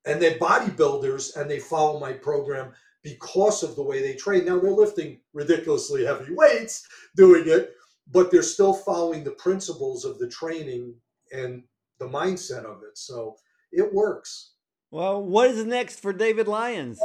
and 0.06 0.20
they're 0.20 0.38
bodybuilders 0.38 1.36
and 1.36 1.50
they 1.50 1.60
follow 1.60 2.00
my 2.00 2.12
program 2.12 2.72
because 3.02 3.62
of 3.62 3.76
the 3.76 3.82
way 3.82 4.00
they 4.00 4.14
train. 4.14 4.44
Now 4.44 4.58
they're 4.58 4.70
lifting 4.70 5.20
ridiculously 5.32 6.04
heavy 6.04 6.34
weights 6.34 6.86
doing 7.16 7.44
it, 7.46 7.74
but 8.10 8.30
they're 8.30 8.42
still 8.42 8.72
following 8.72 9.22
the 9.22 9.32
principles 9.32 10.04
of 10.04 10.18
the 10.18 10.28
training 10.28 10.94
and 11.32 11.62
the 11.98 12.06
mindset 12.08 12.64
of 12.64 12.82
it. 12.82 12.96
So 12.96 13.36
it 13.72 13.92
works. 13.92 14.52
Well, 14.90 15.22
what 15.22 15.50
is 15.50 15.64
next 15.64 16.00
for 16.00 16.12
David 16.12 16.48
Lyons? 16.48 17.00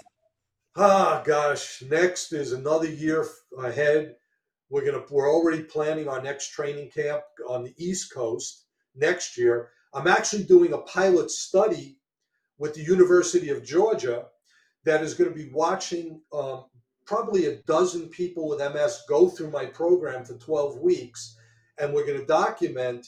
Ah, 0.82 1.22
gosh, 1.26 1.82
next 1.82 2.32
is 2.32 2.54
another 2.54 2.88
year 2.88 3.28
ahead. 3.58 4.16
We're 4.70 4.86
gonna 4.86 5.04
we're 5.10 5.30
already 5.30 5.62
planning 5.62 6.08
our 6.08 6.22
next 6.22 6.52
training 6.52 6.90
camp 6.92 7.22
on 7.50 7.66
the 7.66 7.74
East 7.76 8.14
Coast 8.14 8.64
next 8.96 9.38
year. 9.38 9.72
I'm 9.94 10.08
actually 10.08 10.46
doing 10.46 10.72
a 10.72 10.78
pilot 10.78 11.32
study 11.32 11.98
with 12.60 12.76
the 12.76 12.82
University 12.82 13.50
of 13.50 13.62
Georgia 13.62 14.28
that 14.86 15.04
is 15.04 15.16
going 15.16 15.30
to 15.30 15.36
be 15.36 15.52
watching 15.52 16.22
um, 16.32 16.64
probably 17.06 17.48
a 17.48 17.58
dozen 17.64 18.08
people 18.08 18.48
with 18.48 18.60
MS 18.60 19.04
go 19.10 19.28
through 19.28 19.52
my 19.52 19.66
program 19.66 20.24
for 20.24 20.36
12 20.36 20.78
weeks, 20.78 21.36
and 21.78 21.94
we're 21.94 22.08
going 22.08 22.22
to 22.22 22.26
document 22.26 23.06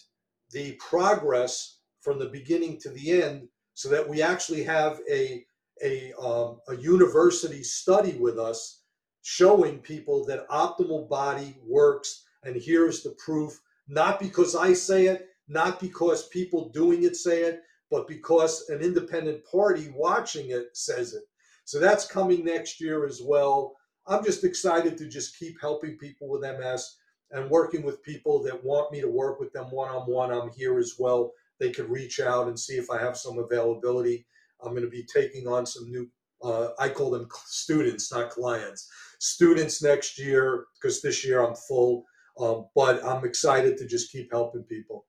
the 0.50 0.74
progress 0.74 1.78
from 2.02 2.20
the 2.20 2.28
beginning 2.28 2.78
to 2.82 2.90
the 2.90 3.22
end, 3.24 3.48
so 3.76 3.88
that 3.88 4.10
we 4.10 4.22
actually 4.22 4.62
have 4.62 5.00
a 5.10 5.46
a, 5.84 6.14
um, 6.14 6.60
a 6.68 6.76
university 6.76 7.64
study 7.64 8.14
with 8.14 8.38
us 8.38 8.82
showing 9.22 9.80
people 9.80 10.26
that 10.26 10.48
optimal 10.50 11.08
body 11.08 11.56
works. 11.66 12.24
And 12.44 12.56
here's 12.56 13.04
the 13.04 13.12
proof 13.24 13.60
not 13.88 14.20
because 14.20 14.56
i 14.56 14.74
say 14.74 15.08
it 15.08 15.28
not 15.48 15.80
because 15.80 16.28
people 16.30 16.70
doing 16.70 17.04
it 17.04 17.16
say 17.16 17.42
it 17.44 17.62
but 17.90 18.08
because 18.08 18.70
an 18.70 18.80
independent 18.80 19.44
party 19.46 19.92
watching 19.94 20.52
it 20.52 20.70
says 20.74 21.14
it. 21.14 21.24
So 21.66 21.78
that's 21.78 22.08
coming 22.08 22.46
next 22.46 22.80
year 22.80 23.06
as 23.06 23.22
well. 23.22 23.76
I'm 24.08 24.24
just 24.24 24.46
excited 24.46 24.98
to 24.98 25.10
just 25.10 25.38
keep 25.38 25.60
helping 25.60 25.98
people 25.98 26.30
with 26.30 26.42
ms 26.42 26.96
and 27.32 27.50
working 27.50 27.84
with 27.84 28.04
people 28.04 28.42
that 28.44 28.64
want 28.64 28.92
me 28.92 29.02
to 29.02 29.10
work 29.10 29.40
with 29.40 29.52
them 29.52 29.66
one-on-one. 29.72 30.32
I'm 30.32 30.52
here 30.52 30.80
as 30.80 30.96
well. 30.98 31.32
They 31.60 31.72
could 31.72 31.90
reach 31.90 32.20
out 32.20 32.48
and 32.48 32.60
see 32.60 32.76
if 32.76 32.90
i 32.90 33.00
have 33.00 33.18
some 33.18 33.38
availability 33.38 34.26
I'm 34.64 34.72
going 34.72 34.84
to 34.84 34.90
be 34.90 35.06
taking 35.06 35.48
on 35.48 35.66
some 35.66 35.90
new, 35.90 36.10
uh, 36.44 36.70
I 36.80 36.90
call 36.90 37.12
them 37.12 37.28
students, 37.46 38.12
not 38.12 38.30
clients, 38.30 38.90
students 39.20 39.82
next 39.82 40.20
year 40.20 40.66
because 40.82 41.02
this 41.02 41.26
year 41.26 41.44
I'm 41.46 41.56
full. 41.56 42.06
Um, 42.40 42.68
but 42.76 43.04
I'm 43.06 43.26
excited 43.26 43.78
to 43.78 43.86
just 43.86 44.12
keep 44.12 44.32
helping 44.32 44.64
people. 44.64 45.06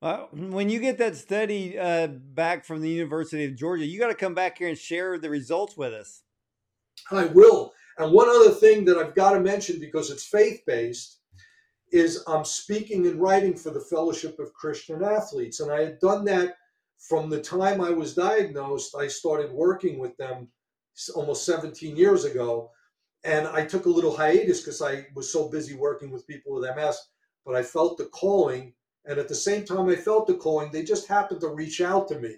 Uh, 0.00 0.26
when 0.32 0.68
you 0.68 0.80
get 0.80 0.98
that 0.98 1.14
study 1.14 1.78
uh, 1.78 2.08
back 2.08 2.64
from 2.64 2.80
the 2.80 2.88
University 2.88 3.44
of 3.44 3.54
Georgia, 3.54 3.86
you 3.86 4.00
got 4.00 4.08
to 4.08 4.14
come 4.14 4.34
back 4.34 4.58
here 4.58 4.68
and 4.68 4.76
share 4.76 5.16
the 5.18 5.30
results 5.30 5.76
with 5.76 5.92
us. 5.92 6.22
I 7.10 7.26
will. 7.26 7.72
And 7.98 8.12
one 8.12 8.28
other 8.28 8.50
thing 8.50 8.84
that 8.86 8.98
I've 8.98 9.14
got 9.14 9.32
to 9.32 9.40
mention 9.40 9.78
because 9.78 10.10
it's 10.10 10.24
faith 10.24 10.62
based 10.66 11.20
is 11.92 12.24
I'm 12.26 12.44
speaking 12.44 13.06
and 13.06 13.20
writing 13.20 13.54
for 13.54 13.70
the 13.70 13.80
Fellowship 13.80 14.38
of 14.40 14.52
Christian 14.54 15.04
Athletes. 15.04 15.60
And 15.60 15.70
I 15.70 15.82
had 15.82 16.00
done 16.00 16.24
that 16.24 16.56
from 17.08 17.28
the 17.28 17.40
time 17.40 17.80
I 17.80 17.90
was 17.90 18.14
diagnosed. 18.14 18.94
I 18.96 19.08
started 19.08 19.50
working 19.52 19.98
with 19.98 20.16
them 20.16 20.48
almost 21.14 21.44
17 21.44 21.96
years 21.96 22.24
ago. 22.24 22.70
And 23.24 23.46
I 23.46 23.64
took 23.64 23.86
a 23.86 23.90
little 23.90 24.16
hiatus 24.16 24.60
because 24.60 24.82
I 24.82 25.06
was 25.14 25.32
so 25.32 25.48
busy 25.48 25.74
working 25.74 26.10
with 26.10 26.26
people 26.26 26.54
with 26.54 26.76
MS, 26.76 26.98
but 27.44 27.54
I 27.54 27.62
felt 27.62 27.98
the 27.98 28.06
calling. 28.06 28.74
And 29.04 29.18
at 29.18 29.28
the 29.28 29.34
same 29.34 29.64
time, 29.64 29.88
I 29.88 29.96
felt 29.96 30.26
the 30.26 30.34
calling, 30.34 30.70
they 30.70 30.84
just 30.84 31.08
happened 31.08 31.40
to 31.40 31.48
reach 31.48 31.80
out 31.80 32.08
to 32.08 32.18
me 32.18 32.36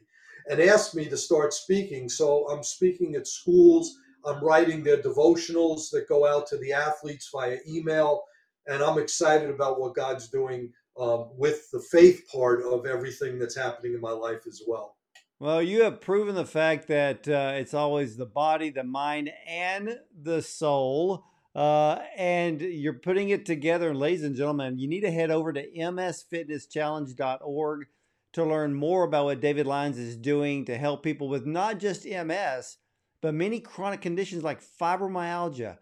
and 0.48 0.60
ask 0.60 0.94
me 0.94 1.06
to 1.06 1.16
start 1.16 1.52
speaking. 1.52 2.08
So 2.08 2.48
I'm 2.48 2.62
speaking 2.62 3.14
at 3.14 3.26
schools. 3.26 3.96
I'm 4.26 4.42
writing 4.42 4.82
their 4.82 4.98
devotionals 4.98 5.90
that 5.90 6.08
go 6.08 6.26
out 6.26 6.46
to 6.48 6.58
the 6.58 6.72
athletes 6.72 7.28
via 7.32 7.58
email. 7.68 8.22
And 8.66 8.82
I'm 8.82 8.98
excited 8.98 9.50
about 9.50 9.78
what 9.78 9.94
God's 9.94 10.28
doing 10.28 10.72
um, 10.98 11.28
with 11.36 11.70
the 11.70 11.80
faith 11.80 12.26
part 12.32 12.62
of 12.62 12.86
everything 12.86 13.38
that's 13.38 13.56
happening 13.56 13.92
in 13.94 14.00
my 14.00 14.10
life 14.10 14.46
as 14.46 14.62
well. 14.66 14.96
Well, 15.40 15.62
you 15.62 15.82
have 15.82 16.00
proven 16.00 16.36
the 16.36 16.46
fact 16.46 16.88
that 16.88 17.28
uh, 17.28 17.52
it's 17.56 17.74
always 17.74 18.16
the 18.16 18.26
body, 18.26 18.70
the 18.70 18.84
mind, 18.84 19.30
and 19.46 19.98
the 20.18 20.40
soul. 20.40 21.26
Uh, 21.54 22.00
and 22.16 22.60
you're 22.60 22.94
putting 22.94 23.28
it 23.28 23.46
together. 23.46 23.90
And 23.90 23.98
ladies 23.98 24.24
and 24.24 24.36
gentlemen, 24.36 24.78
you 24.78 24.88
need 24.88 25.02
to 25.02 25.10
head 25.10 25.30
over 25.30 25.52
to 25.52 25.70
msfitnesschallenge.org 25.70 27.86
to 28.32 28.44
learn 28.44 28.74
more 28.74 29.04
about 29.04 29.26
what 29.26 29.40
David 29.40 29.66
Lyons 29.66 29.98
is 29.98 30.16
doing 30.16 30.64
to 30.64 30.76
help 30.76 31.02
people 31.02 31.28
with 31.28 31.46
not 31.46 31.78
just 31.78 32.04
MS, 32.04 32.78
but 33.20 33.34
many 33.34 33.60
chronic 33.60 34.00
conditions 34.00 34.42
like 34.42 34.62
fibromyalgia, 34.62 35.78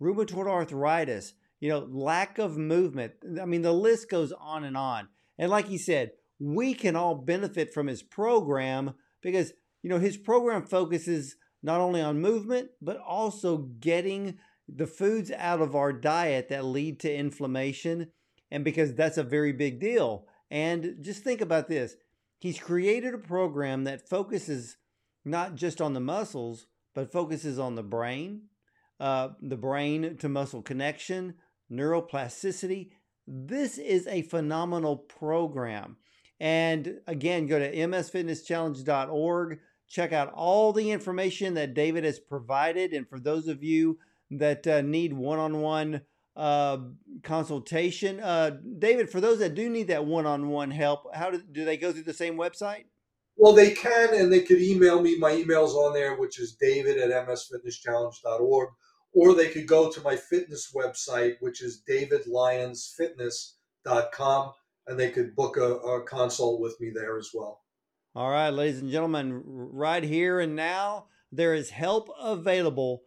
rheumatoid 0.00 0.48
arthritis, 0.48 1.32
you 1.60 1.68
know, 1.68 1.86
lack 1.90 2.38
of 2.38 2.56
movement. 2.56 3.12
I 3.40 3.44
mean, 3.44 3.62
the 3.62 3.72
list 3.72 4.10
goes 4.10 4.32
on 4.32 4.64
and 4.64 4.76
on. 4.76 5.08
And 5.38 5.50
like 5.50 5.68
he 5.68 5.78
said, 5.78 6.12
we 6.38 6.74
can 6.74 6.96
all 6.96 7.14
benefit 7.14 7.72
from 7.72 7.86
his 7.86 8.02
program 8.02 8.94
because, 9.22 9.52
you 9.82 9.90
know, 9.90 9.98
his 9.98 10.16
program 10.16 10.64
focuses 10.64 11.36
not 11.62 11.80
only 11.80 12.00
on 12.00 12.20
movement, 12.20 12.70
but 12.80 12.98
also 12.98 13.58
getting 13.80 14.38
the 14.68 14.86
foods 14.86 15.30
out 15.30 15.60
of 15.60 15.74
our 15.74 15.92
diet 15.92 16.48
that 16.48 16.64
lead 16.64 17.00
to 17.00 17.14
inflammation. 17.14 18.08
And 18.50 18.64
because 18.64 18.94
that's 18.94 19.18
a 19.18 19.22
very 19.22 19.52
big 19.52 19.80
deal. 19.80 20.26
And 20.50 20.96
just 21.00 21.24
think 21.24 21.40
about 21.40 21.68
this 21.68 21.96
he's 22.38 22.58
created 22.58 23.14
a 23.14 23.18
program 23.18 23.84
that 23.84 24.08
focuses 24.08 24.76
not 25.24 25.54
just 25.54 25.80
on 25.80 25.94
the 25.94 26.00
muscles, 26.00 26.66
but 26.94 27.10
focuses 27.10 27.58
on 27.58 27.74
the 27.74 27.82
brain, 27.82 28.42
uh, 29.00 29.30
the 29.40 29.56
brain 29.56 30.16
to 30.18 30.28
muscle 30.28 30.62
connection, 30.62 31.34
neuroplasticity. 31.70 32.90
This 33.26 33.78
is 33.78 34.06
a 34.06 34.22
phenomenal 34.22 34.96
program. 34.96 35.96
And 36.38 37.00
again, 37.06 37.46
go 37.46 37.58
to 37.58 37.74
msfitnesschallenge.org. 37.74 39.58
Check 39.88 40.12
out 40.12 40.32
all 40.32 40.72
the 40.72 40.90
information 40.90 41.54
that 41.54 41.74
David 41.74 42.04
has 42.04 42.18
provided. 42.18 42.92
And 42.92 43.08
for 43.08 43.18
those 43.18 43.48
of 43.48 43.62
you 43.62 43.98
that 44.30 44.66
uh, 44.66 44.82
need 44.82 45.12
one 45.12 45.38
on 45.38 45.60
one 45.60 46.02
consultation. 47.22 48.20
Uh, 48.20 48.58
David, 48.78 49.10
for 49.10 49.20
those 49.20 49.38
that 49.38 49.54
do 49.54 49.70
need 49.70 49.88
that 49.88 50.04
one-on-one 50.04 50.70
help, 50.70 51.14
how 51.14 51.30
do, 51.30 51.42
do 51.50 51.64
they 51.64 51.76
go 51.76 51.92
through 51.92 52.02
the 52.02 52.12
same 52.12 52.36
website? 52.36 52.84
Well, 53.36 53.52
they 53.52 53.70
can, 53.70 54.14
and 54.14 54.32
they 54.32 54.40
could 54.40 54.60
email 54.60 55.00
me. 55.02 55.18
My 55.18 55.32
email's 55.32 55.74
on 55.74 55.92
there, 55.92 56.16
which 56.16 56.38
is 56.38 56.54
david 56.54 56.98
at 56.98 57.28
msfitnesschallenge.org, 57.28 58.68
or 59.16 59.34
they 59.34 59.48
could 59.48 59.66
go 59.66 59.90
to 59.90 60.00
my 60.02 60.14
fitness 60.14 60.72
website, 60.76 61.36
which 61.40 61.60
is 61.62 61.82
davidlyonsfitness.com, 61.88 64.52
and 64.86 65.00
they 65.00 65.10
could 65.10 65.34
book 65.34 65.56
a, 65.56 65.76
a 65.76 66.04
consult 66.04 66.60
with 66.60 66.78
me 66.80 66.92
there 66.94 67.16
as 67.16 67.30
well. 67.32 67.62
All 68.14 68.30
right, 68.30 68.50
ladies 68.50 68.80
and 68.80 68.90
gentlemen, 68.90 69.40
right 69.44 70.04
here 70.04 70.38
and 70.38 70.54
now, 70.54 71.06
there 71.32 71.54
is 71.54 71.70
help 71.70 72.10
available 72.20 73.04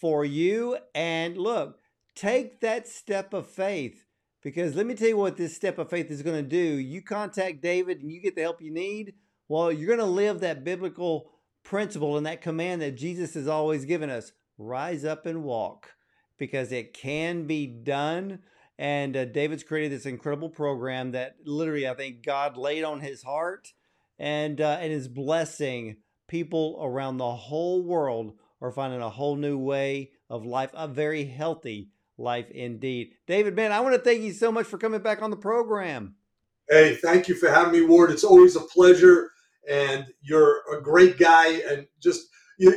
for 0.00 0.24
you. 0.24 0.78
And 0.94 1.36
look, 1.36 1.78
take 2.14 2.62
that 2.62 2.88
step 2.88 3.34
of 3.34 3.46
faith 3.46 4.06
because 4.42 4.74
let 4.74 4.86
me 4.86 4.94
tell 4.94 5.08
you 5.08 5.18
what 5.18 5.36
this 5.36 5.54
step 5.54 5.76
of 5.76 5.90
faith 5.90 6.10
is 6.10 6.22
going 6.22 6.42
to 6.42 6.48
do. 6.48 6.56
You 6.56 7.02
contact 7.02 7.60
David 7.60 8.00
and 8.00 8.10
you 8.10 8.22
get 8.22 8.34
the 8.34 8.40
help 8.40 8.62
you 8.62 8.72
need. 8.72 9.12
Well, 9.46 9.70
you're 9.70 9.94
going 9.94 9.98
to 9.98 10.06
live 10.06 10.40
that 10.40 10.64
biblical 10.64 11.32
principle 11.64 12.16
and 12.16 12.24
that 12.24 12.40
command 12.40 12.80
that 12.80 12.96
Jesus 12.96 13.34
has 13.34 13.46
always 13.46 13.84
given 13.84 14.08
us 14.08 14.32
rise 14.60 15.04
up 15.04 15.26
and 15.26 15.42
walk 15.42 15.94
because 16.38 16.70
it 16.70 16.92
can 16.92 17.46
be 17.46 17.66
done. 17.66 18.40
And 18.78 19.16
uh, 19.16 19.24
David's 19.26 19.62
created 19.62 19.92
this 19.92 20.06
incredible 20.06 20.50
program 20.50 21.12
that 21.12 21.36
literally 21.44 21.88
I 21.88 21.94
think 21.94 22.24
God 22.24 22.56
laid 22.56 22.84
on 22.84 23.00
his 23.00 23.22
heart 23.22 23.72
and, 24.18 24.60
uh, 24.60 24.78
and 24.80 24.92
is 24.92 25.08
blessing 25.08 25.96
people 26.28 26.78
around 26.82 27.16
the 27.16 27.34
whole 27.34 27.82
world 27.82 28.34
are 28.60 28.70
finding 28.70 29.00
a 29.00 29.10
whole 29.10 29.36
new 29.36 29.58
way 29.58 30.10
of 30.28 30.44
life, 30.44 30.70
a 30.74 30.86
very 30.86 31.24
healthy 31.24 31.90
life 32.18 32.50
indeed. 32.50 33.14
David, 33.26 33.56
man, 33.56 33.72
I 33.72 33.80
want 33.80 33.94
to 33.94 34.00
thank 34.00 34.20
you 34.20 34.32
so 34.32 34.52
much 34.52 34.66
for 34.66 34.78
coming 34.78 35.00
back 35.00 35.22
on 35.22 35.30
the 35.30 35.36
program. 35.36 36.14
Hey, 36.68 36.94
thank 36.94 37.28
you 37.28 37.34
for 37.34 37.50
having 37.50 37.72
me, 37.72 37.86
Ward. 37.86 38.10
It's 38.10 38.22
always 38.22 38.54
a 38.54 38.60
pleasure, 38.60 39.30
and 39.68 40.06
you're 40.20 40.62
a 40.72 40.80
great 40.80 41.18
guy, 41.18 41.62
and 41.68 41.86
just 42.00 42.28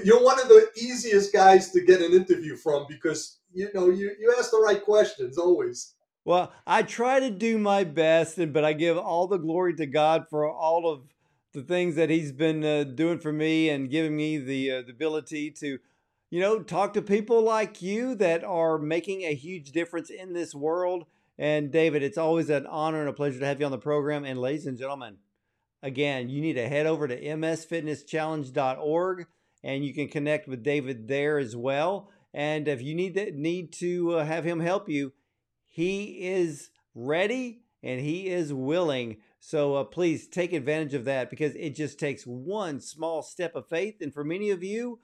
you're 0.04 0.24
one 0.24 0.40
of 0.40 0.48
the 0.48 0.68
easiest 0.78 1.34
guys 1.34 1.72
to 1.72 1.82
get 1.82 2.02
an 2.02 2.14
interview 2.14 2.56
from 2.56 2.86
because 2.88 3.40
you 3.54 3.70
know 3.74 3.90
you, 3.90 4.12
you 4.20 4.34
ask 4.38 4.52
the 4.52 4.60
right 4.60 4.84
questions 4.84 5.38
always. 5.38 5.96
Well, 6.26 6.54
I 6.66 6.84
try 6.84 7.20
to 7.20 7.30
do 7.30 7.58
my 7.58 7.84
best, 7.84 8.38
and 8.38 8.54
but 8.54 8.64
I 8.64 8.74
give 8.74 8.98
all 8.98 9.28
the 9.28 9.38
glory 9.38 9.76
to 9.76 9.86
God 9.86 10.26
for 10.30 10.50
all 10.50 10.90
of 10.90 11.02
the 11.54 11.62
things 11.62 11.96
that 11.96 12.10
He's 12.10 12.32
been 12.32 12.64
uh, 12.64 12.86
doing 12.86 13.20
for 13.20 13.34
me 13.34 13.70
and 13.70 13.90
giving 13.90 14.16
me 14.16 14.38
the 14.38 14.72
uh, 14.72 14.82
the 14.84 14.92
ability 14.92 15.52
to 15.60 15.80
you 16.34 16.40
know, 16.40 16.64
talk 16.64 16.94
to 16.94 17.02
people 17.04 17.44
like 17.44 17.84
you 17.84 18.16
that 18.16 18.44
are 18.44 18.80
making 18.80 19.22
a 19.22 19.36
huge 19.36 19.72
difference 19.72 20.10
in 20.10 20.34
this 20.34 20.56
world. 20.56 21.06
And 21.38 21.72
David, 21.72 22.02
it's 22.02 22.18
always 22.18 22.50
an 22.50 22.66
honor 22.66 23.02
and 23.02 23.10
a 23.10 23.14
pleasure 23.14 23.38
to 23.38 23.46
have 23.46 23.60
you 23.60 23.68
on 23.68 23.72
the 23.72 23.78
program. 23.78 24.26
And 24.26 24.40
ladies 24.40 24.66
and 24.66 24.76
gentlemen, 24.76 25.18
again, 25.84 26.30
you 26.30 26.42
need 26.42 26.54
to 26.54 26.68
head 26.68 26.88
over 26.88 27.08
to 27.08 27.22
msfitnesschallenge.org 27.22 29.28
and 29.64 29.86
you 29.86 29.94
can 29.94 30.08
connect 30.08 30.48
with 30.48 30.64
David 30.64 31.08
there 31.08 31.38
as 31.38 31.56
well. 31.56 32.10
And 32.34 32.68
if 32.68 32.82
you 32.82 32.96
need 32.96 33.14
to, 33.16 33.32
need 33.32 33.72
to 33.74 34.18
uh, 34.18 34.26
have 34.26 34.44
him 34.44 34.60
help 34.60 34.90
you, 34.90 35.14
he 35.68 36.28
is 36.28 36.72
ready 36.96 37.62
and 37.82 38.02
he 38.02 38.28
is 38.28 38.54
willing. 38.54 39.18
So 39.40 39.76
uh, 39.76 39.84
please 39.84 40.28
take 40.28 40.54
advantage 40.54 40.94
of 40.94 41.06
that 41.06 41.30
because 41.30 41.56
it 41.56 41.76
just 41.76 42.00
takes 42.00 42.24
one 42.24 42.80
small 42.80 43.22
step 43.22 43.56
of 43.56 43.68
faith. 43.68 43.96
And 44.02 44.14
for 44.14 44.24
many 44.24 44.52
of 44.52 44.64
you, 44.64 45.00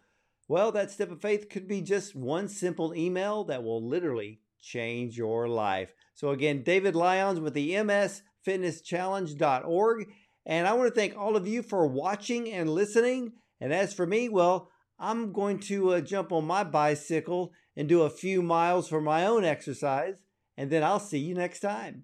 well, 0.48 0.72
that 0.72 0.92
step 0.92 1.12
of 1.12 1.22
faith 1.22 1.50
could 1.50 1.68
be 1.68 1.82
just 1.82 2.16
one 2.16 2.48
simple 2.48 2.96
email 2.96 3.44
that 3.46 3.64
will 3.64 3.88
literally 3.88 4.40
change 4.62 5.18
your 5.18 5.48
life. 5.48 5.94
So, 6.16 6.30
again, 6.30 6.64
David 6.64 6.96
Lyons 6.96 7.40
with 7.40 7.54
the 7.54 7.74
msfitnesschallenge.org. 7.74 10.08
And 10.46 10.68
I 10.68 10.74
want 10.74 10.94
to 10.94 11.00
thank 11.00 11.16
all 11.16 11.36
of 11.36 11.48
you 11.48 11.62
for 11.62 11.86
watching 11.86 12.52
and 12.52 12.70
listening. 12.70 13.34
And 13.62 13.74
as 13.74 13.94
for 13.94 14.06
me, 14.06 14.30
well, 14.30 14.70
I'm 14.98 15.32
going 15.32 15.60
to 15.62 15.94
uh, 15.94 16.02
jump 16.02 16.32
on 16.32 16.46
my 16.46 16.64
bicycle 16.64 17.54
and 17.76 17.88
do 17.88 18.02
a 18.02 18.10
few 18.10 18.42
miles 18.42 18.90
for 18.90 19.02
my 19.02 19.26
own 19.26 19.46
exercise. 19.46 20.16
And 20.58 20.70
then 20.70 20.84
I'll 20.84 21.00
see 21.00 21.20
you 21.20 21.36
next 21.36 21.62
time. 21.62 22.04